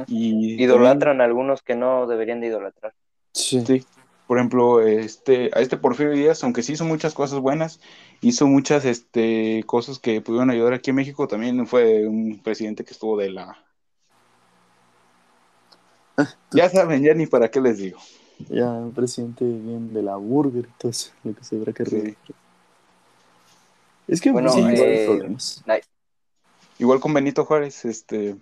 y 0.06 0.62
Idolatran 0.62 1.20
a 1.20 1.24
algunos 1.24 1.62
que 1.62 1.74
no 1.74 2.06
deberían 2.06 2.40
de 2.40 2.48
idolatrar. 2.48 2.94
sí 3.32 3.84
por 4.32 4.38
ejemplo, 4.38 4.80
este, 4.80 5.50
a 5.52 5.60
este 5.60 5.76
Porfirio 5.76 6.14
Díaz, 6.14 6.42
aunque 6.42 6.62
sí 6.62 6.72
hizo 6.72 6.86
muchas 6.86 7.12
cosas 7.12 7.40
buenas, 7.40 7.80
hizo 8.22 8.46
muchas 8.46 8.86
este, 8.86 9.62
cosas 9.66 9.98
que 9.98 10.22
pudieron 10.22 10.48
ayudar 10.48 10.72
aquí 10.72 10.88
en 10.88 10.96
México, 10.96 11.28
también 11.28 11.66
fue 11.66 12.08
un 12.08 12.40
presidente 12.42 12.82
que 12.82 12.94
estuvo 12.94 13.18
de 13.18 13.28
la... 13.28 13.62
ya 16.50 16.66
saben, 16.70 17.02
ya 17.02 17.12
ni 17.12 17.26
para 17.26 17.50
qué 17.50 17.60
les 17.60 17.76
digo. 17.76 17.98
Ya, 18.48 18.70
un 18.70 18.94
presidente 18.94 19.44
bien 19.44 19.92
de 19.92 20.02
la 20.02 20.16
burger 20.16 20.64
y 20.64 20.78
todo 20.78 20.90
eso, 20.90 21.12
lo 21.24 21.34
que 21.34 21.44
se 21.44 21.58
verá 21.58 21.74
que 21.74 22.16
Es 24.08 24.22
que 24.22 24.32
bueno, 24.32 24.48
sí, 24.48 24.64
eh, 24.66 25.04
problemas. 25.08 25.62
Igual 26.78 27.00
con 27.00 27.12
Benito 27.12 27.44
Juárez, 27.44 27.84
este, 27.84 28.36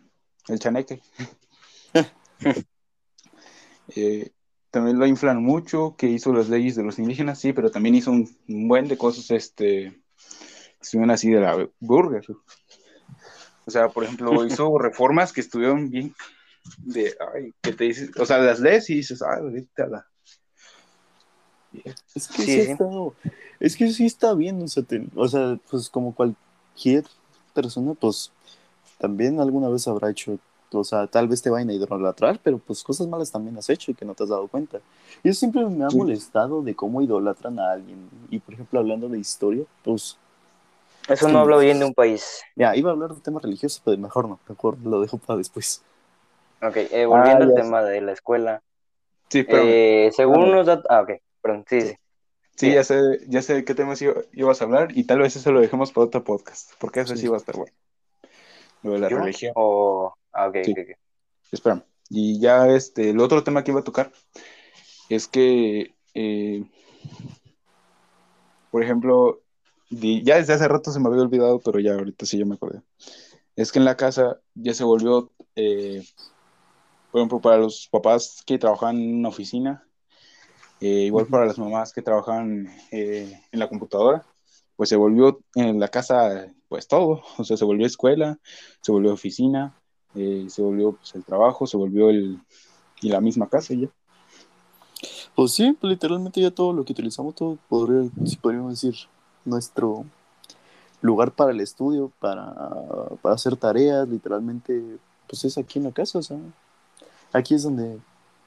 el 0.46 0.58
chaneque. 0.60 1.00
eh, 3.96 4.30
también 4.70 4.98
lo 4.98 5.06
inflan 5.06 5.42
mucho, 5.42 5.94
que 5.96 6.06
hizo 6.06 6.32
las 6.32 6.48
leyes 6.48 6.76
de 6.76 6.84
los 6.84 6.98
indígenas, 6.98 7.38
sí, 7.38 7.52
pero 7.52 7.70
también 7.70 7.94
hizo 7.96 8.10
un, 8.12 8.28
buen 8.46 8.88
de 8.88 8.96
cosas, 8.96 9.30
este, 9.30 10.00
estuvieron 10.80 11.10
así 11.10 11.30
de 11.30 11.40
la 11.40 11.68
burger. 11.80 12.24
O 13.66 13.70
sea, 13.70 13.88
por 13.88 14.04
ejemplo, 14.04 14.30
hizo 14.46 14.78
reformas 14.78 15.32
que 15.32 15.40
estuvieron 15.40 15.90
bien, 15.90 16.14
de, 16.78 17.14
ay, 17.34 17.52
que 17.60 17.72
te 17.72 17.84
dices, 17.84 18.10
o 18.16 18.24
sea, 18.24 18.38
las 18.38 18.60
leyes 18.60 18.88
y 18.90 18.96
dices, 18.96 19.22
ay, 19.22 19.40
ahorita 19.40 19.86
la... 19.86 20.06
Es 22.14 22.26
que 22.26 22.42
sí, 22.42 22.60
Está, 22.60 22.84
es 23.60 23.76
que 23.76 23.92
sí 23.92 24.06
está 24.06 24.34
bien, 24.34 24.60
o 24.60 24.68
sea, 24.68 24.84
o 25.14 25.28
sea, 25.28 25.58
pues 25.70 25.88
como 25.88 26.14
cualquier 26.14 27.04
persona, 27.54 27.94
pues 27.94 28.32
también 28.98 29.40
alguna 29.40 29.68
vez 29.68 29.86
habrá 29.86 30.10
hecho, 30.10 30.38
o 30.72 30.84
sea, 30.84 31.06
tal 31.06 31.28
vez 31.28 31.42
te 31.42 31.50
vayan 31.50 31.70
a 31.70 31.72
idolatrar, 31.72 32.38
pero 32.42 32.58
pues 32.58 32.82
cosas 32.82 33.06
malas 33.06 33.30
también 33.30 33.56
has 33.58 33.68
hecho 33.68 33.90
y 33.90 33.94
que 33.94 34.04
no 34.04 34.14
te 34.14 34.22
has 34.22 34.28
dado 34.28 34.46
cuenta. 34.48 34.80
Y 35.22 35.28
eso 35.28 35.40
siempre 35.40 35.64
me 35.64 35.84
ha 35.84 35.88
molestado 35.88 36.62
de 36.62 36.74
cómo 36.74 37.02
idolatran 37.02 37.58
a 37.58 37.72
alguien. 37.72 38.08
Y 38.30 38.38
por 38.38 38.54
ejemplo, 38.54 38.78
hablando 38.78 39.08
de 39.08 39.18
historia, 39.18 39.64
pues... 39.82 40.16
Eso 41.08 41.28
no 41.28 41.40
habla 41.40 41.56
bien 41.56 41.78
de 41.78 41.86
un 41.86 41.94
país. 41.94 42.42
Ya, 42.54 42.76
iba 42.76 42.90
a 42.90 42.92
hablar 42.92 43.14
de 43.14 43.20
temas 43.20 43.42
religiosos, 43.42 43.82
pero 43.84 43.98
mejor 43.98 44.28
no, 44.28 44.38
mejor 44.48 44.78
lo 44.84 45.00
dejo 45.00 45.18
para 45.18 45.38
después. 45.38 45.82
Ok, 46.62 46.76
eh, 46.76 47.06
volviendo 47.06 47.44
ah, 47.44 47.48
al 47.48 47.54
tema 47.54 47.82
de 47.82 48.00
la 48.00 48.12
escuela. 48.12 48.62
Sí, 49.28 49.42
pero... 49.42 49.62
Eh, 49.64 50.10
según 50.14 50.44
unos 50.44 50.66
datos... 50.66 50.86
Ah, 50.88 51.00
ok, 51.00 51.10
perdón, 51.42 51.64
sí, 51.68 51.80
sí. 51.80 51.94
Sí, 52.60 52.74
ya 52.74 52.84
sé, 52.84 53.00
ya 53.26 53.40
sé 53.40 53.54
de 53.54 53.64
qué 53.64 53.74
temas 53.74 54.02
ibas 54.02 54.60
a 54.60 54.64
hablar 54.64 54.88
y 54.94 55.04
tal 55.04 55.20
vez 55.20 55.34
eso 55.34 55.50
lo 55.50 55.62
dejemos 55.62 55.92
para 55.92 56.08
otro 56.08 56.22
podcast, 56.22 56.72
porque 56.78 57.00
eso 57.00 57.16
sí, 57.16 57.26
va 57.26 57.36
a 57.36 57.38
estar 57.38 57.56
bueno. 57.56 57.72
Lo 58.82 58.92
de 58.92 58.98
la 58.98 59.08
religión. 59.08 59.52
O... 59.56 60.12
Ah, 60.32 60.48
ok, 60.48 60.56
Espera. 61.50 61.84
Y 62.08 62.40
ya 62.40 62.68
este, 62.68 63.10
el 63.10 63.20
otro 63.20 63.44
tema 63.44 63.62
que 63.62 63.70
iba 63.70 63.80
a 63.80 63.84
tocar 63.84 64.12
es 65.08 65.26
que, 65.28 65.94
eh, 66.14 66.64
por 68.70 68.82
ejemplo, 68.82 69.42
ya 69.90 70.36
desde 70.36 70.52
hace 70.54 70.68
rato 70.68 70.92
se 70.92 71.00
me 71.00 71.08
había 71.08 71.22
olvidado, 71.22 71.60
pero 71.60 71.80
ya 71.80 71.94
ahorita 71.94 72.26
sí 72.26 72.38
ya 72.38 72.44
me 72.44 72.54
acordé. 72.54 72.82
Es 73.56 73.72
que 73.72 73.78
en 73.78 73.84
la 73.84 73.96
casa 73.96 74.40
ya 74.54 74.72
se 74.74 74.84
volvió, 74.84 75.30
eh, 75.56 76.02
por 77.10 77.20
ejemplo, 77.20 77.40
para 77.40 77.58
los 77.58 77.88
papás 77.88 78.42
que 78.46 78.58
trabajaban 78.58 78.96
en 78.98 79.16
una 79.16 79.28
oficina, 79.28 79.84
eh, 80.80 81.04
igual 81.06 81.26
para 81.26 81.46
las 81.46 81.58
mamás 81.58 81.92
que 81.92 82.02
trabajan 82.02 82.68
eh, 82.90 83.40
en 83.50 83.58
la 83.58 83.68
computadora, 83.68 84.24
pues 84.76 84.88
se 84.88 84.96
volvió 84.96 85.40
en 85.54 85.78
la 85.78 85.88
casa, 85.88 86.46
pues 86.68 86.88
todo, 86.88 87.22
o 87.38 87.44
sea, 87.44 87.56
se 87.56 87.64
volvió 87.64 87.86
escuela, 87.86 88.38
se 88.80 88.92
volvió 88.92 89.12
oficina, 89.12 89.79
eh, 90.14 90.46
se 90.48 90.62
volvió 90.62 90.92
pues, 90.92 91.14
el 91.14 91.24
trabajo, 91.24 91.66
se 91.66 91.76
volvió 91.76 92.10
el, 92.10 92.40
y 93.00 93.08
la 93.08 93.20
misma 93.20 93.48
casa 93.48 93.74
ya. 93.74 93.88
Pues 95.34 95.52
sí, 95.52 95.76
literalmente 95.82 96.40
ya 96.40 96.50
todo 96.50 96.72
lo 96.72 96.84
que 96.84 96.92
utilizamos, 96.92 97.34
todo 97.34 97.58
podría, 97.68 98.10
si 98.26 98.36
podríamos 98.36 98.72
decir, 98.72 98.94
nuestro 99.44 100.04
lugar 101.00 101.32
para 101.32 101.52
el 101.52 101.60
estudio, 101.60 102.12
para, 102.18 102.54
para 103.22 103.34
hacer 103.34 103.56
tareas, 103.56 104.08
literalmente, 104.08 104.98
pues 105.26 105.44
es 105.44 105.56
aquí 105.56 105.78
en 105.78 105.86
la 105.86 105.92
casa, 105.92 106.18
o 106.18 106.22
sea, 106.22 106.38
aquí 107.32 107.54
es 107.54 107.62
donde 107.62 107.98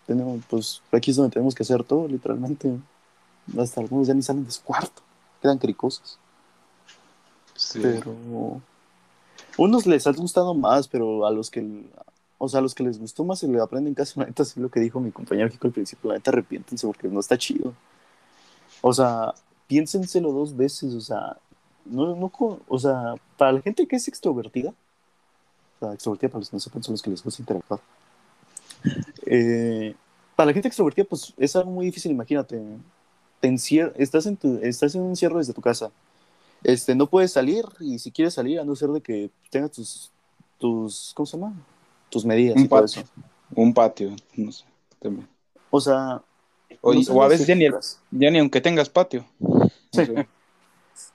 tenemos, 0.06 0.41
pues 0.49 0.82
aquí 0.91 1.12
es 1.12 1.17
donde 1.17 1.32
tenemos 1.32 1.56
que 1.56 1.63
hacer 1.63 1.84
todo, 1.84 2.08
literalmente. 2.08 2.78
Hasta 3.58 3.82
algunos 3.82 4.08
ya 4.08 4.13
ni 4.13 4.21
salen 4.21 4.45
de 4.45 4.52
su 4.52 4.62
cuarto, 4.62 5.02
quedan 5.41 5.58
cricosos. 5.58 6.17
Sí. 7.56 7.80
Pero 7.82 8.62
unos 9.58 9.86
les 9.86 10.08
ha 10.08 10.12
gustado 10.12 10.54
más, 10.54 10.88
pero 10.88 11.26
a 11.26 11.32
los 11.32 11.50
que, 11.52 11.84
o 12.38 12.50
sea, 12.50 12.60
a 12.60 12.63
los 12.63 12.76
que 12.76 12.84
les 12.84 13.00
gustó 13.00 13.24
más 13.24 13.39
se 13.39 13.48
le 13.48 13.62
aprenden 13.62 13.94
casi 13.94 14.20
la 14.20 14.26
neta, 14.26 14.44
así 14.44 14.60
lo 14.60 14.70
que 14.70 14.80
dijo 14.80 15.00
mi 15.00 15.12
compañero 15.12 15.48
aquí 15.48 15.58
al 15.62 15.72
principio, 15.72 16.10
la 16.10 16.16
neta 16.16 16.32
arrepiéntense 16.32 16.88
porque 16.88 17.08
no 17.08 17.20
está 17.20 17.38
chido. 17.38 17.74
O 18.82 18.94
sea, 18.94 19.34
piénsenselo 19.68 20.32
dos 20.32 20.56
veces, 20.56 20.94
o 20.94 21.02
sea, 21.02 21.38
no, 21.86 22.16
no, 22.16 22.32
o 22.68 22.80
sea, 22.80 23.16
para 23.38 23.52
la 23.54 23.62
gente 23.62 23.88
que 23.88 23.96
es 23.96 24.08
extrovertida, 24.08 24.74
extrovertida 25.94 26.30
para 26.30 26.39
los 26.39 26.50
que 26.50 26.56
no 26.56 26.60
sepan 26.60 26.84
son 26.84 26.94
los 26.94 27.02
que 27.02 27.10
les 27.10 27.24
gusta 27.24 27.42
interactuar 27.42 27.82
eh, 29.26 29.96
para 30.36 30.48
la 30.48 30.54
gente 30.54 30.68
extrovertida, 30.68 31.06
pues 31.06 31.34
es 31.38 31.56
algo 31.56 31.72
muy 31.72 31.86
difícil, 31.86 32.12
imagínate. 32.12 32.62
Te 33.39 33.54
estás, 33.98 34.26
en 34.26 34.38
tu, 34.38 34.58
estás 34.63 34.96
en 34.96 35.02
un 35.02 35.10
encierro 35.10 35.38
desde 35.38 35.54
tu 35.54 35.62
casa. 35.62 35.92
Este, 36.63 36.95
no 36.95 37.08
puedes 37.08 37.32
salir 37.32 37.65
y 37.80 37.99
si 37.99 38.12
quieres 38.12 38.34
salir, 38.34 38.60
a 38.60 38.63
no 38.63 38.76
ser 38.76 38.89
de 38.89 39.02
que 39.02 39.30
tengas 39.49 39.71
tus, 39.71 40.12
tus 40.58 41.12
¿cómo 41.13 41.26
se 41.26 41.38
llama? 41.38 41.54
Tus 42.10 42.26
medidas 42.26 42.56
un 42.56 42.67
patio, 42.67 43.04
Un 43.56 43.73
patio, 43.73 44.15
no 44.36 44.52
sé, 44.52 44.65
también. 44.99 45.28
O 45.69 45.80
sea... 45.80 46.21
O, 46.82 47.23
a 47.23 47.28
veces 47.30 47.47
ya 47.47 47.56
ni, 47.56 47.65
ya 48.12 48.30
ni, 48.30 48.39
aunque 48.39 48.60
tengas 48.60 48.89
patio. 48.89 49.26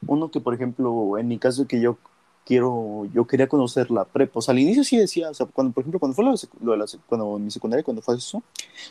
Uno 0.06 0.30
que, 0.30 0.40
por 0.40 0.54
ejemplo, 0.54 1.18
en 1.18 1.28
mi 1.28 1.38
caso 1.38 1.66
que 1.66 1.78
yo 1.78 1.98
quiero, 2.46 3.06
yo 3.12 3.26
quería 3.26 3.48
conocer 3.48 3.90
la 3.90 4.06
prepa. 4.06 4.38
O 4.38 4.42
sea, 4.42 4.52
al 4.52 4.58
inicio 4.58 4.82
sí 4.82 4.96
decía, 4.96 5.28
o 5.28 5.34
sea, 5.34 5.44
cuando, 5.44 5.74
por 5.74 5.82
ejemplo, 5.82 6.00
cuando 6.00 6.14
fue 6.14 6.24
lo 6.24 6.72
de, 6.72 6.78
la, 6.78 6.87
cuando 7.06 7.38
mi 7.38 7.50
secundaria, 7.50 7.84
cuando 7.84 8.00
fue 8.00 8.16
eso, 8.16 8.42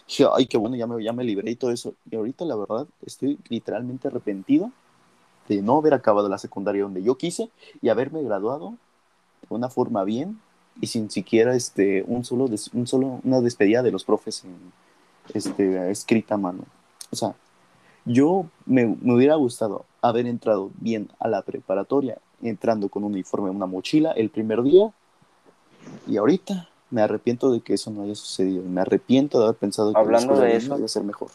dije, 0.07 0.25
ay, 0.31 0.45
qué 0.45 0.57
bueno, 0.57 0.75
ya 0.75 0.85
me, 0.85 1.03
ya 1.03 1.13
me 1.13 1.23
libré 1.23 1.49
y 1.49 1.55
todo 1.55 1.71
eso. 1.71 1.95
Y 2.11 2.15
ahorita, 2.15 2.45
la 2.45 2.55
verdad, 2.55 2.87
estoy 3.03 3.39
literalmente 3.49 4.07
arrepentido 4.07 4.71
de 5.47 5.61
no 5.61 5.77
haber 5.77 5.93
acabado 5.93 6.29
la 6.29 6.37
secundaria 6.37 6.83
donde 6.83 7.03
yo 7.03 7.17
quise 7.17 7.49
y 7.81 7.89
haberme 7.89 8.23
graduado 8.23 8.75
de 9.49 9.55
una 9.55 9.69
forma 9.69 10.03
bien 10.03 10.39
y 10.79 10.87
sin 10.87 11.09
siquiera 11.09 11.55
este, 11.55 12.03
un 12.07 12.23
solo, 12.23 12.49
un 12.73 12.87
solo, 12.87 13.19
una 13.23 13.41
despedida 13.41 13.81
de 13.81 13.91
los 13.91 14.03
profes 14.03 14.43
en, 14.43 14.55
este, 15.33 15.91
escrita 15.91 16.35
a 16.35 16.37
mano. 16.37 16.63
O 17.11 17.15
sea, 17.15 17.35
yo 18.05 18.45
me, 18.65 18.85
me 19.01 19.15
hubiera 19.15 19.35
gustado 19.35 19.85
haber 20.01 20.27
entrado 20.27 20.71
bien 20.79 21.09
a 21.19 21.27
la 21.27 21.41
preparatoria 21.41 22.17
entrando 22.41 22.89
con 22.89 23.03
un 23.03 23.13
uniforme, 23.13 23.49
una 23.49 23.65
mochila 23.65 24.11
el 24.11 24.29
primer 24.29 24.61
día. 24.61 24.91
Y 26.05 26.17
ahorita 26.17 26.69
me 26.89 27.01
arrepiento 27.01 27.51
de 27.51 27.61
que 27.61 27.73
eso 27.73 27.91
no 27.91 28.03
haya 28.03 28.15
sucedido. 28.15 28.63
Me 28.63 28.81
arrepiento 28.81 29.39
de 29.39 29.45
haber 29.45 29.57
pensado 29.57 29.93
que 29.93 29.99
Hablando 29.99 30.39
de 30.39 30.55
eso, 30.55 30.77
iba 30.77 30.87
ser 30.87 31.03
mejor. 31.03 31.29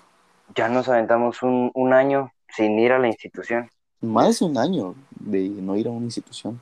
Ya 0.54 0.68
nos 0.68 0.88
aventamos 0.88 1.42
un, 1.42 1.70
un 1.74 1.92
año 1.92 2.32
sin 2.48 2.78
ir 2.78 2.92
a 2.92 2.98
la 2.98 3.08
institución. 3.08 3.70
Más 4.02 4.40
de 4.40 4.44
un 4.44 4.58
año 4.58 4.94
de 5.18 5.48
no 5.48 5.76
ir 5.76 5.86
a 5.86 5.90
una 5.90 6.04
institución. 6.04 6.60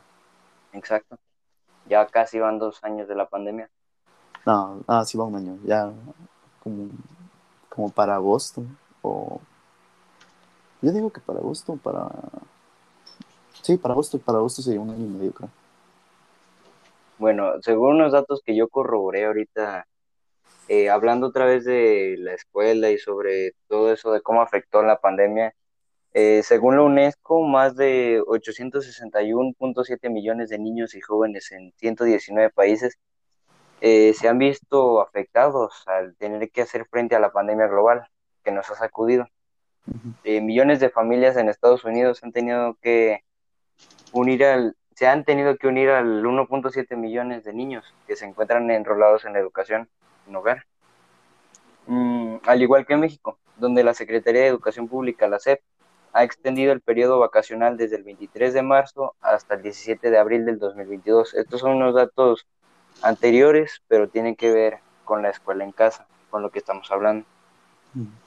Exacto. 0.72 1.18
Ya 1.88 2.06
casi 2.06 2.38
van 2.38 2.58
dos 2.58 2.78
años 2.84 3.08
de 3.08 3.16
la 3.16 3.28
pandemia. 3.28 3.68
No, 4.46 4.80
ah, 4.86 5.04
sí 5.04 5.18
va 5.18 5.24
un 5.24 5.34
año. 5.34 5.58
Ya 5.64 5.90
como, 6.62 6.90
como 7.68 7.90
para 7.90 8.14
agosto. 8.14 8.62
O... 9.02 9.40
Yo 10.82 10.92
digo 10.92 11.10
que 11.10 11.20
para 11.20 11.40
agosto, 11.40 11.76
para 11.76 12.08
Sí, 13.62 13.76
para 13.76 13.92
agosto, 13.92 14.18
para 14.18 14.38
agosto 14.38 14.62
sería 14.62 14.80
un 14.80 14.90
año 14.90 15.04
y 15.04 15.08
medio, 15.08 15.32
creo. 15.32 15.50
Bueno, 17.18 17.60
según 17.60 17.96
unos 17.96 18.12
datos 18.12 18.40
que 18.44 18.56
yo 18.56 18.68
corroboré 18.68 19.26
ahorita, 19.26 19.86
eh, 20.68 20.88
hablando 20.88 21.26
otra 21.26 21.44
vez 21.44 21.64
de 21.64 22.16
la 22.18 22.32
escuela 22.32 22.90
y 22.90 22.98
sobre 22.98 23.52
todo 23.68 23.92
eso 23.92 24.12
de 24.12 24.22
cómo 24.22 24.40
afectó 24.40 24.82
la 24.82 24.98
pandemia, 24.98 25.54
eh, 26.12 26.42
según 26.42 26.76
la 26.76 26.82
UNESCO, 26.82 27.42
más 27.42 27.76
de 27.76 28.20
861.7 28.26 30.10
millones 30.10 30.50
de 30.50 30.58
niños 30.58 30.94
y 30.94 31.00
jóvenes 31.00 31.52
en 31.52 31.72
119 31.76 32.50
países 32.50 32.98
eh, 33.80 34.12
se 34.14 34.28
han 34.28 34.38
visto 34.38 35.00
afectados 35.00 35.84
al 35.86 36.16
tener 36.16 36.50
que 36.50 36.62
hacer 36.62 36.86
frente 36.90 37.16
a 37.16 37.20
la 37.20 37.32
pandemia 37.32 37.66
global 37.66 38.06
que 38.44 38.52
nos 38.52 38.68
ha 38.70 38.74
sacudido. 38.74 39.26
millones 40.24 40.80
de 40.80 40.90
familias 40.90 41.36
en 41.36 41.48
Estados 41.48 41.84
Unidos 41.84 42.22
han 42.22 42.32
tenido 42.32 42.76
que 42.82 43.24
unir 44.12 44.44
al, 44.44 44.76
se 44.94 45.06
han 45.06 45.24
tenido 45.24 45.56
que 45.56 45.66
unir 45.66 45.90
al 45.90 46.22
1.7 46.22 46.96
millones 46.96 47.44
de 47.44 47.54
niños 47.54 47.94
que 48.06 48.16
se 48.16 48.26
encuentran 48.26 48.70
enrolados 48.70 49.24
en 49.24 49.32
la 49.32 49.38
educación 49.38 49.88
en 50.28 50.36
hogar. 50.36 50.66
Mm, 51.86 52.36
al 52.44 52.62
igual 52.62 52.84
que 52.84 52.94
en 52.94 53.00
México, 53.00 53.38
donde 53.56 53.82
la 53.82 53.94
Secretaría 53.94 54.42
de 54.42 54.48
Educación 54.48 54.88
Pública, 54.88 55.26
la 55.26 55.38
SEP, 55.38 55.60
ha 56.12 56.24
extendido 56.24 56.72
el 56.72 56.80
periodo 56.80 57.18
vacacional 57.18 57.76
desde 57.76 57.96
el 57.96 58.02
23 58.02 58.52
de 58.54 58.62
marzo 58.62 59.14
hasta 59.20 59.54
el 59.54 59.62
17 59.62 60.10
de 60.10 60.18
abril 60.18 60.44
del 60.44 60.58
2022. 60.58 61.34
Estos 61.34 61.60
son 61.60 61.72
unos 61.72 61.94
datos 61.94 62.46
anteriores, 63.02 63.82
pero 63.88 64.08
tienen 64.08 64.36
que 64.36 64.52
ver 64.52 64.78
con 65.04 65.22
la 65.22 65.30
escuela 65.30 65.64
en 65.64 65.72
casa, 65.72 66.06
con 66.30 66.42
lo 66.42 66.50
que 66.50 66.58
estamos 66.58 66.90
hablando. 66.90 67.26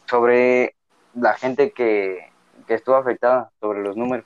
Sobre 0.09 0.75
la 1.13 1.33
gente 1.33 1.71
que, 1.71 2.29
que 2.67 2.73
estuvo 2.73 2.95
afectada, 2.95 3.51
sobre 3.59 3.81
los 3.81 3.95
números. 3.95 4.25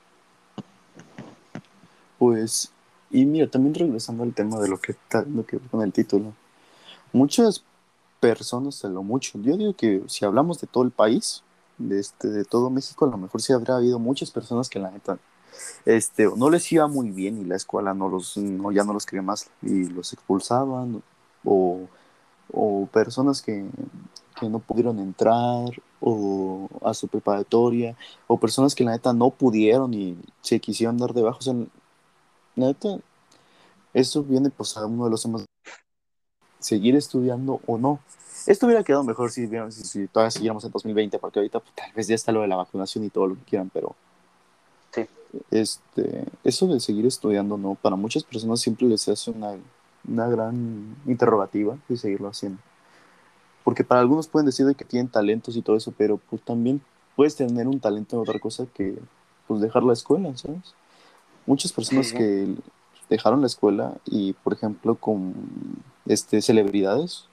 Pues, 2.18 2.72
y 3.10 3.24
mira, 3.24 3.48
también 3.48 3.74
regresando 3.74 4.22
al 4.22 4.34
tema 4.34 4.58
de 4.58 4.68
lo 4.68 4.78
que 4.78 4.92
está 4.92 5.22
lo 5.22 5.46
que 5.46 5.58
con 5.58 5.82
el 5.82 5.92
título, 5.92 6.32
muchas 7.12 7.64
personas, 8.20 8.84
a 8.84 8.88
lo 8.88 9.02
mucho, 9.02 9.38
yo 9.40 9.56
digo 9.56 9.74
que 9.74 10.02
si 10.08 10.24
hablamos 10.24 10.60
de 10.60 10.66
todo 10.66 10.84
el 10.84 10.90
país, 10.90 11.44
de, 11.78 12.00
este, 12.00 12.28
de 12.28 12.44
todo 12.44 12.70
México, 12.70 13.04
a 13.04 13.10
lo 13.10 13.16
mejor 13.16 13.40
sí 13.42 13.52
habrá 13.52 13.76
habido 13.76 13.98
muchas 13.98 14.30
personas 14.30 14.68
que 14.68 14.78
la 14.78 14.90
neta 14.90 15.18
este, 15.84 16.28
no 16.36 16.50
les 16.50 16.70
iba 16.72 16.86
muy 16.86 17.10
bien 17.10 17.40
y 17.40 17.44
la 17.44 17.56
escuela 17.56 17.94
no 17.94 18.08
los, 18.08 18.36
no, 18.36 18.70
ya 18.72 18.84
no 18.84 18.92
los 18.92 19.06
quería 19.06 19.22
más 19.22 19.50
y 19.62 19.86
los 19.86 20.12
expulsaban, 20.12 21.02
o, 21.44 21.80
o 22.52 22.86
personas 22.92 23.42
que, 23.42 23.66
que 24.38 24.48
no 24.48 24.58
pudieron 24.58 24.98
entrar 24.98 25.70
o 26.00 26.68
a 26.82 26.94
su 26.94 27.08
preparatoria, 27.08 27.96
o 28.26 28.38
personas 28.38 28.74
que 28.74 28.84
la 28.84 28.92
neta 28.92 29.12
no 29.12 29.30
pudieron 29.30 29.94
y 29.94 30.16
se 30.42 30.60
quisieron 30.60 30.98
dar 30.98 31.12
de 31.12 31.22
bajo. 31.22 31.38
O 31.50 31.66
neta, 32.56 32.98
eso 33.94 34.22
viene 34.22 34.50
pues 34.50 34.76
a 34.76 34.86
uno 34.86 35.04
de 35.04 35.10
los 35.10 35.22
temas, 35.22 35.44
seguir 36.58 36.96
estudiando 36.96 37.60
o 37.66 37.78
no. 37.78 38.00
Esto 38.48 38.64
hubiera 38.64 38.82
quedado 38.82 39.04
mejor 39.04 39.30
si, 39.30 39.46
si, 39.46 39.84
si 39.84 40.06
todavía 40.08 40.30
siguiéramos 40.30 40.64
en 40.64 40.70
2020, 40.70 41.18
porque 41.18 41.38
ahorita 41.38 41.60
pues, 41.60 41.74
tal 41.74 41.92
vez 41.92 42.08
ya 42.08 42.14
está 42.14 42.32
lo 42.32 42.40
de 42.40 42.48
la 42.48 42.56
vacunación 42.56 43.04
y 43.04 43.10
todo 43.10 43.26
lo 43.26 43.34
que 43.34 43.42
quieran, 43.42 43.70
pero... 43.70 43.94
Sí. 44.90 45.06
este, 45.50 46.24
eso 46.44 46.66
de 46.66 46.80
seguir 46.80 47.04
estudiando, 47.04 47.58
¿no? 47.58 47.74
Para 47.74 47.94
muchas 47.94 48.24
personas 48.24 48.60
siempre 48.60 48.86
les 48.86 49.06
hace 49.06 49.30
una, 49.30 49.52
una 50.08 50.28
gran 50.28 50.96
interrogativa 51.04 51.76
de 51.90 51.98
seguirlo 51.98 52.28
haciendo. 52.28 52.58
Porque 53.64 53.84
para 53.84 54.00
algunos 54.00 54.28
pueden 54.28 54.46
decir 54.46 54.66
que 54.74 54.84
tienen 54.86 55.08
talentos 55.08 55.54
y 55.54 55.60
todo 55.60 55.76
eso, 55.76 55.92
pero 55.98 56.16
pues 56.16 56.40
también 56.40 56.80
puedes 57.16 57.36
tener 57.36 57.68
un 57.68 57.80
talento 57.80 58.16
en 58.16 58.22
otra 58.22 58.38
cosa 58.38 58.64
que 58.72 58.98
pues 59.46 59.60
dejar 59.60 59.82
la 59.82 59.92
escuela, 59.92 60.34
¿sabes? 60.38 60.74
Muchas 61.44 61.70
personas 61.70 62.14
que 62.14 62.54
dejaron 63.10 63.42
la 63.42 63.46
escuela 63.46 63.98
y, 64.06 64.32
por 64.32 64.54
ejemplo, 64.54 64.94
con 64.94 65.34
este, 66.06 66.40
celebridades, 66.40 67.27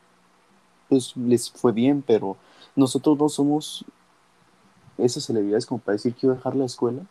pues 0.90 1.16
les 1.18 1.50
fue 1.52 1.72
bien, 1.72 2.04
pero 2.06 2.38
nosotros 2.76 3.18
no 3.18 3.30
somos 3.30 3.86
esas 4.98 5.24
celebridades 5.26 5.66
como 5.66 5.80
para 5.80 5.94
decir 5.94 6.14
que 6.14 6.22
quiero 6.22 6.36
dejar 6.36 6.56
la 6.56 6.66
escuela 6.66 7.02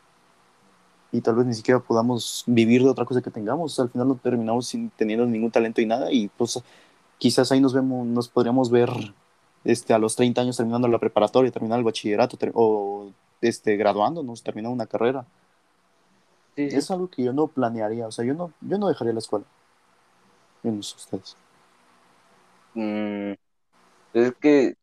y 1.12 1.20
tal 1.20 1.37
vez 1.37 1.47
ni 1.47 1.55
siquiera 1.55 1.81
podamos 1.81 2.43
vivir 2.47 2.83
de 2.83 2.89
otra 2.89 3.05
cosa 3.05 3.22
que 3.22 3.31
tengamos. 3.31 3.79
Al 3.79 3.89
final 3.89 4.09
no 4.09 4.16
terminamos 4.16 4.66
sin 4.66 4.91
teniendo 4.91 5.25
ningún 5.27 5.51
talento 5.51 5.81
y 5.81 5.87
nada 5.87 6.11
y 6.11 6.29
pues 6.29 6.61
quizás 7.18 7.53
ahí 7.53 7.61
nos 7.61 7.72
vemos, 7.72 8.05
nos 8.07 8.29
podríamos 8.29 8.70
ver 8.70 8.91
este, 9.62 9.95
a 9.95 9.99
los 9.99 10.16
30 10.16 10.41
años 10.41 10.57
terminando 10.57 10.89
la 10.89 10.99
preparatoria, 10.99 11.53
terminando 11.53 11.79
el 11.79 11.85
bachillerato 11.85 12.37
o 12.55 13.12
este, 13.41 13.77
graduándonos, 13.77 14.43
terminando 14.43 14.75
una 14.75 14.87
carrera. 14.87 15.25
Es 16.57 16.91
algo 16.91 17.09
que 17.09 17.22
yo 17.22 17.33
no 17.33 17.49
planearía, 17.49 18.07
o 18.07 18.12
sea, 18.12 18.25
yo 18.25 18.35
no, 18.35 18.53
yo 18.61 18.79
no 18.79 18.89
dejaría 18.89 19.12
la 19.12 19.18
escuela. 19.18 19.45
En 20.62 20.79
ustedes. 20.79 21.37
Mm, 22.75 23.33
es 24.23 24.33
que 24.35 24.75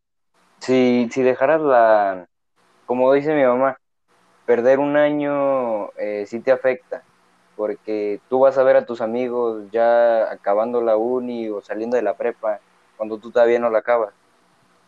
si, 0.60 1.10
si 1.12 1.24
dejaras 1.24 1.62
la, 1.62 2.28
como 2.86 3.12
dice 3.14 3.34
mi 3.34 3.44
mamá, 3.44 3.78
perder 4.46 4.80
un 4.80 4.98
año 4.98 5.92
eh, 5.98 6.26
sí 6.28 6.40
te 6.40 6.52
afecta, 6.52 7.04
porque 7.56 8.20
tú 8.30 8.40
vas 8.40 8.58
a 8.58 8.64
ver 8.64 8.76
a 8.76 8.86
tus 8.86 9.02
amigos 9.02 9.64
ya 9.72 10.32
acabando 10.32 10.82
la 10.82 10.98
uni 10.98 11.50
o 11.50 11.62
saliendo 11.62 11.96
de 11.96 12.04
la 12.04 12.16
prepa, 12.16 12.60
cuando 12.98 13.18
tú 13.18 13.32
todavía 13.32 13.60
no 13.60 13.70
la 13.70 13.80
acabas. 13.80 14.14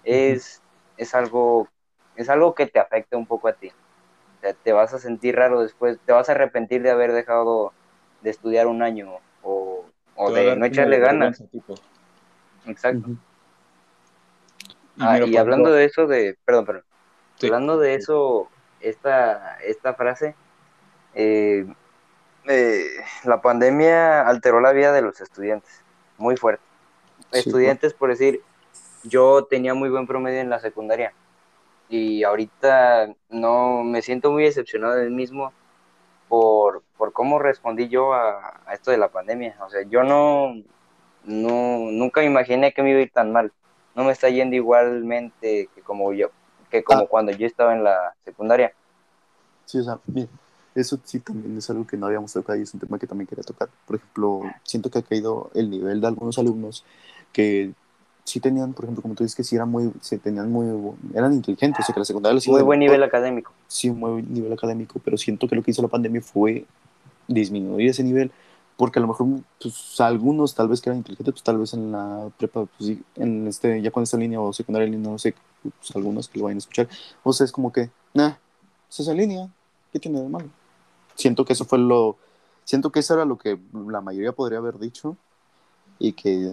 Es, 0.04 0.62
es, 0.98 1.16
algo, 1.16 1.68
es 2.16 2.30
algo 2.30 2.54
que 2.56 2.68
te 2.68 2.80
afecta 2.80 3.16
un 3.16 3.26
poco 3.26 3.48
a 3.48 3.54
ti. 3.54 3.72
te 4.64 4.74
vas 4.74 4.94
a 4.94 5.00
sentir 5.00 5.36
raro 5.36 5.62
después, 5.62 5.98
te 6.06 6.12
vas 6.12 6.28
a 6.30 6.34
arrepentir 6.34 6.84
de 6.84 6.92
haber 6.92 7.14
dejado 7.14 7.72
de 8.22 8.30
estudiar 8.30 8.68
un 8.68 8.84
año 8.84 9.14
o, 9.42 9.86
de 10.34 10.56
no 10.56 10.66
echarle 10.66 11.00
ganas. 11.00 11.42
Exacto. 12.66 13.08
Ah, 15.00 15.20
y 15.20 15.38
hablando 15.38 15.72
de 15.72 15.86
eso, 15.86 16.08
de, 16.08 16.38
perdón, 16.46 16.66
perdón, 16.66 16.84
hablando 17.42 17.78
de 17.80 17.96
eso, 17.96 18.50
esta, 18.80 19.58
esta 19.64 19.94
frase, 19.96 20.36
eh, 21.16 21.66
eh, 22.46 22.86
la 23.24 23.42
pandemia 23.42 24.28
alteró 24.28 24.60
la 24.60 24.72
vida 24.72 24.92
de 24.92 25.02
los 25.02 25.20
estudiantes, 25.22 25.82
muy 26.18 26.38
fuerte. 26.38 26.64
estudiantes, 27.32 27.94
por 27.94 28.10
decir, 28.10 28.42
yo 29.04 29.46
tenía 29.46 29.74
muy 29.74 29.90
buen 29.90 30.06
promedio 30.06 30.40
en 30.40 30.50
la 30.50 30.60
secundaria 30.60 31.14
y 31.90 32.24
ahorita 32.24 33.14
no 33.30 33.84
me 33.84 34.02
siento 34.02 34.32
muy 34.32 34.44
decepcionado 34.44 34.96
de 34.96 35.10
mí 35.10 35.16
mismo 35.16 35.54
por, 36.28 36.84
por 36.98 37.14
cómo 37.14 37.40
respondí 37.40 37.90
yo 37.90 38.14
a, 38.14 38.62
a, 38.66 38.74
esto 38.74 38.92
de 38.92 38.98
la 38.98 39.10
pandemia. 39.10 39.56
O 39.66 39.70
sea, 39.70 39.82
yo 39.84 40.04
no, 40.04 40.56
no, 41.24 41.78
nunca 41.92 42.24
imaginé 42.24 42.74
que 42.74 42.82
me 42.82 42.92
iba 42.92 43.00
a 43.00 43.04
ir 43.04 43.12
tan 43.12 43.32
mal. 43.32 43.52
No 43.96 44.04
me 44.04 44.12
está 44.12 44.30
yendo 44.30 44.56
igualmente 44.56 45.70
que 45.74 45.82
como 45.82 46.14
yo, 46.14 46.30
que 46.70 46.84
como 46.84 47.04
ah. 47.04 47.08
cuando 47.08 47.32
yo 47.32 47.46
estaba 47.46 47.74
en 47.74 47.84
la 47.84 48.14
secundaria. 48.26 48.74
Sí, 49.66 49.80
o 49.80 49.84
sea, 49.84 50.00
bien, 50.06 50.28
eso 50.76 51.00
sí 51.04 51.20
también 51.20 51.58
es 51.58 51.70
algo 51.70 51.86
que 51.86 51.98
no 51.98 52.08
habíamos 52.08 52.34
tocado 52.34 52.58
y 52.58 52.64
es 52.64 52.74
un 52.74 52.80
tema 52.80 52.98
que 52.98 53.08
también 53.08 53.28
quería 53.28 53.44
tocar. 53.44 53.70
Por 53.86 53.98
ejemplo, 53.98 54.42
siento 54.64 54.90
que 54.90 55.00
ha 55.00 55.02
caído 55.02 55.52
el 55.54 55.70
nivel 55.70 56.02
de 56.02 56.08
algunos 56.08 56.38
alumnos 56.40 56.84
que 57.32 57.72
sí 58.24 58.40
tenían, 58.40 58.74
por 58.74 58.86
ejemplo, 58.86 59.02
como 59.02 59.16
tú 59.16 59.24
dices, 59.24 59.36
que 59.36 59.44
sí 59.44 59.56
eran 59.56 59.70
muy, 59.70 59.92
sí 60.02 60.18
tenían 60.18 60.52
muy, 60.52 60.68
eran 61.14 61.34
inteligentes, 61.34 61.82
o 61.82 61.84
sea, 61.86 61.94
que 61.94 62.00
la 62.00 62.06
secundaria 62.06 62.36
les 62.36 62.48
Muy 62.48 62.62
buen 62.62 62.80
nivel 62.80 63.04
académico. 63.04 63.52
Sí, 63.68 63.92
muy 63.92 64.12
buen 64.12 64.34
nivel 64.34 64.54
académico, 64.54 65.00
pero 65.04 65.18
siento 65.18 65.48
que 65.48 65.56
lo 65.56 65.64
que 65.64 65.72
hizo 65.72 65.82
la 65.82 65.88
pandemia 65.88 66.22
fue 66.22 66.66
disminuir 67.28 67.90
ese 67.90 68.04
nivel 68.04 68.32
porque 68.78 69.00
a 69.00 69.02
lo 69.02 69.08
mejor 69.08 69.28
pues, 69.62 70.00
algunos 70.02 70.56
tal 70.56 70.68
vez 70.68 70.82
que 70.82 70.90
eran 70.90 70.98
inteligentes, 70.98 71.34
pues 71.34 71.44
tal 71.44 71.58
vez 71.58 71.74
en 71.74 71.92
la 71.92 72.30
prepa, 72.38 72.66
pues 72.66 72.98
en 73.16 73.48
este, 73.48 73.82
ya 73.82 73.92
con 73.92 74.04
esta 74.04 74.18
línea 74.18 74.42
o 74.42 74.54
secundaria 74.54 74.90
línea, 74.90 75.12
no 75.12 75.20
sé, 75.20 75.36
pues 75.62 75.96
algunos 75.96 76.28
que 76.28 76.40
lo 76.40 76.46
vayan 76.46 76.58
a 76.58 76.60
escuchar, 76.60 76.88
o 77.24 77.34
sea, 77.34 77.46
es 77.46 77.52
como 77.52 77.72
que, 77.72 77.90
nah, 78.14 78.34
es 78.90 79.00
esa 79.00 79.14
línea, 79.14 79.50
¿qué 79.92 80.00
tiene 80.00 80.22
de 80.22 80.30
malo? 80.30 80.50
Siento 81.16 81.46
que 81.46 81.54
eso 81.54 81.66
fue 81.66 81.80
lo, 81.80 82.18
siento 82.64 82.92
que 82.92 83.00
eso 83.00 83.14
era 83.14 83.26
lo 83.26 83.38
que 83.38 83.60
la 83.88 84.02
mayoría 84.02 84.32
podría 84.32 84.60
haber 84.60 84.80
dicho 84.80 85.18
y 86.00 86.14
que, 86.14 86.50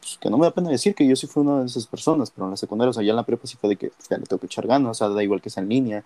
pues, 0.00 0.18
que 0.18 0.30
no 0.30 0.38
me 0.38 0.46
da 0.46 0.54
pena 0.54 0.70
decir 0.70 0.94
que 0.94 1.06
yo 1.06 1.14
sí 1.14 1.26
fui 1.26 1.42
una 1.42 1.60
de 1.60 1.66
esas 1.66 1.86
personas, 1.86 2.30
pero 2.30 2.46
en 2.46 2.52
la 2.52 2.56
secundaria, 2.56 2.90
o 2.90 2.92
sea, 2.92 3.02
ya 3.02 3.10
en 3.10 3.16
la 3.16 3.26
prepa 3.26 3.46
sí 3.46 3.56
fue 3.60 3.70
de 3.70 3.76
que 3.76 3.92
ya 4.08 4.18
le 4.18 4.24
tengo 4.24 4.40
que 4.40 4.46
echar 4.46 4.66
ganas, 4.66 4.90
o 4.90 4.94
sea, 4.94 5.08
da 5.08 5.22
igual 5.22 5.42
que 5.42 5.50
sea 5.50 5.62
en 5.62 5.68
línea, 5.68 6.04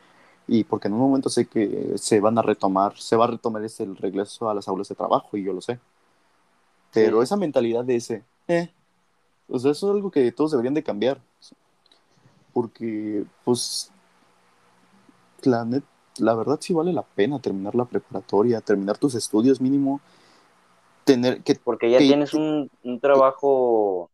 y 0.48 0.64
porque 0.64 0.88
en 0.88 0.94
un 0.94 1.00
momento 1.00 1.28
sé 1.28 1.46
que 1.46 1.92
se 1.96 2.20
van 2.20 2.38
a 2.38 2.42
retomar, 2.42 2.96
se 2.96 3.16
va 3.16 3.24
a 3.24 3.28
retomar 3.28 3.64
ese 3.64 3.82
el 3.82 3.96
regreso 3.96 4.48
a 4.48 4.54
las 4.54 4.68
aulas 4.68 4.88
de 4.88 4.94
trabajo 4.94 5.36
y 5.36 5.42
yo 5.44 5.52
lo 5.52 5.60
sé. 5.60 5.80
Pero 6.92 7.22
esa 7.22 7.36
mentalidad 7.36 7.84
de 7.84 7.96
ese, 7.96 8.24
eh, 8.48 8.70
pues 9.48 9.64
eso 9.64 9.90
es 9.90 9.94
algo 9.94 10.10
que 10.10 10.30
todos 10.32 10.52
deberían 10.52 10.74
de 10.74 10.82
cambiar. 10.82 11.20
Porque, 12.52 13.24
pues, 13.44 13.92
la, 15.42 15.68
la 16.18 16.34
verdad 16.34 16.58
sí 16.60 16.72
vale 16.72 16.92
la 16.92 17.02
pena 17.02 17.38
terminar 17.38 17.74
la 17.74 17.84
preparatoria, 17.84 18.60
terminar 18.60 18.96
tus 18.96 19.14
estudios 19.14 19.60
mínimo, 19.60 20.00
tener 21.04 21.42
que... 21.42 21.56
Porque 21.56 21.90
ya 21.90 21.98
tienes 21.98 22.32
un, 22.32 22.70
un 22.82 23.00
trabajo, 23.00 24.08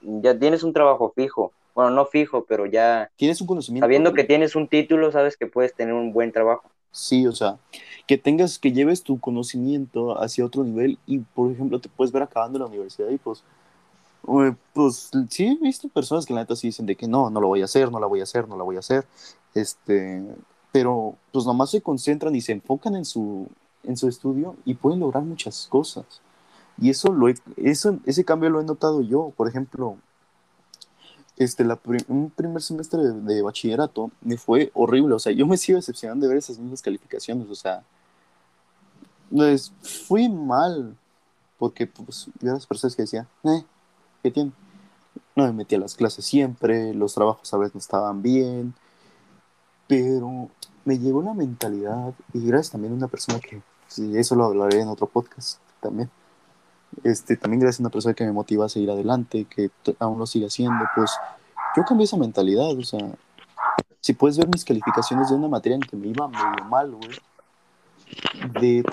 ya 0.00 0.38
tienes 0.38 0.62
un 0.62 0.72
trabajo 0.72 1.12
fijo 1.14 1.52
bueno, 1.76 1.90
no 1.90 2.06
fijo, 2.06 2.46
pero 2.48 2.64
ya... 2.64 3.10
Tienes 3.16 3.38
un 3.42 3.46
conocimiento. 3.46 3.84
Sabiendo 3.84 4.14
que 4.14 4.24
tienes 4.24 4.56
un 4.56 4.66
título, 4.66 5.12
sabes 5.12 5.36
que 5.36 5.46
puedes 5.46 5.74
tener 5.74 5.92
un 5.92 6.10
buen 6.10 6.32
trabajo. 6.32 6.70
Sí, 6.90 7.26
o 7.26 7.32
sea, 7.32 7.58
que 8.06 8.16
tengas, 8.16 8.58
que 8.58 8.72
lleves 8.72 9.02
tu 9.02 9.20
conocimiento 9.20 10.18
hacia 10.18 10.46
otro 10.46 10.64
nivel 10.64 10.98
y, 11.06 11.18
por 11.18 11.52
ejemplo, 11.52 11.78
te 11.78 11.90
puedes 11.90 12.10
ver 12.12 12.22
acabando 12.22 12.58
la 12.58 12.64
universidad 12.64 13.10
y 13.10 13.18
pues, 13.18 13.44
pues 14.72 15.10
sí 15.28 15.48
he 15.48 15.62
visto 15.62 15.90
personas 15.90 16.24
que 16.24 16.32
la 16.32 16.40
neta 16.40 16.56
sí 16.56 16.68
dicen 16.68 16.86
de 16.86 16.96
que 16.96 17.06
no, 17.06 17.28
no 17.28 17.42
lo 17.42 17.48
voy 17.48 17.60
a 17.60 17.66
hacer, 17.66 17.92
no 17.92 18.00
la 18.00 18.06
voy 18.06 18.20
a 18.20 18.22
hacer, 18.22 18.48
no 18.48 18.56
la 18.56 18.64
voy 18.64 18.76
a 18.76 18.78
hacer, 18.78 19.04
este, 19.54 20.24
pero 20.72 21.14
pues 21.30 21.44
nomás 21.44 21.70
se 21.70 21.82
concentran 21.82 22.34
y 22.34 22.40
se 22.40 22.52
enfocan 22.52 22.96
en 22.96 23.04
su, 23.04 23.48
en 23.84 23.98
su 23.98 24.08
estudio 24.08 24.56
y 24.64 24.72
pueden 24.72 25.00
lograr 25.00 25.24
muchas 25.24 25.66
cosas. 25.66 26.22
Y 26.80 26.88
eso, 26.88 27.12
lo 27.12 27.28
eso, 27.58 27.98
ese 28.06 28.24
cambio 28.24 28.48
lo 28.48 28.62
he 28.62 28.64
notado 28.64 29.02
yo, 29.02 29.34
por 29.36 29.46
ejemplo, 29.46 29.98
este, 31.36 31.64
un 32.08 32.30
primer 32.30 32.62
semestre 32.62 33.00
de, 33.02 33.42
bachillerato 33.42 34.10
me 34.22 34.38
fue 34.38 34.70
horrible, 34.74 35.14
o 35.14 35.18
sea, 35.18 35.32
yo 35.32 35.46
me 35.46 35.56
sigo 35.56 35.76
decepcionando 35.76 36.24
de 36.24 36.30
ver 36.30 36.38
esas 36.38 36.58
mismas 36.58 36.80
calificaciones, 36.80 37.48
o 37.48 37.54
sea, 37.54 37.82
pues 39.30 39.72
fui 39.82 40.28
mal, 40.28 40.96
porque 41.58 41.86
pues 41.86 42.28
yo 42.40 42.52
las 42.52 42.66
personas 42.66 42.96
que 42.96 43.02
decían, 43.02 43.28
eh, 43.44 43.64
¿qué 44.22 44.30
tiene? 44.30 44.52
No 45.34 45.44
me 45.44 45.52
metí 45.52 45.74
a 45.74 45.78
las 45.78 45.94
clases 45.94 46.24
siempre, 46.24 46.94
los 46.94 47.14
trabajos 47.14 47.52
a 47.52 47.58
veces 47.58 47.74
no 47.74 47.80
estaban 47.80 48.22
bien, 48.22 48.74
pero 49.86 50.48
me 50.86 50.98
llegó 50.98 51.20
la 51.22 51.34
mentalidad, 51.34 52.14
y 52.32 52.46
gracias 52.46 52.72
también 52.72 52.94
a 52.94 52.96
una 52.96 53.08
persona 53.08 53.40
que, 53.40 53.60
sí, 53.88 54.16
eso 54.16 54.36
lo 54.36 54.44
hablaré 54.44 54.80
en 54.80 54.88
otro 54.88 55.06
podcast 55.06 55.58
también, 55.80 56.10
este, 57.04 57.36
también 57.36 57.60
gracias 57.60 57.80
a 57.80 57.84
una 57.84 57.90
persona 57.90 58.14
que 58.14 58.24
me 58.24 58.32
motiva 58.32 58.66
a 58.66 58.68
seguir 58.68 58.90
adelante, 58.90 59.44
que 59.44 59.70
aún 59.98 60.18
lo 60.18 60.26
sigue 60.26 60.46
haciendo, 60.46 60.84
pues 60.94 61.10
yo 61.76 61.84
cambié 61.84 62.04
esa 62.04 62.16
mentalidad, 62.16 62.70
o 62.76 62.82
sea, 62.82 63.14
si 64.00 64.12
puedes 64.12 64.38
ver 64.38 64.48
mis 64.48 64.64
calificaciones 64.64 65.28
de 65.28 65.36
una 65.36 65.48
materia 65.48 65.76
en 65.76 65.82
que 65.82 65.96
me 65.96 66.08
iba 66.08 66.28
medio 66.28 66.64
mal, 66.68 66.92
güey, 66.92 67.18
de, 68.60 68.84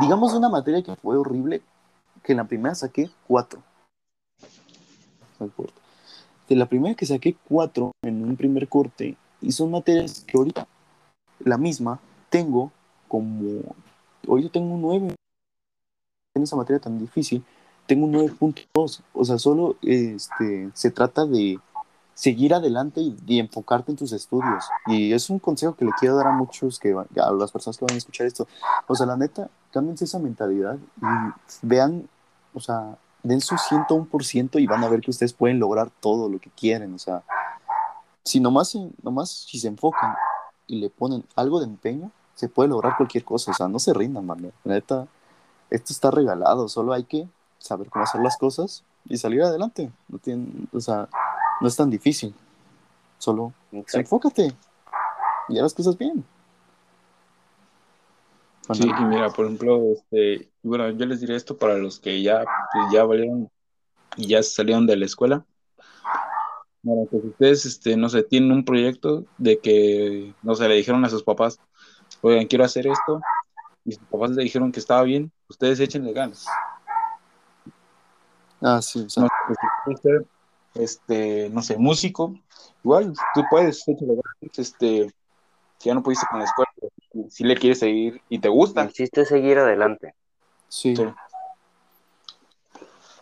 digamos, 0.00 0.32
de 0.32 0.38
una 0.38 0.48
materia 0.48 0.82
que 0.82 0.96
fue 0.96 1.16
horrible, 1.16 1.62
que 2.22 2.32
en 2.32 2.38
la 2.38 2.44
primera 2.44 2.74
saqué 2.74 3.10
cuatro. 3.26 3.62
De 6.48 6.56
la 6.56 6.66
primera 6.66 6.94
que 6.94 7.06
saqué 7.06 7.36
cuatro 7.48 7.92
en 8.02 8.24
un 8.24 8.36
primer 8.36 8.68
corte, 8.68 9.16
y 9.40 9.52
son 9.52 9.70
materias 9.70 10.24
que 10.26 10.38
ahorita, 10.38 10.66
la 11.40 11.58
misma, 11.58 12.00
tengo 12.30 12.72
como, 13.08 13.74
hoy 14.26 14.44
yo 14.44 14.50
tengo 14.50 14.74
un 14.74 14.82
9 14.82 15.14
en 16.34 16.42
esa 16.42 16.56
materia 16.56 16.80
tan 16.80 16.98
difícil, 16.98 17.44
tengo 17.86 18.06
un 18.06 18.14
9.2. 18.14 19.02
O 19.12 19.24
sea, 19.24 19.38
solo 19.38 19.76
este, 19.82 20.70
se 20.74 20.90
trata 20.90 21.26
de 21.26 21.58
seguir 22.14 22.54
adelante 22.54 23.00
y, 23.00 23.38
enfocarte 23.38 23.90
en 23.90 23.96
tus 23.96 24.12
estudios. 24.12 24.64
Y 24.86 25.12
es 25.12 25.28
un 25.30 25.38
consejo 25.38 25.74
que 25.74 25.84
le 25.84 25.92
quiero 25.98 26.16
dar 26.16 26.28
a 26.28 26.32
muchos, 26.32 26.78
que 26.78 26.92
a 26.92 27.32
las 27.32 27.52
personas 27.52 27.76
que 27.76 27.84
van 27.84 27.94
a 27.94 27.98
escuchar 27.98 28.26
esto. 28.26 28.46
O 28.86 28.94
sea, 28.94 29.06
la 29.06 29.16
neta, 29.16 29.48
cámbiense 29.72 30.04
esa 30.04 30.18
mentalidad 30.18 30.76
y 31.00 31.66
vean, 31.66 32.08
o 32.54 32.60
sea, 32.60 32.96
den 33.22 33.40
su 33.40 33.56
101% 33.56 34.60
y 34.60 34.66
van 34.66 34.84
a 34.84 34.88
ver 34.88 35.00
que 35.00 35.10
ustedes 35.10 35.32
pueden 35.32 35.58
lograr 35.58 35.90
todo 36.00 36.28
lo 36.28 36.38
que 36.38 36.50
quieren. 36.50 36.94
O 36.94 36.98
sea, 36.98 37.22
si 38.24 38.40
nomás, 38.40 38.76
nomás 39.02 39.30
si 39.30 39.58
se 39.58 39.68
enfocan 39.68 40.14
y 40.66 40.76
le 40.76 40.90
ponen 40.90 41.24
algo 41.34 41.60
de 41.60 41.66
empeño, 41.66 42.10
se 42.34 42.48
puede 42.48 42.70
lograr 42.70 42.96
cualquier 42.96 43.24
cosa, 43.24 43.50
o 43.50 43.54
sea, 43.54 43.68
no 43.68 43.78
se 43.78 43.92
rindan, 43.92 44.26
man. 44.26 44.52
neta, 44.64 45.06
esto 45.72 45.92
está 45.92 46.10
regalado, 46.10 46.68
solo 46.68 46.92
hay 46.92 47.04
que 47.04 47.28
saber 47.58 47.88
cómo 47.88 48.04
hacer 48.04 48.20
las 48.20 48.36
cosas 48.36 48.84
y 49.08 49.16
salir 49.16 49.42
adelante. 49.42 49.90
No 50.08 50.18
tiene, 50.18 50.46
o 50.72 50.80
sea, 50.80 51.08
no 51.60 51.68
es 51.68 51.76
tan 51.76 51.90
difícil. 51.90 52.34
Solo 53.18 53.52
enfócate 53.70 54.54
y 55.48 55.56
haz 55.58 55.62
las 55.62 55.74
cosas 55.74 55.96
bien. 55.96 56.24
Sí, 58.72 58.88
y 58.88 59.04
mira, 59.04 59.28
por 59.30 59.46
ejemplo, 59.46 59.92
este, 59.92 60.50
bueno, 60.62 60.88
yo 60.90 61.06
les 61.06 61.20
diré 61.20 61.34
esto 61.36 61.56
para 61.56 61.78
los 61.78 61.98
que 61.98 62.22
ya, 62.22 62.44
pues, 62.72 62.84
ya 62.92 63.04
valieron 63.04 63.50
y 64.16 64.28
ya 64.28 64.42
salieron 64.42 64.86
de 64.86 64.96
la 64.96 65.06
escuela. 65.06 65.44
Bueno, 66.82 67.06
pues 67.10 67.24
ustedes, 67.24 67.66
este, 67.66 67.96
no 67.96 68.08
sé, 68.08 68.22
tienen 68.22 68.52
un 68.52 68.64
proyecto 68.64 69.24
de 69.38 69.58
que, 69.58 70.34
no 70.42 70.54
sé, 70.54 70.68
le 70.68 70.74
dijeron 70.74 71.04
a 71.04 71.08
sus 71.08 71.22
papás, 71.22 71.60
oigan, 72.22 72.46
quiero 72.46 72.64
hacer 72.64 72.86
esto, 72.86 73.20
y 73.84 73.92
sus 73.92 74.04
papás 74.04 74.30
le 74.30 74.42
dijeron 74.42 74.72
que 74.72 74.80
estaba 74.80 75.02
bien, 75.02 75.32
ustedes 75.52 75.80
échenle 75.80 76.12
ganas. 76.12 76.46
Ah, 78.60 78.80
sí, 78.80 79.06
no, 79.16 79.28
pues, 79.84 80.00
este, 80.74 81.50
no 81.50 81.62
sé, 81.62 81.76
músico, 81.76 82.34
igual, 82.82 83.12
tú 83.34 83.42
puedes, 83.50 83.86
échenle 83.86 84.14
ganas, 84.14 84.58
este, 84.58 85.14
si 85.78 85.88
ya 85.88 85.94
no 85.94 86.02
pudiste 86.02 86.26
con 86.30 86.40
la 86.40 86.46
escuela, 86.46 86.70
si 87.28 87.44
le 87.44 87.56
quieres 87.56 87.78
seguir 87.78 88.20
y 88.28 88.38
te 88.38 88.48
gusta. 88.48 88.84
Hiciste 88.84 89.24
seguir 89.24 89.58
adelante. 89.58 90.14
Sí. 90.68 90.94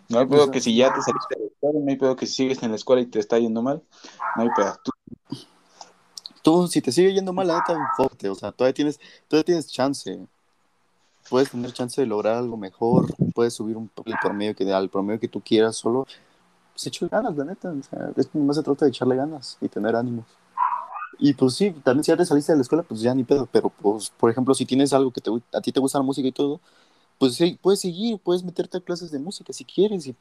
No 0.09 0.19
hay 0.19 0.27
pedo 0.27 0.51
que 0.51 0.61
si 0.61 0.77
ya 0.77 0.93
te 0.93 1.01
saliste 1.01 1.37
de 1.37 1.41
la 1.41 1.47
escuela, 1.47 1.81
no 1.81 1.91
hay 1.91 1.97
pedo 1.97 2.17
que 2.17 2.27
si 2.27 2.35
sigues 2.35 2.63
en 2.63 2.71
la 2.71 2.77
escuela 2.77 3.03
y 3.03 3.07
te 3.07 3.19
está 3.19 3.39
yendo 3.39 3.63
mal, 3.63 3.83
no 4.37 4.43
hay 4.43 4.49
pedo. 4.57 4.77
Tú, 6.43 6.69
si 6.69 6.81
te 6.81 6.91
sigue 6.93 7.13
yendo 7.13 7.33
mal, 7.33 7.47
la 7.47 7.57
neta, 7.57 7.77
fuerte, 7.97 8.29
o 8.29 8.35
sea, 8.35 8.51
todavía 8.53 8.75
tienes, 8.75 9.01
todavía 9.29 9.45
tienes 9.45 9.69
chance. 9.69 10.27
Puedes 11.31 11.51
tener 11.51 11.73
chance 11.73 12.01
de 12.01 12.07
lograr 12.07 12.35
algo 12.35 12.57
mejor, 12.57 13.07
puedes 13.35 13.55
subir 13.55 13.77
un, 13.77 13.91
el 14.05 14.15
promedio 14.21 14.55
que 14.55 14.71
al 14.71 14.91
promedio 14.91 15.21
que 15.21 15.29
tú 15.29 15.41
quieras, 15.41 15.77
solo 15.77 16.07
pues 16.73 16.87
echo 16.87 17.09
ganas, 17.09 17.37
la 17.37 17.45
neta, 17.45 17.71
o 17.71 17.83
sea, 17.83 18.11
es, 18.17 18.29
se 18.29 18.63
trata 18.63 18.85
de 18.85 18.91
echarle 18.91 19.17
ganas 19.17 19.57
y 19.61 19.69
tener 19.69 19.95
ánimos. 19.97 20.27
Y 21.19 21.35
pues 21.35 21.55
sí, 21.55 21.71
también 21.85 22.03
si 22.03 22.11
ya 22.11 22.17
te 22.17 22.25
saliste 22.25 22.53
de 22.53 22.59
la 22.59 22.63
escuela, 22.63 22.83
pues 22.83 23.01
ya 23.01 23.15
ni 23.15 23.25
pedo, 23.25 23.47
pero 23.51 23.71
pues, 23.71 24.11
por 24.11 24.31
ejemplo, 24.31 24.55
si 24.55 24.65
tienes 24.67 24.93
algo 24.93 25.11
que 25.13 25.21
te, 25.21 25.31
a 25.53 25.61
ti 25.61 25.71
te 25.71 25.81
gusta 25.81 25.99
la 25.99 26.05
música 26.05 26.27
y 26.27 26.33
todo, 26.33 26.61
pues 27.19 27.35
sí, 27.35 27.59
puedes 27.61 27.81
seguir, 27.81 28.19
puedes 28.19 28.43
meterte 28.43 28.79
a 28.79 28.81
clases 28.81 29.11
de 29.11 29.19
música 29.19 29.53
si 29.53 29.67
quieres 29.67 30.07
y 30.07 30.17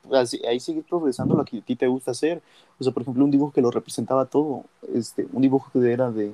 ahí 0.45 0.59
seguir 0.59 0.83
progresando 0.83 1.33
lo 1.35 1.45
que 1.45 1.59
a 1.59 1.61
ti 1.61 1.77
te 1.77 1.87
gusta 1.87 2.11
hacer. 2.11 2.41
O 2.77 2.83
sea, 2.83 2.91
por 2.91 3.03
ejemplo, 3.03 3.23
un 3.23 3.31
dibujo 3.31 3.53
que 3.53 3.61
lo 3.61 3.71
representaba 3.71 4.25
todo, 4.25 4.65
este, 4.93 5.25
un 5.31 5.41
dibujo 5.41 5.71
que 5.71 5.93
era 5.93 6.11
de, 6.11 6.33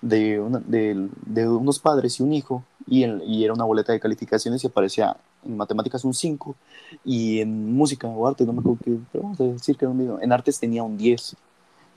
de, 0.00 0.40
de, 1.26 1.48
unos 1.48 1.78
padres 1.78 2.18
y 2.20 2.22
un 2.22 2.32
hijo, 2.32 2.64
y, 2.86 3.04
y, 3.04 3.44
era 3.44 3.52
una 3.52 3.64
boleta 3.64 3.92
de 3.92 4.00
calificaciones 4.00 4.62
y 4.62 4.66
aparecía 4.66 5.16
en 5.44 5.56
matemáticas 5.56 6.04
un 6.04 6.14
5, 6.14 6.54
y 7.04 7.40
en 7.40 7.74
música 7.74 8.08
o 8.08 8.26
arte, 8.26 8.44
no 8.44 8.52
me 8.52 8.60
acuerdo 8.60 8.78
qué, 8.84 8.98
vamos 9.14 9.40
a 9.40 9.44
decir 9.44 9.76
que 9.76 9.84
era 9.84 9.92
un 9.92 10.18
en 10.22 10.32
artes 10.32 10.58
tenía 10.58 10.82
un 10.82 10.96
10, 10.96 11.36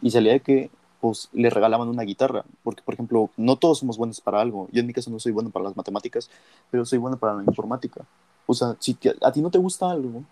y 0.01 0.11
salía 0.11 0.33
de 0.33 0.39
que 0.39 0.69
pues 0.99 1.29
le 1.33 1.49
regalaban 1.49 1.89
una 1.89 2.03
guitarra, 2.03 2.45
porque 2.63 2.83
por 2.83 2.93
ejemplo, 2.93 3.31
no 3.35 3.55
todos 3.55 3.79
somos 3.79 3.97
buenos 3.97 4.21
para 4.21 4.39
algo. 4.39 4.67
Yo 4.71 4.81
en 4.81 4.87
mi 4.87 4.93
caso 4.93 5.09
no 5.09 5.19
soy 5.19 5.31
bueno 5.31 5.49
para 5.49 5.65
las 5.65 5.75
matemáticas, 5.75 6.29
pero 6.69 6.85
soy 6.85 6.99
bueno 6.99 7.17
para 7.17 7.33
la 7.33 7.43
informática. 7.43 8.05
O 8.45 8.53
sea, 8.53 8.75
si 8.79 8.95
a 9.21 9.31
ti 9.31 9.41
no 9.41 9.49
te 9.49 9.57
gusta 9.57 9.89
algo, 9.89 10.23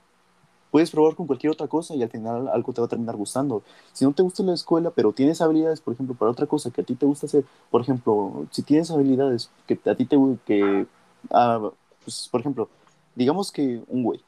puedes 0.71 0.91
probar 0.91 1.15
con 1.15 1.27
cualquier 1.27 1.51
otra 1.51 1.67
cosa 1.67 1.95
y 1.95 2.03
al 2.03 2.09
final 2.09 2.47
algo 2.47 2.73
te 2.73 2.81
va 2.81 2.85
a 2.85 2.89
terminar 2.89 3.15
gustando. 3.15 3.63
Si 3.93 4.05
no 4.05 4.13
te 4.13 4.23
gusta 4.23 4.43
la 4.43 4.53
escuela, 4.53 4.91
pero 4.91 5.11
tienes 5.13 5.41
habilidades, 5.41 5.81
por 5.81 5.93
ejemplo, 5.93 6.15
para 6.15 6.31
otra 6.31 6.45
cosa 6.45 6.71
que 6.71 6.81
a 6.81 6.83
ti 6.83 6.95
te 6.95 7.05
gusta 7.05 7.25
hacer, 7.25 7.45
por 7.71 7.81
ejemplo, 7.81 8.45
si 8.51 8.61
tienes 8.61 8.91
habilidades 8.91 9.49
que 9.67 9.79
a 9.85 9.95
ti 9.95 10.05
te 10.05 10.17
que 10.45 10.87
ah, 11.31 11.69
pues, 12.03 12.27
por 12.31 12.41
ejemplo, 12.41 12.69
digamos 13.15 13.51
que 13.51 13.81
un 13.87 14.03
güey 14.03 14.21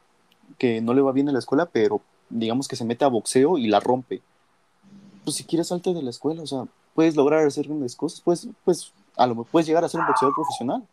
que 0.57 0.81
no 0.81 0.93
le 0.93 1.01
va 1.01 1.11
bien 1.11 1.27
en 1.27 1.33
la 1.33 1.39
escuela, 1.39 1.65
pero 1.65 2.01
digamos 2.29 2.67
que 2.67 2.75
se 2.75 2.85
mete 2.85 3.05
a 3.05 3.09
boxeo 3.09 3.57
y 3.57 3.67
la 3.67 3.79
rompe 3.79 4.21
pues 5.23 5.35
si 5.35 5.43
quieres 5.43 5.67
salte 5.67 5.93
de 5.93 6.01
la 6.01 6.09
escuela, 6.09 6.41
o 6.41 6.47
sea, 6.47 6.65
puedes 6.95 7.15
lograr 7.15 7.45
hacer 7.45 7.67
grandes 7.67 7.95
cosas, 7.95 8.21
pues, 8.21 8.47
pues 8.65 8.91
a 9.17 9.27
lo 9.27 9.43
puedes 9.43 9.67
llegar 9.67 9.83
a 9.83 9.89
ser 9.89 10.01
un 10.01 10.07
boxeador 10.07 10.35
profesional. 10.35 10.83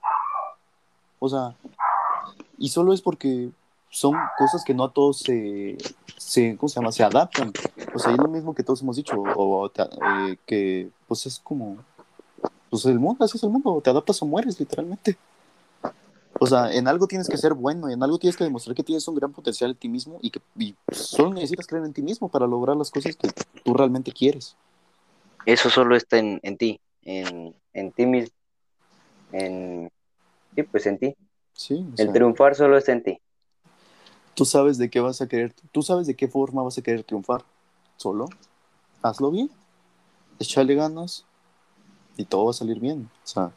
O 1.19 1.29
sea, 1.29 1.55
y 2.59 2.69
solo 2.69 2.93
es 2.93 3.01
porque 3.01 3.51
son 3.91 4.15
cosas 4.37 4.65
que 4.65 4.75
no 4.75 4.85
a 4.85 4.93
todos 4.93 5.19
se, 5.21 5.77
se 6.17 6.57
¿cómo 6.57 6.69
se 6.69 6.81
llama? 6.81 6.93
Se 6.93 7.03
adaptan. 7.03 7.53
O 7.95 7.99
sea, 7.99 8.13
es 8.13 8.19
lo 8.19 8.29
mismo 8.29 8.55
que 8.55 8.63
todos 8.63 8.83
hemos 8.83 8.97
dicho, 8.97 9.17
o, 9.17 9.67
eh, 9.67 10.37
que 10.47 10.91
pues 11.07 11.27
es 11.27 11.39
como, 11.39 11.79
pues 12.71 12.85
el 12.85 12.99
mundo, 12.99 13.25
así 13.25 13.37
es 13.37 13.43
el 13.43 13.51
mundo, 13.51 13.81
te 13.83 13.91
adaptas 13.91 14.21
o 14.23 14.27
mueres 14.27 14.59
literalmente. 14.61 15.17
O 16.41 16.47
sea, 16.47 16.73
en 16.73 16.87
algo 16.87 17.07
tienes 17.07 17.29
que 17.29 17.37
ser 17.37 17.55
bueno, 17.55 17.89
en 17.89 18.03
algo 18.03 18.19
tienes 18.19 18.37
que 18.37 18.45
demostrar 18.45 18.77
que 18.77 18.85
tienes 18.85 19.09
un 19.09 19.17
gran 19.17 19.33
potencial 19.33 19.71
en 19.71 19.77
ti 19.77 19.89
mismo 19.89 20.19
y 20.23 20.31
que 20.31 20.41
solo 20.93 21.35
necesitas 21.35 21.67
creer 21.67 21.85
en 21.85 21.93
ti 21.93 22.03
mismo 22.03 22.29
para 22.29 22.47
lograr 22.47 22.77
las 22.77 22.91
cosas 22.91 23.17
que 23.17 23.29
tú 23.65 23.75
realmente 23.75 24.13
quieres. 24.13 24.57
Eso 25.47 25.71
solo 25.71 25.97
está 25.97 26.19
en, 26.19 26.57
ti, 26.57 26.81
en, 27.03 27.55
en, 27.73 27.93
ti 27.93 28.07
mismo. 28.07 28.35
En, 29.33 29.91
sí, 30.55 30.63
pues 30.63 30.87
en 30.87 30.99
ti. 30.99 31.17
Sí, 31.55 31.85
El 31.97 32.13
triunfar 32.13 32.55
solo 32.55 32.77
está 32.77 32.93
en 32.93 33.03
ti. 33.03 33.21
Tú 34.39 34.45
sabes 34.45 34.79
de 34.79 34.89
qué 34.89 35.01
vas 35.01 35.21
a 35.21 35.27
querer, 35.27 35.53
tú 35.73 35.83
sabes 35.83 36.07
de 36.07 36.15
qué 36.15 36.29
forma 36.29 36.63
vas 36.63 36.79
a 36.79 36.83
querer 36.83 37.03
triunfar. 37.03 37.45
Solo 37.97 38.29
hazlo 39.03 39.33
bien, 39.33 39.51
échale 40.39 40.77
ganas 40.77 41.25
y 42.17 42.25
todo 42.25 42.45
va 42.45 42.53
a 42.53 42.55
salir 42.55 42.79
bien. 42.79 43.11
O 43.25 43.27
sea, 43.27 43.53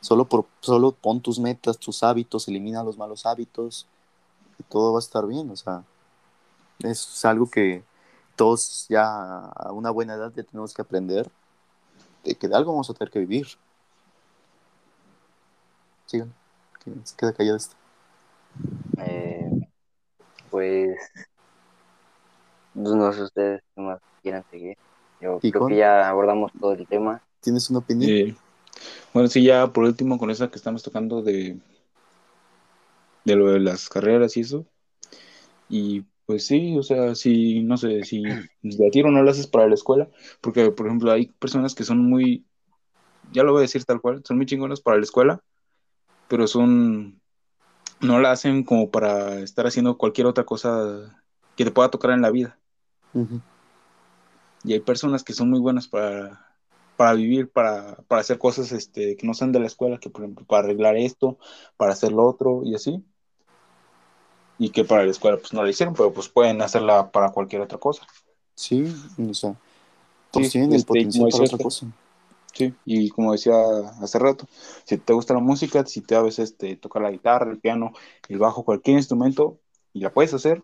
Solo, 0.00 0.26
por, 0.26 0.46
solo 0.60 0.92
pon 0.92 1.20
tus 1.20 1.40
metas, 1.40 1.76
tus 1.78 2.02
hábitos, 2.02 2.46
elimina 2.46 2.84
los 2.84 2.96
malos 2.96 3.26
hábitos 3.26 3.86
y 4.58 4.62
todo 4.62 4.92
va 4.92 4.98
a 4.98 5.00
estar 5.00 5.26
bien. 5.26 5.50
O 5.50 5.56
sea, 5.56 5.82
es 6.78 7.24
algo 7.24 7.50
que 7.50 7.82
todos 8.36 8.86
ya 8.88 9.46
a 9.46 9.72
una 9.72 9.90
buena 9.90 10.14
edad 10.14 10.32
ya 10.36 10.44
tenemos 10.44 10.72
que 10.72 10.82
aprender 10.82 11.28
de 12.24 12.34
que 12.36 12.46
de 12.46 12.54
algo 12.56 12.72
vamos 12.72 12.88
a 12.88 12.94
tener 12.94 13.10
que 13.10 13.18
vivir. 13.18 13.48
Sigan, 16.06 16.32
se 17.04 17.16
queda 17.16 17.32
callado 17.32 17.56
esto. 17.56 17.74
Eh, 18.98 19.27
pues, 20.50 20.96
no 22.74 23.12
sé 23.12 23.22
ustedes 23.22 23.62
qué 23.74 23.80
más 23.80 24.00
quieran 24.22 24.44
seguir. 24.50 24.76
Yo 25.20 25.38
creo 25.40 25.66
que 25.66 25.76
ya 25.76 26.08
abordamos 26.08 26.52
todo 26.60 26.72
el 26.72 26.86
tema. 26.86 27.20
¿Tienes 27.40 27.68
una 27.70 27.80
opinión? 27.80 28.36
Bueno, 29.12 29.28
sí, 29.28 29.42
ya 29.42 29.72
por 29.72 29.84
último 29.84 30.18
con 30.18 30.30
esa 30.30 30.48
que 30.48 30.56
estamos 30.56 30.82
tocando 30.82 31.22
de, 31.22 31.58
de 33.24 33.36
lo 33.36 33.50
de 33.50 33.60
las 33.60 33.88
carreras 33.88 34.36
y 34.36 34.40
eso. 34.40 34.66
Y 35.68 36.04
pues 36.26 36.46
sí, 36.46 36.76
o 36.76 36.82
sea, 36.82 37.14
si, 37.14 37.62
no 37.62 37.76
sé, 37.76 38.04
si 38.04 38.22
de 38.62 38.90
tiro 38.90 39.10
no 39.10 39.22
lo 39.22 39.30
haces 39.30 39.46
para 39.46 39.66
la 39.66 39.74
escuela, 39.74 40.08
porque 40.40 40.70
por 40.70 40.86
ejemplo 40.86 41.10
hay 41.10 41.28
personas 41.38 41.74
que 41.74 41.84
son 41.84 42.04
muy, 42.04 42.44
ya 43.32 43.42
lo 43.42 43.52
voy 43.52 43.60
a 43.60 43.62
decir 43.62 43.84
tal 43.84 44.00
cual, 44.00 44.22
son 44.26 44.36
muy 44.36 44.46
chingonas 44.46 44.80
para 44.80 44.98
la 44.98 45.04
escuela, 45.04 45.42
pero 46.28 46.46
son, 46.46 47.20
no 48.00 48.20
la 48.20 48.32
hacen 48.32 48.64
como 48.64 48.90
para 48.90 49.40
estar 49.40 49.66
haciendo 49.66 49.98
cualquier 49.98 50.26
otra 50.26 50.44
cosa 50.44 51.22
que 51.56 51.64
te 51.64 51.70
pueda 51.70 51.90
tocar 51.90 52.12
en 52.12 52.22
la 52.22 52.30
vida. 52.30 52.58
Y 54.64 54.72
hay 54.72 54.80
personas 54.80 55.24
que 55.24 55.32
son 55.32 55.50
muy 55.50 55.60
buenas 55.60 55.88
para 55.88 56.48
para 56.98 57.14
vivir, 57.14 57.48
para, 57.48 57.94
para 58.08 58.22
hacer 58.22 58.38
cosas 58.38 58.72
este, 58.72 59.16
que 59.16 59.24
no 59.24 59.32
sean 59.32 59.52
de 59.52 59.60
la 59.60 59.68
escuela, 59.68 59.98
que 59.98 60.10
por 60.10 60.22
ejemplo, 60.22 60.44
para 60.44 60.64
arreglar 60.64 60.96
esto, 60.96 61.38
para 61.76 61.92
hacer 61.92 62.10
lo 62.10 62.26
otro 62.26 62.62
y 62.64 62.74
así. 62.74 63.04
Y 64.58 64.70
que 64.70 64.82
para 64.82 65.04
la 65.04 65.12
escuela 65.12 65.36
pues 65.36 65.52
no 65.52 65.62
la 65.62 65.70
hicieron, 65.70 65.94
pero 65.94 66.12
pues 66.12 66.28
pueden 66.28 66.60
hacerla 66.60 67.12
para 67.12 67.30
cualquier 67.30 67.62
otra 67.62 67.78
cosa. 67.78 68.04
Sí, 68.56 68.92
o 69.16 69.32
sea, 69.32 69.54
pues 70.32 70.50
sí, 70.50 70.58
el 70.58 70.74
este, 70.74 70.88
potencial 70.88 71.28
para 71.30 71.44
otra 71.44 71.58
cosa. 71.58 71.86
Sí, 72.52 72.74
y 72.84 73.10
como 73.10 73.32
decía 73.32 73.54
hace 74.00 74.18
rato, 74.18 74.46
si 74.84 74.96
te 74.96 75.12
gusta 75.12 75.34
la 75.34 75.40
música, 75.40 75.84
si 75.86 76.00
te 76.00 76.16
a 76.16 76.22
veces 76.22 76.50
este, 76.50 76.76
tocar 76.76 77.02
la 77.02 77.10
guitarra, 77.10 77.50
el 77.50 77.58
piano, 77.58 77.92
el 78.28 78.38
bajo, 78.38 78.64
cualquier 78.64 78.96
instrumento, 78.96 79.58
y 79.92 80.00
la 80.00 80.12
puedes 80.12 80.34
hacer, 80.34 80.62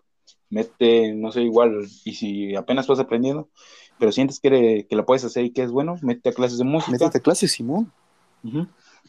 mete, 0.49 1.13
no 1.13 1.31
sé, 1.31 1.41
igual, 1.41 1.87
y 2.03 2.13
si 2.13 2.55
apenas 2.55 2.87
vas 2.87 2.99
aprendiendo, 2.99 3.49
pero 3.97 4.11
sientes 4.11 4.39
que, 4.39 4.85
que 4.89 4.95
la 4.95 5.05
puedes 5.05 5.23
hacer 5.23 5.45
y 5.45 5.51
que 5.51 5.63
es 5.63 5.71
bueno, 5.71 5.97
mete 6.01 6.29
a 6.29 6.33
clases 6.33 6.57
de 6.57 6.65
música. 6.65 6.91
Métete 6.91 7.17
a 7.17 7.21
clases, 7.21 7.51
Simón. 7.51 7.91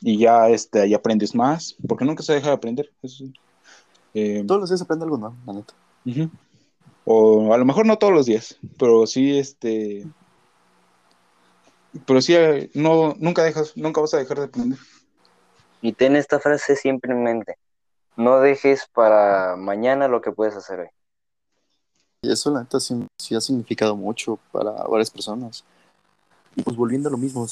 Y 0.01 0.19
ya 0.19 0.49
este, 0.49 0.81
ahí 0.83 0.95
aprendes 0.95 1.35
más, 1.35 1.77
porque 1.87 2.05
nunca 2.05 2.23
se 2.23 2.35
deja 2.35 2.49
de 2.49 2.55
aprender. 2.55 2.93
Eh, 4.15 4.45
todos 4.47 4.61
los 4.61 4.71
días 4.71 4.83
aprende 4.83 5.05
algo 5.05 5.19
nuevo, 5.19 5.37
la 5.47 5.53
neta. 5.55 5.75
O 7.05 7.53
a 7.53 7.59
lo 7.59 7.65
mejor 7.65 7.87
no 7.87 7.99
todos 7.99 8.13
los 8.13 8.27
días, 8.27 8.59
pero 8.79 9.07
sí, 9.07 9.39
este. 9.39 10.07
Pero 12.05 12.21
sí, 12.21 12.35
eh, 12.35 12.71
no, 12.75 13.15
nunca 13.19 13.43
dejas, 13.43 13.77
nunca 13.77 14.01
vas 14.01 14.15
a 14.15 14.19
dejar 14.19 14.39
de 14.39 14.45
aprender. 14.45 14.79
Y 15.81 15.93
ten 15.93 16.17
esta 16.17 16.41
frase 16.41 16.77
siempre 16.77 17.13
en 17.13 17.23
mente. 17.23 17.59
No 18.17 18.41
dejes 18.41 18.89
para 18.93 19.57
mañana 19.57 20.09
lo 20.09 20.21
que 20.21 20.33
puedes 20.33 20.57
hacer 20.57 20.81
hoy. 20.81 20.89
Y 22.23 22.33
eso, 22.33 22.51
la 22.51 22.61
neta, 22.61 22.81
sí, 22.81 23.35
ha 23.35 23.41
significado 23.41 23.95
mucho 23.95 24.39
para 24.53 24.73
varias 24.85 25.11
personas. 25.11 25.65
Y 26.57 26.63
pues 26.63 26.77
volviendo 26.77 27.09
a 27.09 27.13
lo 27.13 27.19
mismo, 27.19 27.47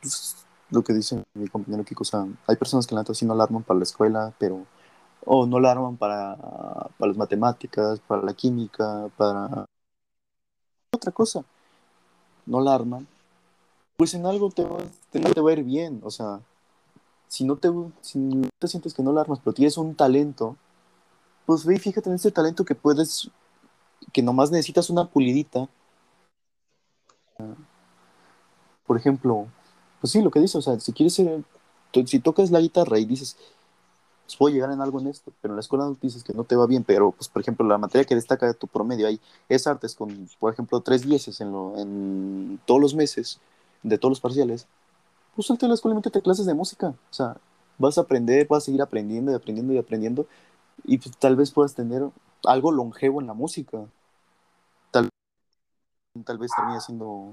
pues, 0.00 0.36
lo 0.70 0.82
que 0.82 0.92
dice 0.92 1.22
mi 1.34 1.48
compañero 1.48 1.84
Kiko, 1.84 2.02
o 2.02 2.04
sea, 2.04 2.26
hay 2.46 2.56
personas 2.56 2.86
que 2.86 2.94
la 2.94 3.02
neta 3.02 3.14
sí 3.14 3.24
no 3.24 3.32
alarman 3.32 3.62
para 3.62 3.78
la 3.78 3.84
escuela, 3.84 4.34
pero, 4.38 4.66
o 5.24 5.46
no 5.46 5.60
la 5.60 5.70
arman 5.70 5.96
para, 5.96 6.36
para 6.36 7.08
las 7.08 7.16
matemáticas, 7.16 8.00
para 8.00 8.22
la 8.22 8.34
química, 8.34 9.08
para 9.16 9.64
otra 10.90 11.12
cosa, 11.12 11.44
no 12.44 12.60
la 12.60 12.74
arman, 12.74 13.06
pues 13.98 14.14
en 14.14 14.24
algo 14.26 14.48
te 14.50 14.62
va, 14.62 14.78
te 15.10 15.40
va 15.40 15.50
a 15.50 15.52
ir 15.54 15.64
bien, 15.64 16.00
o 16.04 16.10
sea, 16.10 16.40
si 17.26 17.44
no 17.44 17.56
te, 17.56 17.68
si 18.00 18.48
te 18.60 18.68
sientes 18.68 18.94
que 18.94 19.02
no 19.02 19.12
la 19.12 19.22
armas, 19.22 19.40
pero 19.42 19.52
tienes 19.52 19.76
un 19.76 19.96
talento, 19.96 20.56
pues 21.46 21.64
ve 21.66 21.74
y 21.74 21.78
fíjate 21.80 22.08
en 22.08 22.14
ese 22.14 22.30
talento 22.30 22.64
que 22.64 22.76
puedes, 22.76 23.28
que 24.12 24.22
nomás 24.22 24.52
necesitas 24.52 24.88
una 24.88 25.08
pulidita. 25.08 25.68
Por 28.86 28.96
ejemplo, 28.96 29.48
pues 30.00 30.12
sí, 30.12 30.22
lo 30.22 30.30
que 30.30 30.40
dices, 30.40 30.54
o 30.56 30.62
sea, 30.62 30.78
si 30.78 30.92
quieres 30.92 31.14
ser, 31.14 31.42
si 32.06 32.20
tocas 32.20 32.52
la 32.52 32.60
guitarra 32.60 33.00
y 33.00 33.04
dices, 33.04 33.36
pues 34.38 34.52
a 34.52 34.54
llegar 34.54 34.70
en 34.70 34.80
algo 34.80 35.00
en 35.00 35.08
esto, 35.08 35.32
pero 35.42 35.54
en 35.54 35.56
la 35.56 35.60
escuela 35.60 35.86
no 35.86 35.96
dices 36.00 36.22
que 36.22 36.34
no 36.34 36.44
te 36.44 36.54
va 36.54 36.68
bien, 36.68 36.84
pero 36.84 37.10
pues 37.10 37.28
por 37.28 37.42
ejemplo 37.42 37.66
la 37.66 37.78
materia 37.78 38.04
que 38.04 38.14
destaca 38.14 38.46
de 38.46 38.54
tu 38.54 38.68
promedio 38.68 39.08
ahí 39.08 39.20
es 39.48 39.66
artes 39.66 39.96
con, 39.96 40.28
por 40.38 40.52
ejemplo, 40.52 40.80
tres 40.82 41.02
dieces 41.02 41.40
en, 41.40 41.50
lo, 41.50 41.76
en 41.76 42.60
todos 42.64 42.80
los 42.80 42.94
meses 42.94 43.40
de 43.82 43.98
todos 43.98 44.12
los 44.12 44.20
parciales, 44.20 44.66
pues 45.34 45.46
salte 45.46 45.66
a 45.66 45.68
la 45.68 45.74
escuela 45.74 45.94
y 45.94 45.96
métete 45.96 46.22
clases 46.22 46.46
de 46.46 46.54
música, 46.54 46.88
o 46.88 47.14
sea, 47.14 47.36
vas 47.78 47.98
a 47.98 48.02
aprender, 48.02 48.46
vas 48.48 48.64
a 48.64 48.66
seguir 48.66 48.82
aprendiendo 48.82 49.32
y 49.32 49.34
aprendiendo 49.34 49.72
y 49.72 49.78
aprendiendo 49.78 50.26
y 50.84 50.98
pues, 50.98 51.16
tal 51.16 51.36
vez 51.36 51.50
puedas 51.50 51.74
tener 51.74 52.02
algo 52.44 52.72
longevo 52.72 53.20
en 53.20 53.26
la 53.26 53.34
música. 53.34 53.86
Tal, 54.90 55.08
tal 56.24 56.38
vez 56.38 56.50
termine 56.56 56.80
siendo 56.80 57.32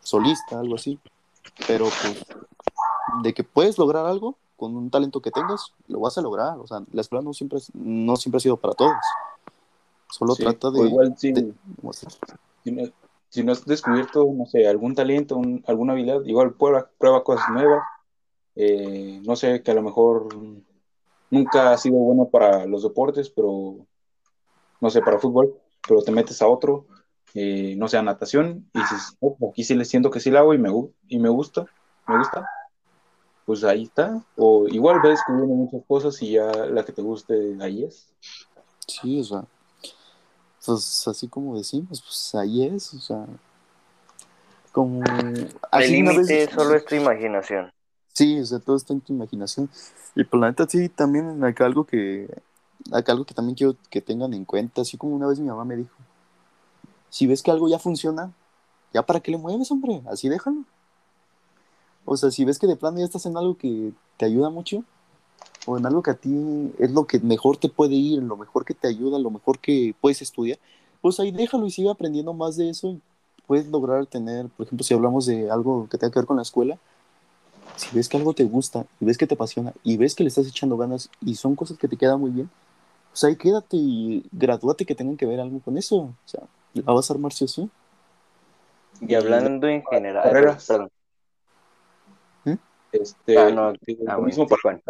solista, 0.00 0.60
algo 0.60 0.76
así. 0.76 0.98
Pero 1.66 1.86
pues, 1.86 2.24
de 3.22 3.34
que 3.34 3.44
puedes 3.44 3.78
lograr 3.78 4.06
algo 4.06 4.36
con 4.56 4.76
un 4.76 4.90
talento 4.90 5.20
que 5.20 5.30
tengas, 5.30 5.72
lo 5.86 6.00
vas 6.00 6.18
a 6.18 6.22
lograr. 6.22 6.58
O 6.58 6.66
sea, 6.66 6.82
la 6.92 7.00
escuela 7.00 7.22
no 7.22 7.32
siempre, 7.32 7.58
no 7.74 8.16
siempre 8.16 8.38
ha 8.38 8.40
sido 8.40 8.56
para 8.56 8.74
todos. 8.74 8.96
Solo 10.10 10.34
trata 10.34 10.70
de, 10.70 10.80
igual, 10.80 11.14
si, 13.28 13.42
no, 13.42 13.52
has 13.52 13.64
descubierto, 13.64 14.30
no 14.32 14.46
sé, 14.46 14.66
algún 14.66 14.94
talento, 14.94 15.40
alguna 15.66 15.92
habilidad, 15.92 16.24
igual 16.24 16.54
prueba, 16.54 16.90
prueba 16.98 17.24
cosas 17.24 17.48
nuevas. 17.50 17.82
Eh, 18.56 19.20
no 19.24 19.36
sé, 19.36 19.62
que 19.62 19.70
a 19.70 19.74
lo 19.74 19.82
mejor 19.82 20.28
nunca 21.30 21.72
ha 21.72 21.78
sido 21.78 21.96
bueno 21.96 22.28
para 22.28 22.66
los 22.66 22.82
deportes, 22.82 23.30
pero 23.30 23.86
no 24.80 24.90
sé, 24.90 25.00
para 25.00 25.18
fútbol, 25.18 25.54
pero 25.86 26.02
te 26.02 26.10
metes 26.10 26.42
a 26.42 26.48
otro, 26.48 26.86
eh, 27.34 27.74
no 27.76 27.88
sé, 27.88 27.98
a 27.98 28.02
natación, 28.02 28.68
y 28.74 28.80
dices, 28.80 29.16
oh, 29.20 29.36
aquí 29.50 29.64
sí 29.64 29.74
le 29.74 29.84
siento 29.84 30.10
que 30.10 30.20
sí 30.20 30.30
la 30.30 30.40
hago 30.40 30.54
y 30.54 30.58
me, 30.58 30.70
y 31.08 31.18
me 31.18 31.28
gusta, 31.28 31.66
me 32.06 32.18
gusta, 32.18 32.48
pues 33.44 33.64
ahí 33.64 33.84
está. 33.84 34.22
O 34.36 34.66
igual 34.68 35.00
ves 35.00 35.12
descubriendo 35.12 35.54
muchas 35.54 35.82
cosas 35.86 36.20
y 36.22 36.32
ya 36.32 36.50
la 36.50 36.84
que 36.84 36.92
te 36.92 37.02
guste, 37.02 37.56
ahí 37.60 37.84
es. 37.84 38.12
Sí, 38.86 39.20
o 39.20 39.24
sea, 39.24 39.44
pues 40.68 41.08
así 41.08 41.28
como 41.28 41.56
decimos, 41.56 42.02
pues 42.02 42.34
ahí 42.34 42.66
es, 42.66 42.92
o 42.92 43.00
sea, 43.00 43.24
como... 44.70 45.02
El 45.72 45.90
límite 45.90 46.50
solo 46.52 46.74
es 46.74 46.84
tu 46.84 46.94
imaginación. 46.94 47.72
Sí, 48.12 48.38
o 48.38 48.44
sea, 48.44 48.58
todo 48.58 48.76
está 48.76 48.92
en 48.92 49.00
tu 49.00 49.14
imaginación. 49.14 49.70
Y 50.14 50.24
por 50.24 50.40
la 50.40 50.48
neta, 50.48 50.68
sí, 50.68 50.90
también 50.90 51.42
acá 51.42 51.64
algo 51.64 51.84
que, 51.84 52.28
acá 52.92 53.12
algo 53.12 53.24
que 53.24 53.32
también 53.32 53.56
quiero 53.56 53.76
que 53.88 54.02
tengan 54.02 54.34
en 54.34 54.44
cuenta, 54.44 54.82
así 54.82 54.98
como 54.98 55.16
una 55.16 55.26
vez 55.26 55.38
mi 55.38 55.48
mamá 55.48 55.64
me 55.64 55.76
dijo, 55.76 55.96
si 57.08 57.26
ves 57.26 57.42
que 57.42 57.50
algo 57.50 57.66
ya 57.68 57.78
funciona, 57.78 58.30
ya 58.92 59.02
para 59.06 59.20
qué 59.20 59.30
le 59.30 59.38
mueves, 59.38 59.70
hombre, 59.70 60.02
así 60.10 60.28
déjalo. 60.28 60.64
O 62.04 62.14
sea, 62.14 62.30
si 62.30 62.44
ves 62.44 62.58
que 62.58 62.66
de 62.66 62.76
plano 62.76 62.98
ya 62.98 63.06
estás 63.06 63.24
en 63.24 63.38
algo 63.38 63.56
que 63.56 63.92
te 64.18 64.26
ayuda 64.26 64.50
mucho, 64.50 64.84
o 65.68 65.76
en 65.76 65.84
algo 65.84 66.02
que 66.02 66.10
a 66.10 66.14
ti 66.14 66.72
es 66.78 66.90
lo 66.92 67.06
que 67.06 67.20
mejor 67.20 67.58
te 67.58 67.68
puede 67.68 67.94
ir, 67.94 68.22
lo 68.22 68.38
mejor 68.38 68.64
que 68.64 68.72
te 68.72 68.88
ayuda, 68.88 69.18
lo 69.18 69.30
mejor 69.30 69.58
que 69.58 69.94
puedes 70.00 70.22
estudiar, 70.22 70.58
pues 71.02 71.20
ahí 71.20 71.30
déjalo 71.30 71.66
y 71.66 71.70
sigue 71.70 71.90
aprendiendo 71.90 72.32
más 72.32 72.56
de 72.56 72.70
eso. 72.70 72.88
Y 72.88 73.02
puedes 73.46 73.66
lograr 73.68 74.06
tener, 74.06 74.48
por 74.48 74.64
ejemplo, 74.64 74.82
si 74.82 74.94
hablamos 74.94 75.26
de 75.26 75.50
algo 75.50 75.86
que 75.90 75.98
tenga 75.98 76.10
que 76.10 76.20
ver 76.20 76.26
con 76.26 76.36
la 76.36 76.42
escuela, 76.42 76.78
si 77.76 77.94
ves 77.94 78.08
que 78.08 78.16
algo 78.16 78.32
te 78.32 78.44
gusta 78.44 78.86
y 78.98 79.04
ves 79.04 79.18
que 79.18 79.26
te 79.26 79.34
apasiona 79.34 79.74
y 79.84 79.98
ves 79.98 80.14
que 80.14 80.22
le 80.22 80.28
estás 80.28 80.46
echando 80.46 80.78
ganas 80.78 81.10
y 81.20 81.34
son 81.34 81.54
cosas 81.54 81.76
que 81.76 81.86
te 81.86 81.98
quedan 81.98 82.18
muy 82.18 82.30
bien, 82.30 82.48
pues 83.10 83.24
ahí 83.24 83.36
quédate 83.36 83.76
y 83.76 84.26
gradúate 84.32 84.86
que 84.86 84.94
tengan 84.94 85.18
que 85.18 85.26
ver 85.26 85.38
algo 85.38 85.60
con 85.60 85.76
eso. 85.76 85.96
O 85.96 86.14
sea, 86.24 86.44
la 86.72 86.94
vas 86.94 87.10
a 87.10 87.12
armar 87.12 87.34
sí 87.34 87.44
o 87.44 87.48
sí. 87.48 87.68
Y 89.02 89.14
hablando 89.14 89.68
en 89.68 89.84
general, 89.84 90.22
carreras. 90.22 90.66
¿Mm? 92.44 92.54
Este, 92.90 93.38
ah, 93.38 93.50
no, 93.50 93.68
ah, 93.68 93.74
lo 94.16 94.22
mismo 94.22 94.46
para 94.46 94.80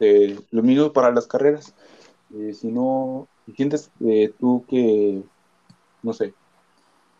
eh, 0.00 0.38
lo 0.50 0.62
mismo 0.62 0.92
para 0.92 1.10
las 1.10 1.26
carreras. 1.26 1.74
Eh, 2.34 2.52
si 2.52 2.70
no, 2.70 3.28
sientes 3.54 3.90
eh, 4.00 4.32
tú 4.38 4.64
que, 4.68 5.22
no 6.02 6.12
sé, 6.12 6.34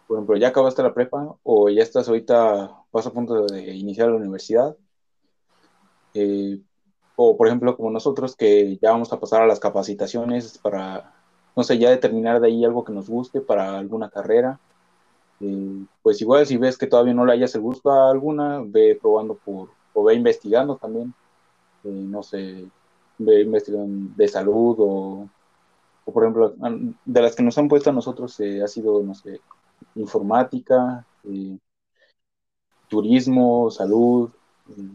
por 0.06 0.18
ejemplo, 0.18 0.36
ya 0.36 0.48
acabaste 0.48 0.82
la 0.82 0.94
prepa 0.94 1.36
o 1.42 1.68
ya 1.68 1.82
estás 1.82 2.08
ahorita, 2.08 2.84
vas 2.92 3.06
a 3.06 3.12
punto 3.12 3.46
de 3.46 3.74
iniciar 3.74 4.08
la 4.08 4.16
universidad. 4.16 4.76
O 7.16 7.36
por 7.36 7.46
ejemplo, 7.46 7.76
como 7.76 7.90
nosotros 7.90 8.36
que 8.36 8.78
ya 8.80 8.90
vamos 8.90 9.12
a 9.12 9.20
pasar 9.20 9.42
a 9.42 9.46
las 9.46 9.60
capacitaciones 9.60 10.58
para, 10.58 11.14
no 11.54 11.62
sé, 11.62 11.78
ya 11.78 11.90
determinar 11.90 12.40
de 12.40 12.48
ahí 12.48 12.64
algo 12.64 12.84
que 12.84 12.92
nos 12.92 13.08
guste 13.08 13.40
para 13.40 13.78
alguna 13.78 14.10
carrera. 14.10 14.60
Pues 16.02 16.20
igual 16.22 16.46
si 16.46 16.56
ves 16.56 16.78
que 16.78 16.86
todavía 16.86 17.14
no 17.14 17.26
le 17.26 17.32
hayas 17.32 17.54
el 17.54 17.60
gusto 17.60 17.90
a 17.90 18.10
alguna, 18.10 18.62
ve 18.64 18.98
probando 19.00 19.34
por, 19.34 19.70
o 19.96 20.04
ve 20.04 20.14
investigando 20.14 20.76
también. 20.76 21.12
Eh, 21.84 21.88
no 21.88 22.22
sé, 22.22 22.68
ve 23.18 23.40
investigando 23.40 24.12
de 24.14 24.28
salud 24.28 24.76
o, 24.78 25.28
o, 26.04 26.12
por 26.12 26.22
ejemplo, 26.22 26.54
de 27.04 27.22
las 27.22 27.34
que 27.34 27.42
nos 27.42 27.56
han 27.56 27.68
puesto 27.68 27.90
a 27.90 27.94
nosotros 27.94 28.38
ha 28.62 28.68
sido, 28.68 29.02
no 29.02 29.14
sé, 29.14 29.40
informática, 29.94 31.06
eh, 31.24 31.58
turismo, 32.88 33.70
salud, 33.70 34.30
eh, 34.68 34.90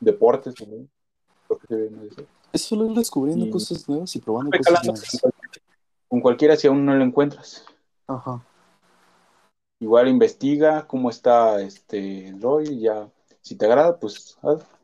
deportes 0.00 0.54
también. 0.56 0.90
Es 2.52 2.62
solo 2.62 2.92
descubriendo 2.92 3.48
cosas 3.50 3.88
nuevas 3.88 4.14
y 4.16 4.18
probando 4.18 4.50
cosas 4.58 4.84
nuevas. 4.84 5.20
Con 6.08 6.20
cualquiera 6.20 6.56
si 6.56 6.66
aún 6.66 6.84
no 6.84 6.94
lo 6.94 7.04
encuentras. 7.04 7.64
Ajá. 8.08 8.42
Igual 9.78 10.08
investiga 10.08 10.86
cómo 10.86 11.10
está 11.10 11.60
este 11.60 12.28
el 12.28 12.40
ya 12.80 13.08
si 13.46 13.54
te 13.54 13.64
agrada, 13.64 13.96
pues 13.96 14.36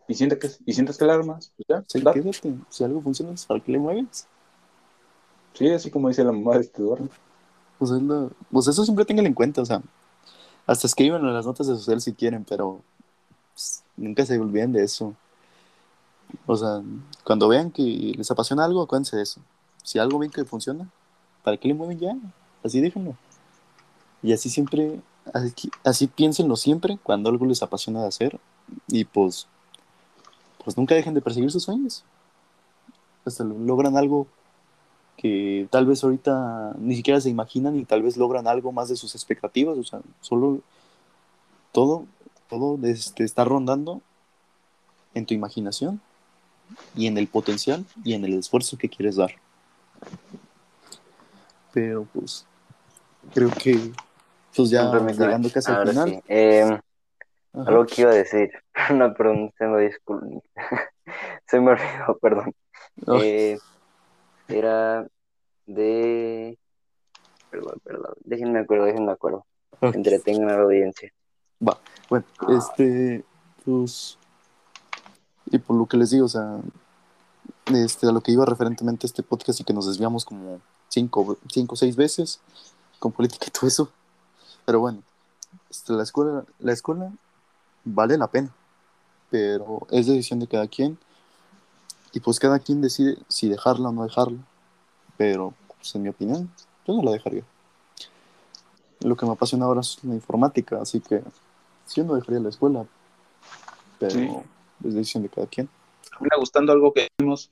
y 0.06 0.14
sientes 0.14 0.38
que 0.38 0.50
y 0.64 0.72
sientes 0.72 0.96
que 0.96 1.04
la 1.04 1.14
armas, 1.14 1.52
pues 1.56 1.66
ya. 1.68 1.84
Sí, 1.88 2.00
quédate. 2.00 2.54
Si 2.68 2.84
algo 2.84 3.00
funciona, 3.00 3.34
¿para 3.48 3.58
qué 3.58 3.72
le 3.72 3.78
mueves? 3.78 4.28
Sí, 5.54 5.68
así 5.68 5.90
como 5.90 6.08
dice 6.08 6.22
la 6.22 6.30
mamá 6.30 6.54
de 6.54 6.60
este 6.60 6.80
Eduardo. 6.80 7.08
Pues, 7.78 7.90
pues, 8.52 8.68
eso 8.68 8.84
siempre 8.84 9.04
tengan 9.04 9.26
en 9.26 9.34
cuenta, 9.34 9.62
o 9.62 9.66
sea, 9.66 9.82
hasta 10.64 10.86
escriban 10.86 11.22
en 11.22 11.34
las 11.34 11.44
notas 11.44 11.66
de 11.66 11.74
social 11.74 12.00
si 12.00 12.12
quieren, 12.12 12.44
pero 12.48 12.80
pues, 13.52 13.82
nunca 13.96 14.24
se 14.24 14.38
olviden 14.38 14.72
de 14.72 14.84
eso. 14.84 15.12
O 16.46 16.56
sea, 16.56 16.82
cuando 17.24 17.48
vean 17.48 17.72
que 17.72 17.82
les 17.82 18.30
apasiona 18.30 18.64
algo, 18.64 18.82
acuérdense 18.82 19.16
de 19.16 19.24
eso. 19.24 19.40
Si 19.82 19.98
algo 19.98 20.20
ven 20.20 20.30
que 20.30 20.44
funciona, 20.44 20.88
¿para 21.42 21.56
qué 21.56 21.66
le 21.66 21.74
mueven 21.74 21.98
ya? 21.98 22.16
Así 22.62 22.80
déjenlo. 22.80 23.16
Y 24.22 24.32
así 24.32 24.48
siempre, 24.48 25.00
así, 25.34 25.52
así 25.82 26.06
piénsenlo 26.06 26.54
siempre 26.54 26.96
cuando 27.02 27.28
algo 27.28 27.44
les 27.44 27.62
apasiona 27.64 28.02
de 28.02 28.06
hacer. 28.06 28.40
Y 28.88 29.04
pues, 29.04 29.46
pues 30.64 30.76
nunca 30.76 30.94
dejen 30.94 31.14
de 31.14 31.20
perseguir 31.20 31.50
sus 31.50 31.64
sueños. 31.64 32.04
Hasta 33.24 33.44
logran 33.44 33.96
algo 33.96 34.26
que 35.16 35.68
tal 35.70 35.86
vez 35.86 36.02
ahorita 36.02 36.74
ni 36.78 36.96
siquiera 36.96 37.20
se 37.20 37.30
imaginan 37.30 37.76
y 37.78 37.84
tal 37.84 38.02
vez 38.02 38.16
logran 38.16 38.46
algo 38.48 38.72
más 38.72 38.88
de 38.88 38.96
sus 38.96 39.14
expectativas, 39.14 39.78
o 39.78 39.84
sea, 39.84 40.00
solo 40.20 40.60
todo, 41.70 42.06
todo 42.48 42.78
este, 42.82 43.24
está 43.24 43.44
rondando 43.44 44.00
en 45.14 45.26
tu 45.26 45.34
imaginación 45.34 46.00
y 46.96 47.06
en 47.06 47.18
el 47.18 47.28
potencial 47.28 47.84
y 48.02 48.14
en 48.14 48.24
el 48.24 48.34
esfuerzo 48.34 48.78
que 48.78 48.88
quieres 48.88 49.16
dar. 49.16 49.32
Pero 51.72 52.06
pues 52.12 52.44
creo 53.32 53.50
que 53.50 53.92
pues 54.54 54.70
ya 54.70 54.90
llegando 54.92 55.50
casi 55.50 55.70
al 55.70 55.88
final. 55.88 56.22
Algo 57.54 57.84
que 57.84 58.02
iba 58.02 58.10
a 58.10 58.14
decir, 58.14 58.50
no, 58.94 59.12
perdón, 59.14 59.52
se 59.58 59.66
me, 59.66 59.90
se 61.46 61.60
me 61.60 61.70
olvidó, 61.72 62.18
perdón. 62.20 62.54
Eh, 63.22 63.58
era 64.48 65.06
de. 65.66 66.58
Perdón, 67.50 67.78
perdón. 67.84 68.14
Déjenme 68.24 68.60
acuerdo, 68.60 68.86
déjenme 68.86 69.12
acuerdo. 69.12 69.46
Entretengan 69.80 70.50
a 70.50 70.56
la 70.56 70.62
audiencia. 70.62 71.12
Va, 71.66 71.78
bueno, 72.08 72.24
este. 72.48 73.24
Pues. 73.64 74.18
Y 75.46 75.58
por 75.58 75.76
lo 75.76 75.86
que 75.86 75.96
les 75.96 76.10
digo, 76.10 76.26
o 76.26 76.28
sea. 76.28 76.58
Este, 77.66 78.08
a 78.08 78.12
lo 78.12 78.20
que 78.20 78.32
iba 78.32 78.44
referentemente 78.44 79.06
a 79.06 79.08
este 79.08 79.22
podcast 79.22 79.60
y 79.60 79.64
que 79.64 79.72
nos 79.72 79.86
desviamos 79.86 80.24
como 80.24 80.60
cinco, 80.88 81.38
cinco 81.48 81.74
o 81.74 81.76
seis 81.76 81.94
veces 81.94 82.40
con 82.98 83.12
política 83.12 83.46
y 83.48 83.50
todo 83.50 83.68
eso. 83.68 83.92
Pero 84.64 84.80
bueno, 84.80 85.02
este, 85.70 85.92
la 85.92 86.02
escuela, 86.02 86.44
la 86.58 86.72
escuela 86.72 87.12
vale 87.84 88.16
la 88.18 88.28
pena, 88.28 88.50
pero 89.30 89.86
es 89.90 90.06
decisión 90.06 90.40
de 90.40 90.46
cada 90.46 90.66
quien 90.66 90.98
y 92.12 92.20
pues 92.20 92.38
cada 92.38 92.58
quien 92.58 92.80
decide 92.80 93.16
si 93.28 93.48
dejarla 93.48 93.88
o 93.88 93.92
no 93.92 94.04
dejarla, 94.04 94.38
pero 95.16 95.54
pues, 95.78 95.94
en 95.94 96.02
mi 96.02 96.08
opinión 96.10 96.50
yo 96.86 96.94
no 96.94 97.02
la 97.02 97.12
dejaría. 97.12 97.42
Lo 99.00 99.16
que 99.16 99.26
me 99.26 99.32
apasiona 99.32 99.64
ahora 99.64 99.80
es 99.80 100.02
la 100.04 100.14
informática, 100.14 100.80
así 100.80 101.00
que 101.00 101.22
yo 101.94 102.04
no 102.04 102.14
dejaría 102.14 102.40
la 102.40 102.50
escuela, 102.50 102.86
pero 103.98 104.44
es 104.84 104.94
decisión 104.94 105.22
de 105.22 105.28
cada 105.28 105.46
quien. 105.46 105.68
Me 106.20 106.28
gustando 106.38 106.72
algo 106.72 106.92
que 106.92 107.08
vimos, 107.18 107.50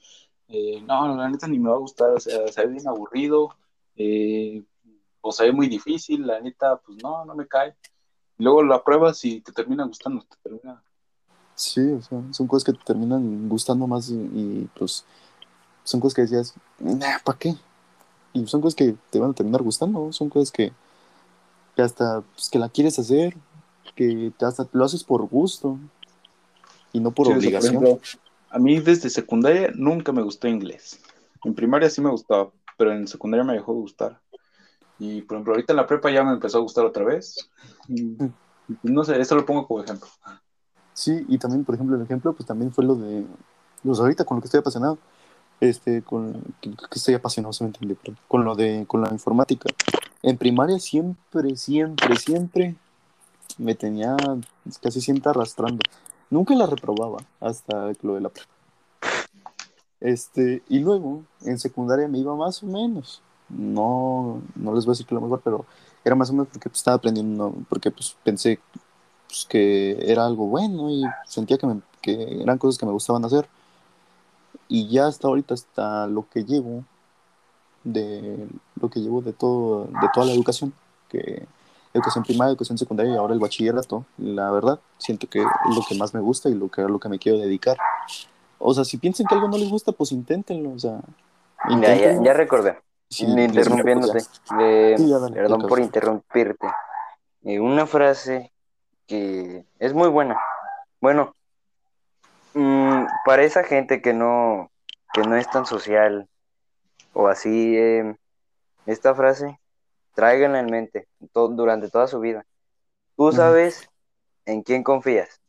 eh, 0.49 0.81
no, 0.83 1.17
la 1.17 1.29
neta 1.29 1.49
ni 1.49 1.59
me 1.59 1.71
va 1.71 1.77
a 1.77 1.79
gustar, 1.79 2.11
o 2.11 2.21
sea, 2.21 2.47
se 2.49 2.67
ve 2.67 2.73
bien 2.73 2.87
aburrido, 2.87 3.57
eh, 3.97 4.63
o 5.21 5.33
se 5.33 5.45
ve 5.45 5.53
muy 5.53 5.69
difícil, 5.69 6.27
la 6.27 6.41
neta, 6.41 6.77
pues 6.77 7.03
no, 7.03 7.25
no 7.25 7.35
me 7.35 7.47
cae. 7.47 7.75
Luego 8.41 8.63
la 8.63 8.83
pruebas 8.83 9.25
y 9.25 9.41
te 9.41 9.53
termina 9.53 9.85
gustando, 9.85 10.23
te 10.23 10.37
termina. 10.43 10.83
Sí, 11.55 11.93
o 11.93 12.03
sea, 12.03 12.23
son 12.33 12.47
cosas 12.47 12.65
que 12.65 12.73
te 12.73 12.85
terminan 12.85 13.49
gustando 13.49 13.87
más 13.87 14.09
y, 14.11 14.69
pues 14.79 15.05
son 15.85 16.01
cosas 16.01 16.15
que 16.15 16.23
decías, 16.23 16.55
¿para 17.25 17.39
qué? 17.39 17.55
Y 18.33 18.47
son 18.47 18.61
cosas 18.61 18.75
que 18.75 18.95
te 19.11 19.19
van 19.19 19.31
a 19.31 19.35
terminar 19.35 19.63
gustando, 19.63 20.13
son 20.13 20.31
cosas 20.31 20.51
que, 20.51 20.73
que 21.77 21.83
hasta 21.83 22.23
pues, 22.35 22.49
que 22.49 22.59
la 22.59 22.69
quieres 22.69 22.99
hacer, 22.99 23.37
que 23.95 24.33
te 24.39 24.45
hasta 24.47 24.67
lo 24.73 24.85
haces 24.85 25.05
por 25.05 25.27
gusto 25.27 25.79
y 26.93 27.01
no 27.01 27.11
por 27.11 27.29
obligación. 27.29 28.01
a 28.51 28.59
mí 28.59 28.81
desde 28.81 29.11
secundaria 29.11 29.71
nunca 29.75 30.13
me 30.13 30.23
gustó 30.23 30.49
inglés. 30.49 31.01
En 31.45 31.55
primaria 31.55 31.91
sí 31.91 32.01
me 32.01 32.11
gustaba, 32.11 32.51
pero 32.79 32.93
en 32.93 33.07
secundaria 33.07 33.45
me 33.45 33.55
dejó 33.55 33.75
de 33.75 33.81
gustar. 33.81 34.21
Y 35.01 35.23
por 35.23 35.37
ejemplo, 35.37 35.55
ahorita 35.55 35.73
en 35.73 35.79
la 35.79 35.87
prepa 35.87 36.11
ya 36.11 36.23
me 36.23 36.33
empezó 36.33 36.59
a 36.59 36.61
gustar 36.61 36.85
otra 36.85 37.05
vez. 37.05 37.51
Mm. 37.89 38.27
no 38.83 39.03
sé, 39.03 39.19
eso 39.19 39.35
lo 39.35 39.47
pongo 39.47 39.67
como 39.67 39.83
ejemplo. 39.83 40.07
Sí, 40.93 41.25
y 41.29 41.39
también, 41.39 41.65
por 41.65 41.75
ejemplo, 41.75 41.97
el 41.97 42.03
ejemplo, 42.03 42.35
pues 42.35 42.47
también 42.47 42.71
fue 42.71 42.85
lo 42.85 42.95
de, 42.95 43.25
pues 43.83 43.99
ahorita 43.99 44.25
con 44.27 44.37
lo 44.37 44.43
que 44.43 44.47
estoy 44.47 44.61
apasionado, 44.61 44.99
este, 45.59 46.03
con, 46.03 46.43
que, 46.61 46.75
estoy 46.93 47.15
apasionado, 47.15 47.55
se 47.55 47.65
me 47.65 47.69
entiende, 47.69 47.97
con 48.29 48.45
lo 48.45 48.55
de, 48.55 48.85
con 48.87 49.01
la 49.01 49.09
informática. 49.11 49.71
En 50.23 50.37
primaria 50.37 50.79
siempre, 50.79 51.57
siempre, 51.57 52.17
siempre 52.17 52.77
me 53.57 53.75
tenía 53.75 54.15
casi 54.83 55.01
siempre 55.01 55.31
arrastrando. 55.31 55.81
Nunca 56.29 56.55
la 56.55 56.67
reprobaba 56.67 57.25
hasta 57.41 57.93
lo 58.03 58.15
de 58.17 58.21
la 58.21 58.29
prepa. 58.29 58.51
Este, 60.01 60.63
y 60.69 60.81
luego 60.81 61.25
en 61.43 61.59
secundaria 61.59 62.07
me 62.09 62.19
iba 62.19 62.37
más 62.37 62.63
o 62.63 62.67
menos. 62.67 63.23
No, 63.51 64.41
no 64.57 64.75
les 64.75 64.85
voy 64.85 64.93
a 64.93 64.95
decir 64.95 65.07
que 65.07 65.15
lo 65.15 65.21
mejor, 65.21 65.41
pero 65.43 65.67
era 66.05 66.15
más 66.15 66.31
o 66.31 66.33
menos 66.33 66.49
porque 66.49 66.69
pues, 66.69 66.79
estaba 66.79 66.97
aprendiendo, 66.97 67.55
porque 67.69 67.91
pues 67.91 68.17
pensé 68.25 68.61
pues, 69.29 69.47
que 69.49 69.97
era 70.11 70.25
algo 70.25 70.47
bueno 70.47 70.91
y 70.91 71.03
sentía 71.27 71.59
que, 71.59 71.67
que 72.01 72.43
eran 72.43 72.59
cosas 72.59 72.79
que 72.79 72.87
me 72.87 72.93
gustaban 72.93 73.25
hacer. 73.25 73.49
Y 74.69 74.89
ya 74.89 75.07
hasta 75.07 75.29
ahorita, 75.29 75.55
hasta 75.55 76.07
lo 76.07 76.29
que 76.29 76.45
llevo 76.45 76.85
de 77.85 78.47
lo 78.81 78.91
que 78.91 79.01
llevo 79.01 79.23
de 79.23 79.33
todo, 79.33 79.87
de 79.87 80.09
toda 80.13 80.27
la 80.27 80.33
educación, 80.33 80.73
que 81.09 81.47
educación 81.93 82.25
primaria, 82.25 82.51
educación 82.51 82.79
secundaria 82.79 83.15
y 83.15 83.17
ahora 83.17 83.35
el 83.35 83.41
bachillerato, 83.41 84.05
la 84.19 84.51
verdad, 84.51 84.79
siento 84.99 85.29
que 85.29 85.41
es 85.41 85.75
lo 85.75 85.83
que 85.89 85.95
más 85.97 86.15
me 86.15 86.21
gusta 86.21 86.49
y 86.49 86.55
lo 86.55 86.69
que, 86.69 86.83
lo 86.83 86.99
que 86.99 87.09
me 87.09 87.19
quiero 87.19 87.39
dedicar. 87.39 87.77
O 88.59 88.75
sea, 88.75 88.85
si 88.85 88.99
piensan 88.99 89.27
que 89.27 89.35
algo 89.35 89.49
no 89.49 89.57
les 89.57 89.71
gusta, 89.71 89.93
pues 89.93 90.13
inténtenlo, 90.13 90.73
o 90.73 90.79
sea. 90.79 91.01
Ya, 91.81 92.21
ya, 92.23 92.33
recordé, 92.33 92.79
interrumpiéndote, 93.19 94.25
perdón 95.35 95.67
por 95.67 95.81
interrumpirte. 95.81 96.69
Eh, 97.43 97.59
una 97.59 97.87
frase 97.87 98.53
que 99.07 99.65
es 99.79 99.95
muy 99.95 100.09
buena. 100.09 100.39
Bueno, 101.01 101.35
mm, 102.55 103.05
para 103.25 103.43
esa 103.43 103.65
gente 103.65 104.01
que 104.01 104.13
no, 104.13 104.71
que 105.13 105.23
no 105.23 105.37
es 105.37 105.51
tan 105.51 105.67
social 105.67 106.29
o 107.13 107.29
así, 107.29 107.77
eh, 107.77 108.17
esta 108.87 109.15
frase 109.15 109.59
tráiganla 110.15 110.61
en 110.61 110.67
mente 110.67 111.09
durante 111.33 111.89
toda 111.89 112.07
su 112.07 112.21
vida. 112.21 112.45
Tú 113.17 113.33
sabes 113.33 113.89
en 114.47 114.63
quién 114.63 114.83
confías, 114.83 115.41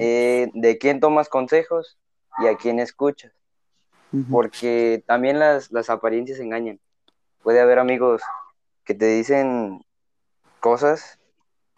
eh, 0.00 0.50
de 0.54 0.78
quién 0.78 1.00
tomas 1.00 1.28
consejos 1.28 1.98
y 2.38 2.46
a 2.46 2.56
quién 2.56 2.80
escuchas. 2.80 3.32
Porque 4.30 5.02
también 5.06 5.38
las, 5.38 5.70
las 5.70 5.90
apariencias 5.90 6.38
engañan. 6.40 6.80
Puede 7.42 7.60
haber 7.60 7.78
amigos 7.78 8.22
que 8.84 8.94
te 8.94 9.06
dicen 9.06 9.84
cosas 10.60 11.18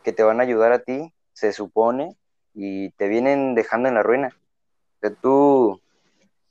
que 0.04 0.12
te 0.12 0.22
van 0.22 0.40
a 0.40 0.44
ayudar 0.44 0.72
a 0.72 0.78
ti, 0.78 1.12
se 1.32 1.52
supone, 1.52 2.16
y 2.54 2.90
te 2.90 3.08
vienen 3.08 3.54
dejando 3.54 3.88
en 3.88 3.94
la 3.94 4.02
ruina. 4.02 4.36
que 5.00 5.10
tú 5.10 5.80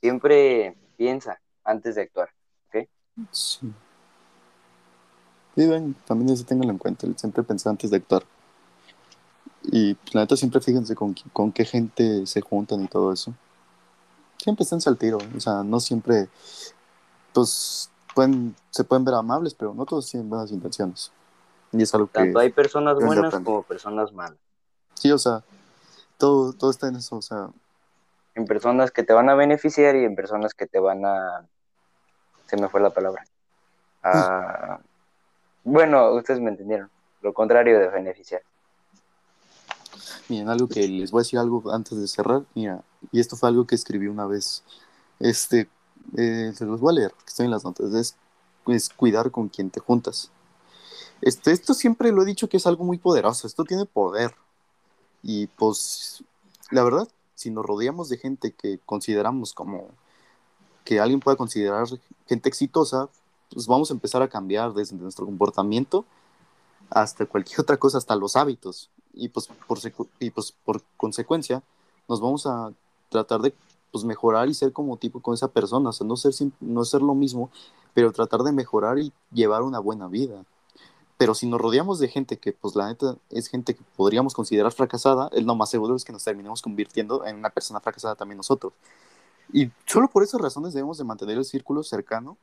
siempre 0.00 0.76
piensa 0.96 1.40
antes 1.64 1.94
de 1.94 2.02
actuar, 2.02 2.30
¿ok? 2.68 2.88
Sí. 3.30 3.72
Sí, 5.56 5.94
también 6.06 6.30
eso 6.30 6.44
tenganlo 6.44 6.72
en 6.72 6.78
cuenta, 6.78 7.06
siempre 7.16 7.42
pensar 7.42 7.70
antes 7.70 7.90
de 7.90 7.96
actuar. 7.96 8.22
Y 9.62 9.94
pues, 9.94 10.14
la 10.14 10.22
neta 10.22 10.36
siempre 10.36 10.60
fíjense 10.60 10.94
con, 10.94 11.14
con 11.32 11.52
qué 11.52 11.64
gente 11.64 12.26
se 12.26 12.40
juntan 12.40 12.82
y 12.82 12.88
todo 12.88 13.12
eso. 13.12 13.34
Siempre 14.42 14.62
están 14.62 14.80
al 14.86 14.96
tiro, 14.96 15.18
o 15.36 15.40
sea, 15.40 15.62
no 15.62 15.80
siempre, 15.80 16.28
pues, 17.34 17.90
pueden, 18.14 18.56
se 18.70 18.84
pueden 18.84 19.04
ver 19.04 19.14
amables, 19.14 19.52
pero 19.52 19.74
no 19.74 19.84
todos 19.84 20.10
tienen 20.10 20.30
buenas 20.30 20.50
intenciones. 20.50 21.12
Y 21.72 21.82
es 21.82 21.94
algo 21.94 22.06
Tanto 22.06 22.38
hay 22.38 22.50
personas 22.50 22.96
buenas 22.96 23.34
como 23.34 23.62
personas 23.62 24.14
malas. 24.14 24.38
Sí, 24.94 25.12
o 25.12 25.18
sea, 25.18 25.42
todo, 26.16 26.54
todo 26.54 26.70
está 26.70 26.88
en 26.88 26.96
eso, 26.96 27.16
o 27.16 27.22
sea. 27.22 27.50
En 28.34 28.46
personas 28.46 28.90
que 28.90 29.02
te 29.02 29.12
van 29.12 29.28
a 29.28 29.34
beneficiar 29.34 29.94
y 29.94 30.04
en 30.04 30.16
personas 30.16 30.54
que 30.54 30.66
te 30.66 30.80
van 30.80 31.04
a... 31.04 31.46
Se 32.46 32.56
me 32.56 32.70
fue 32.70 32.80
la 32.80 32.90
palabra. 32.90 33.22
A... 34.02 34.80
Bueno, 35.64 36.12
ustedes 36.14 36.40
me 36.40 36.48
entendieron. 36.48 36.88
Lo 37.20 37.34
contrario 37.34 37.78
de 37.78 37.88
beneficiar. 37.88 38.40
Miren, 40.28 40.48
algo 40.48 40.68
que 40.68 40.86
les 40.86 41.10
voy 41.10 41.20
a 41.20 41.22
decir 41.22 41.38
algo 41.38 41.70
antes 41.72 41.98
de 41.98 42.06
cerrar. 42.06 42.44
Mira, 42.54 42.82
y 43.12 43.20
esto 43.20 43.36
fue 43.36 43.48
algo 43.48 43.66
que 43.66 43.74
escribí 43.74 44.06
una 44.06 44.26
vez. 44.26 44.62
Este, 45.18 45.68
eh, 46.16 46.52
se 46.54 46.64
los 46.64 46.80
voy 46.80 46.92
a 46.92 47.00
leer, 47.00 47.12
que 47.12 47.28
estoy 47.28 47.46
en 47.46 47.50
las 47.50 47.64
notas. 47.64 47.92
Es, 47.94 48.16
es 48.66 48.88
cuidar 48.88 49.30
con 49.30 49.48
quien 49.48 49.70
te 49.70 49.80
juntas. 49.80 50.30
Este, 51.20 51.52
esto 51.52 51.74
siempre 51.74 52.12
lo 52.12 52.22
he 52.22 52.26
dicho 52.26 52.48
que 52.48 52.56
es 52.56 52.66
algo 52.66 52.84
muy 52.84 52.98
poderoso. 52.98 53.46
Esto 53.46 53.64
tiene 53.64 53.86
poder. 53.86 54.34
Y 55.22 55.48
pues, 55.48 56.24
la 56.70 56.82
verdad, 56.82 57.08
si 57.34 57.50
nos 57.50 57.64
rodeamos 57.64 58.08
de 58.08 58.18
gente 58.18 58.52
que 58.52 58.78
consideramos 58.84 59.52
como 59.52 59.88
que 60.84 61.00
alguien 61.00 61.20
pueda 61.20 61.36
considerar 61.36 61.86
gente 62.26 62.48
exitosa, 62.48 63.08
pues 63.52 63.66
vamos 63.66 63.90
a 63.90 63.94
empezar 63.94 64.22
a 64.22 64.28
cambiar 64.28 64.72
desde 64.72 64.96
nuestro 64.96 65.26
comportamiento 65.26 66.04
hasta 66.88 67.26
cualquier 67.26 67.60
otra 67.60 67.76
cosa, 67.76 67.98
hasta 67.98 68.16
los 68.16 68.36
hábitos. 68.36 68.90
Y 69.14 69.28
pues 69.28 69.48
por, 69.66 69.78
y 70.18 70.30
pues 70.30 70.52
por 70.64 70.82
consecuencia 70.96 71.62
nos 72.08 72.20
vamos 72.20 72.46
a 72.46 72.72
tratar 73.08 73.40
de 73.40 73.54
pues, 73.90 74.04
mejorar 74.04 74.48
y 74.48 74.54
ser 74.54 74.72
como 74.72 74.96
tipo 74.96 75.20
con 75.20 75.34
esa 75.34 75.48
persona, 75.48 75.90
o 75.90 75.92
sea, 75.92 76.06
no 76.06 76.16
ser, 76.16 76.32
no 76.60 76.84
ser 76.84 77.02
lo 77.02 77.14
mismo, 77.14 77.50
pero 77.94 78.12
tratar 78.12 78.42
de 78.42 78.52
mejorar 78.52 78.98
y 78.98 79.12
llevar 79.32 79.62
una 79.62 79.78
buena 79.78 80.08
vida. 80.08 80.44
Pero 81.18 81.34
si 81.34 81.46
nos 81.46 81.60
rodeamos 81.60 81.98
de 81.98 82.08
gente 82.08 82.38
que, 82.38 82.52
pues 82.52 82.74
la 82.76 82.88
neta, 82.88 83.16
es 83.28 83.48
gente 83.48 83.74
que 83.74 83.82
podríamos 83.96 84.32
considerar 84.32 84.72
fracasada, 84.72 85.28
es 85.32 85.44
lo 85.44 85.54
más 85.54 85.68
seguro 85.68 85.94
es 85.94 86.04
que 86.04 86.12
nos 86.12 86.24
terminemos 86.24 86.62
convirtiendo 86.62 87.26
en 87.26 87.36
una 87.36 87.50
persona 87.50 87.80
fracasada 87.80 88.14
también 88.14 88.38
nosotros. 88.38 88.72
Y 89.52 89.70
solo 89.84 90.08
por 90.08 90.22
esas 90.22 90.40
razones 90.40 90.72
debemos 90.72 90.96
de 90.98 91.04
mantener 91.04 91.36
el 91.36 91.44
círculo 91.44 91.82
cercano 91.82 92.36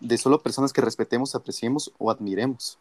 de 0.00 0.18
solo 0.18 0.40
personas 0.40 0.72
que 0.72 0.80
respetemos, 0.80 1.34
apreciemos 1.34 1.92
o 1.98 2.10
admiremos. 2.10 2.78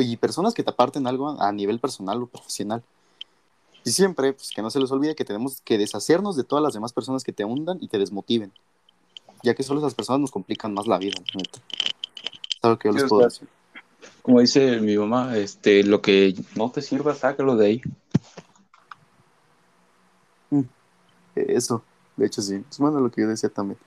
Y 0.00 0.16
personas 0.16 0.54
que 0.54 0.62
te 0.62 0.70
aparten 0.70 1.06
algo 1.06 1.40
a 1.40 1.52
nivel 1.52 1.78
personal 1.78 2.22
o 2.22 2.26
profesional. 2.26 2.82
Y 3.84 3.90
siempre, 3.90 4.32
pues 4.32 4.50
que 4.50 4.60
no 4.60 4.70
se 4.70 4.80
les 4.80 4.90
olvide 4.90 5.14
que 5.14 5.24
tenemos 5.24 5.60
que 5.62 5.78
deshacernos 5.78 6.36
de 6.36 6.44
todas 6.44 6.62
las 6.62 6.74
demás 6.74 6.92
personas 6.92 7.24
que 7.24 7.32
te 7.32 7.44
hundan 7.44 7.78
y 7.80 7.88
te 7.88 7.98
desmotiven. 7.98 8.52
Ya 9.42 9.54
que 9.54 9.62
solo 9.62 9.80
esas 9.80 9.94
personas 9.94 10.20
nos 10.20 10.30
complican 10.30 10.74
más 10.74 10.86
la 10.86 10.98
vida. 10.98 11.16
que 11.32 12.88
yo 12.88 12.92
les 12.92 13.04
puedo 13.04 13.24
decir. 13.24 13.48
Como 14.22 14.40
dice 14.40 14.80
mi 14.80 14.96
mamá, 14.96 15.36
este, 15.36 15.84
lo 15.84 16.02
que 16.02 16.34
no 16.54 16.70
te 16.70 16.82
sirva, 16.82 17.14
sácalo 17.14 17.56
de 17.56 17.66
ahí. 17.66 17.82
Mm, 20.50 20.62
eso, 21.34 21.82
de 22.16 22.26
hecho 22.26 22.42
sí. 22.42 22.62
Es 22.70 22.78
bueno 22.78 23.00
lo 23.00 23.10
que 23.10 23.22
yo 23.22 23.28
decía 23.28 23.48
también. 23.48 23.78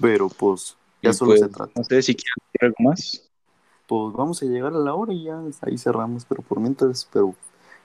Pero 0.00 0.28
pues, 0.28 0.76
ya 1.02 1.12
solo 1.12 1.32
pues, 1.32 1.40
se 1.40 1.48
trata. 1.48 1.72
No 1.74 1.84
sé 1.84 2.02
si 2.02 2.14
quieren 2.14 2.34
decir 2.52 2.64
algo 2.64 2.76
más. 2.78 3.22
Pues 3.86 4.14
vamos 4.14 4.42
a 4.42 4.46
llegar 4.46 4.72
a 4.72 4.78
la 4.78 4.94
hora 4.94 5.12
y 5.12 5.24
ya 5.24 5.40
ahí 5.62 5.76
cerramos, 5.76 6.24
pero 6.24 6.42
por 6.42 6.58
mientras, 6.60 7.08
pero 7.12 7.34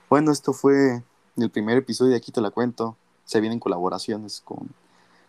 bueno, 0.10 0.32
esto 0.32 0.54
fue 0.54 1.04
el 1.36 1.50
primer 1.50 1.78
episodio 1.78 2.12
de 2.12 2.18
Aquí 2.18 2.32
te 2.32 2.42
la 2.42 2.52
cuento. 2.52 2.96
Se 3.26 3.42
vienen 3.42 3.60
colaboraciones 3.60 4.42
con, 4.44 4.70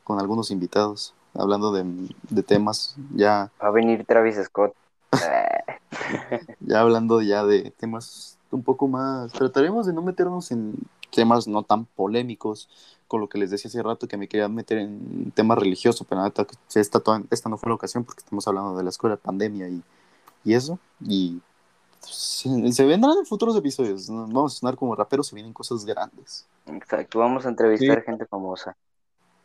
con 0.05 0.21
algunos 0.21 0.51
invitados, 0.51 1.15
hablando 1.35 1.73
de, 1.73 1.85
de 2.31 2.43
temas 2.43 2.97
ya. 3.15 3.51
Va 3.63 3.69
a 3.69 3.71
venir 3.71 4.05
Travis 4.07 4.37
Scott. 4.45 4.75
ya 6.61 6.81
hablando 6.81 7.21
ya 7.21 7.45
de 7.45 7.73
temas 7.73 8.39
un 8.53 8.63
poco 8.63 8.89
más, 8.89 9.33
trataremos 9.33 9.87
de 9.87 9.93
no 9.93 10.03
meternos 10.03 10.51
en 10.51 10.75
temas 11.11 11.47
no 11.47 11.63
tan 11.63 11.85
polémicos, 11.85 12.69
con 13.09 13.21
lo 13.21 13.29
que 13.29 13.39
les 13.39 13.51
decía 13.51 13.69
hace 13.69 13.83
rato 13.83 14.07
que 14.07 14.17
me 14.17 14.29
quería 14.29 14.49
meter 14.49 14.79
en 14.79 15.33
temas 15.33 15.59
religiosos, 15.59 16.07
pero 16.09 16.25
esta, 16.27 16.47
esta 17.31 17.49
no 17.49 17.59
fue 17.59 17.69
la 17.69 17.75
ocasión 17.75 18.05
porque 18.05 18.21
estamos 18.21 18.47
hablando 18.47 18.77
de 18.77 18.85
la 18.85 18.91
escuela, 18.91 19.17
pandemia 19.17 19.69
y, 19.69 19.83
y 20.45 20.55
eso, 20.55 20.79
y 21.07 21.41
se, 22.01 22.85
vendrán 22.85 23.19
en 23.19 23.27
futuros 23.27 23.57
episodios, 23.57 24.09
vamos 24.09 24.57
a 24.57 24.59
sonar 24.61 24.77
como 24.77 24.95
raperos, 24.95 25.29
se 25.29 25.35
vienen 25.35 25.53
cosas 25.53 25.85
grandes. 25.85 26.47
Exacto, 26.67 27.19
vamos 27.19 27.47
a 27.47 27.51
entrevistar 27.51 28.03
gente 28.03 28.27
famosa. 28.27 28.77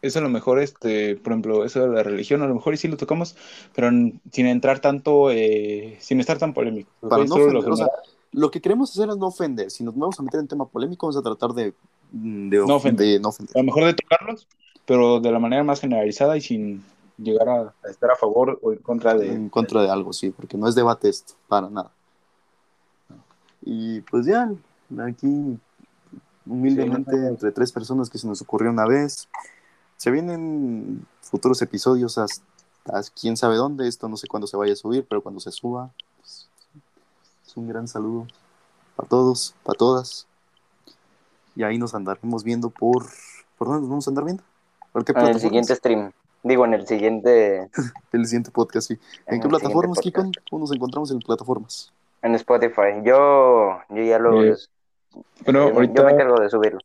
Eso 0.02 0.20
a 0.20 0.22
lo 0.22 0.30
mejor, 0.30 0.60
este, 0.60 1.16
por 1.16 1.34
ejemplo, 1.34 1.66
eso 1.66 1.82
de 1.82 1.88
la 1.88 2.04
religión, 2.04 2.42
a 2.44 2.48
lo 2.48 2.54
mejor 2.54 2.74
y 2.74 2.78
sí 2.78 2.88
lo 2.88 2.98
tocamos, 2.98 3.36
pero 3.74 3.90
sin 3.90 4.46
entrar 4.46 4.80
tanto, 4.80 5.32
eh, 5.32 5.98
sin 6.00 6.20
estar 6.20 6.38
tan 6.38 6.54
polémico. 6.54 6.92
Para 7.02 7.26
no 7.26 7.36
ofender, 7.36 7.90
lo 8.32 8.52
que 8.52 8.62
queremos 8.62 8.92
hacer 8.92 9.10
es 9.10 9.18
no 9.18 9.28
ofender. 9.28 9.72
Si 9.72 9.84
nos 9.84 9.96
vamos 9.96 10.20
a 10.20 10.24
meter 10.24 10.42
en 10.42 10.48
tema 10.48 10.66
polémico, 10.68 11.08
vamos 11.08 11.18
a 11.18 11.24
tratar 11.24 11.54
de, 11.54 11.74
mm, 12.12 12.50
no, 12.68 12.76
ofender. 12.76 13.22
A 13.56 13.60
lo 13.60 13.64
mejor 13.64 13.86
de 13.86 13.94
tocarlos, 13.94 14.48
pero 14.86 15.20
de 15.20 15.32
la 15.32 15.40
manera 15.40 15.64
más 15.64 15.80
generalizada 15.80 16.38
y 16.38 16.42
sin 16.42 16.84
llegar 17.18 17.48
a, 17.50 17.74
estar 17.90 18.12
a 18.12 18.16
favor 18.16 18.60
o 18.62 18.72
en 18.72 18.80
contra 18.80 19.14
de... 19.14 19.32
En 19.32 19.50
contra 19.50 19.82
de 19.82 19.90
algo, 19.90 20.14
sí, 20.14 20.32
porque 20.32 20.58
no 20.58 20.68
es 20.68 20.76
debate 20.76 21.10
esto, 21.10 21.34
para 21.48 21.70
nada. 21.70 21.92
Y 23.62 24.02
pues 24.02 24.26
ya, 24.26 24.52
aquí 25.00 25.58
humildemente 26.46 27.16
entre 27.28 27.52
tres 27.52 27.72
personas 27.72 28.10
que 28.10 28.18
se 28.18 28.28
nos 28.28 28.42
ocurrió 28.42 28.70
una 28.70 28.86
vez. 28.86 29.28
Se 29.98 30.12
vienen 30.12 31.06
futuros 31.22 31.62
episodios 31.62 32.18
hasta, 32.18 32.44
quién 33.20 33.38
sabe 33.38 33.56
dónde. 33.56 33.88
Esto 33.88 34.08
no 34.08 34.18
sé 34.18 34.28
cuándo 34.28 34.48
se 34.48 34.58
vaya 34.58 34.74
a 34.74 34.76
subir, 34.76 35.06
pero 35.10 35.22
cuando 35.22 35.40
se 35.40 35.52
suba, 35.52 35.92
pues, 36.18 36.48
es 37.46 37.58
un 37.58 37.68
gran 37.68 37.88
saludo 37.88 38.28
para 38.96 39.10
todos, 39.10 39.56
para 39.64 39.78
todas. 39.78 40.28
Y 41.56 41.64
ahí 41.64 41.78
nos 41.78 41.96
andaremos 41.96 42.44
viendo 42.44 42.70
por. 42.70 43.08
¿Por 43.58 43.70
dónde 43.70 43.82
nos 43.82 43.90
vamos 43.90 44.08
a 44.08 44.12
andar 44.12 44.26
viendo? 44.26 44.44
en 44.94 45.28
el 45.28 45.40
siguiente 45.40 45.76
stream. 45.76 46.12
Digo, 46.46 46.64
en 46.64 46.76
el 46.76 46.86
siguiente. 46.86 47.72
el 48.12 48.26
siguiente 48.28 48.52
podcast, 48.52 48.90
sí. 48.90 49.00
¿En, 49.26 49.42
qué 49.42 49.48
plataformas, 49.48 50.00
Kiko? 50.00 50.30
¿Cómo 50.48 50.60
nos 50.60 50.72
encontramos 50.72 51.10
en 51.10 51.18
plataformas? 51.18 51.92
En 52.22 52.36
Spotify. 52.36 53.02
Yo, 53.04 53.80
yo 53.90 54.04
ya 54.04 54.20
lo. 54.20 54.32
bueno, 55.44 55.64
ahorita... 55.64 55.94
Yo 55.96 56.06
me 56.06 56.12
encargo 56.12 56.40
de 56.40 56.50
subirlo. 56.52 56.80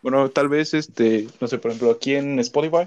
Bueno, 0.00 0.30
tal 0.30 0.48
vez, 0.48 0.74
este, 0.74 1.26
no 1.40 1.48
sé, 1.48 1.58
por 1.58 1.72
ejemplo, 1.72 1.90
aquí 1.90 2.14
en 2.14 2.38
Spotify, 2.38 2.84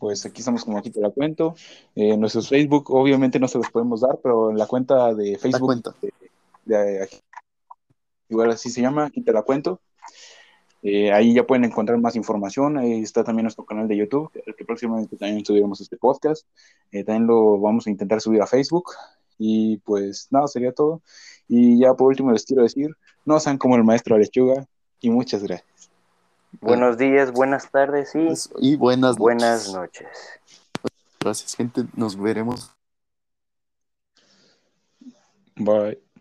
pues 0.00 0.26
aquí 0.26 0.40
estamos 0.40 0.64
como 0.64 0.78
aquí 0.78 0.90
te 0.90 1.00
la 1.00 1.10
cuento. 1.10 1.54
En 1.94 2.18
nuestros 2.18 2.48
Facebook, 2.48 2.90
obviamente 2.90 3.38
no 3.38 3.46
se 3.46 3.58
los 3.58 3.70
podemos 3.70 4.00
dar, 4.00 4.18
pero 4.20 4.50
en 4.50 4.58
la 4.58 4.66
cuenta 4.66 5.14
de 5.14 5.38
Facebook, 5.38 5.94
igual 8.28 8.50
así 8.50 8.68
se 8.68 8.82
llama, 8.82 9.06
aquí 9.06 9.20
te 9.20 9.32
la 9.32 9.42
cuento. 9.42 9.80
Eh, 10.86 11.10
ahí 11.10 11.32
ya 11.32 11.46
pueden 11.46 11.64
encontrar 11.64 11.98
más 11.98 12.14
información. 12.14 12.76
Ahí 12.76 13.00
está 13.00 13.24
también 13.24 13.44
nuestro 13.44 13.64
canal 13.64 13.88
de 13.88 13.96
YouTube, 13.96 14.30
el 14.44 14.54
que 14.54 14.66
próximamente 14.66 15.16
también 15.16 15.44
subiremos 15.44 15.80
este 15.80 15.96
podcast. 15.96 16.46
Eh, 16.92 17.02
también 17.02 17.26
lo 17.26 17.58
vamos 17.58 17.86
a 17.86 17.90
intentar 17.90 18.20
subir 18.20 18.42
a 18.42 18.46
Facebook. 18.46 18.90
Y 19.38 19.78
pues 19.78 20.28
nada, 20.30 20.46
sería 20.46 20.72
todo. 20.72 21.00
Y 21.48 21.78
ya 21.78 21.94
por 21.94 22.08
último 22.08 22.30
les 22.32 22.44
quiero 22.44 22.62
decir, 22.62 22.90
no 23.24 23.40
sean 23.40 23.56
como 23.56 23.76
el 23.76 23.84
maestro 23.84 24.18
Lechuga 24.18 24.66
y 25.00 25.10
muchas 25.10 25.42
gracias. 25.42 25.90
Buenos 26.60 26.98
días, 26.98 27.32
buenas 27.32 27.70
tardes 27.70 28.12
y, 28.60 28.76
buenas, 28.76 29.16
buenas 29.16 29.72
noches. 29.72 30.06
Gracias, 31.18 31.56
gente. 31.56 31.84
Nos 31.96 32.16
veremos. 32.16 32.70
Bye. 35.56 36.13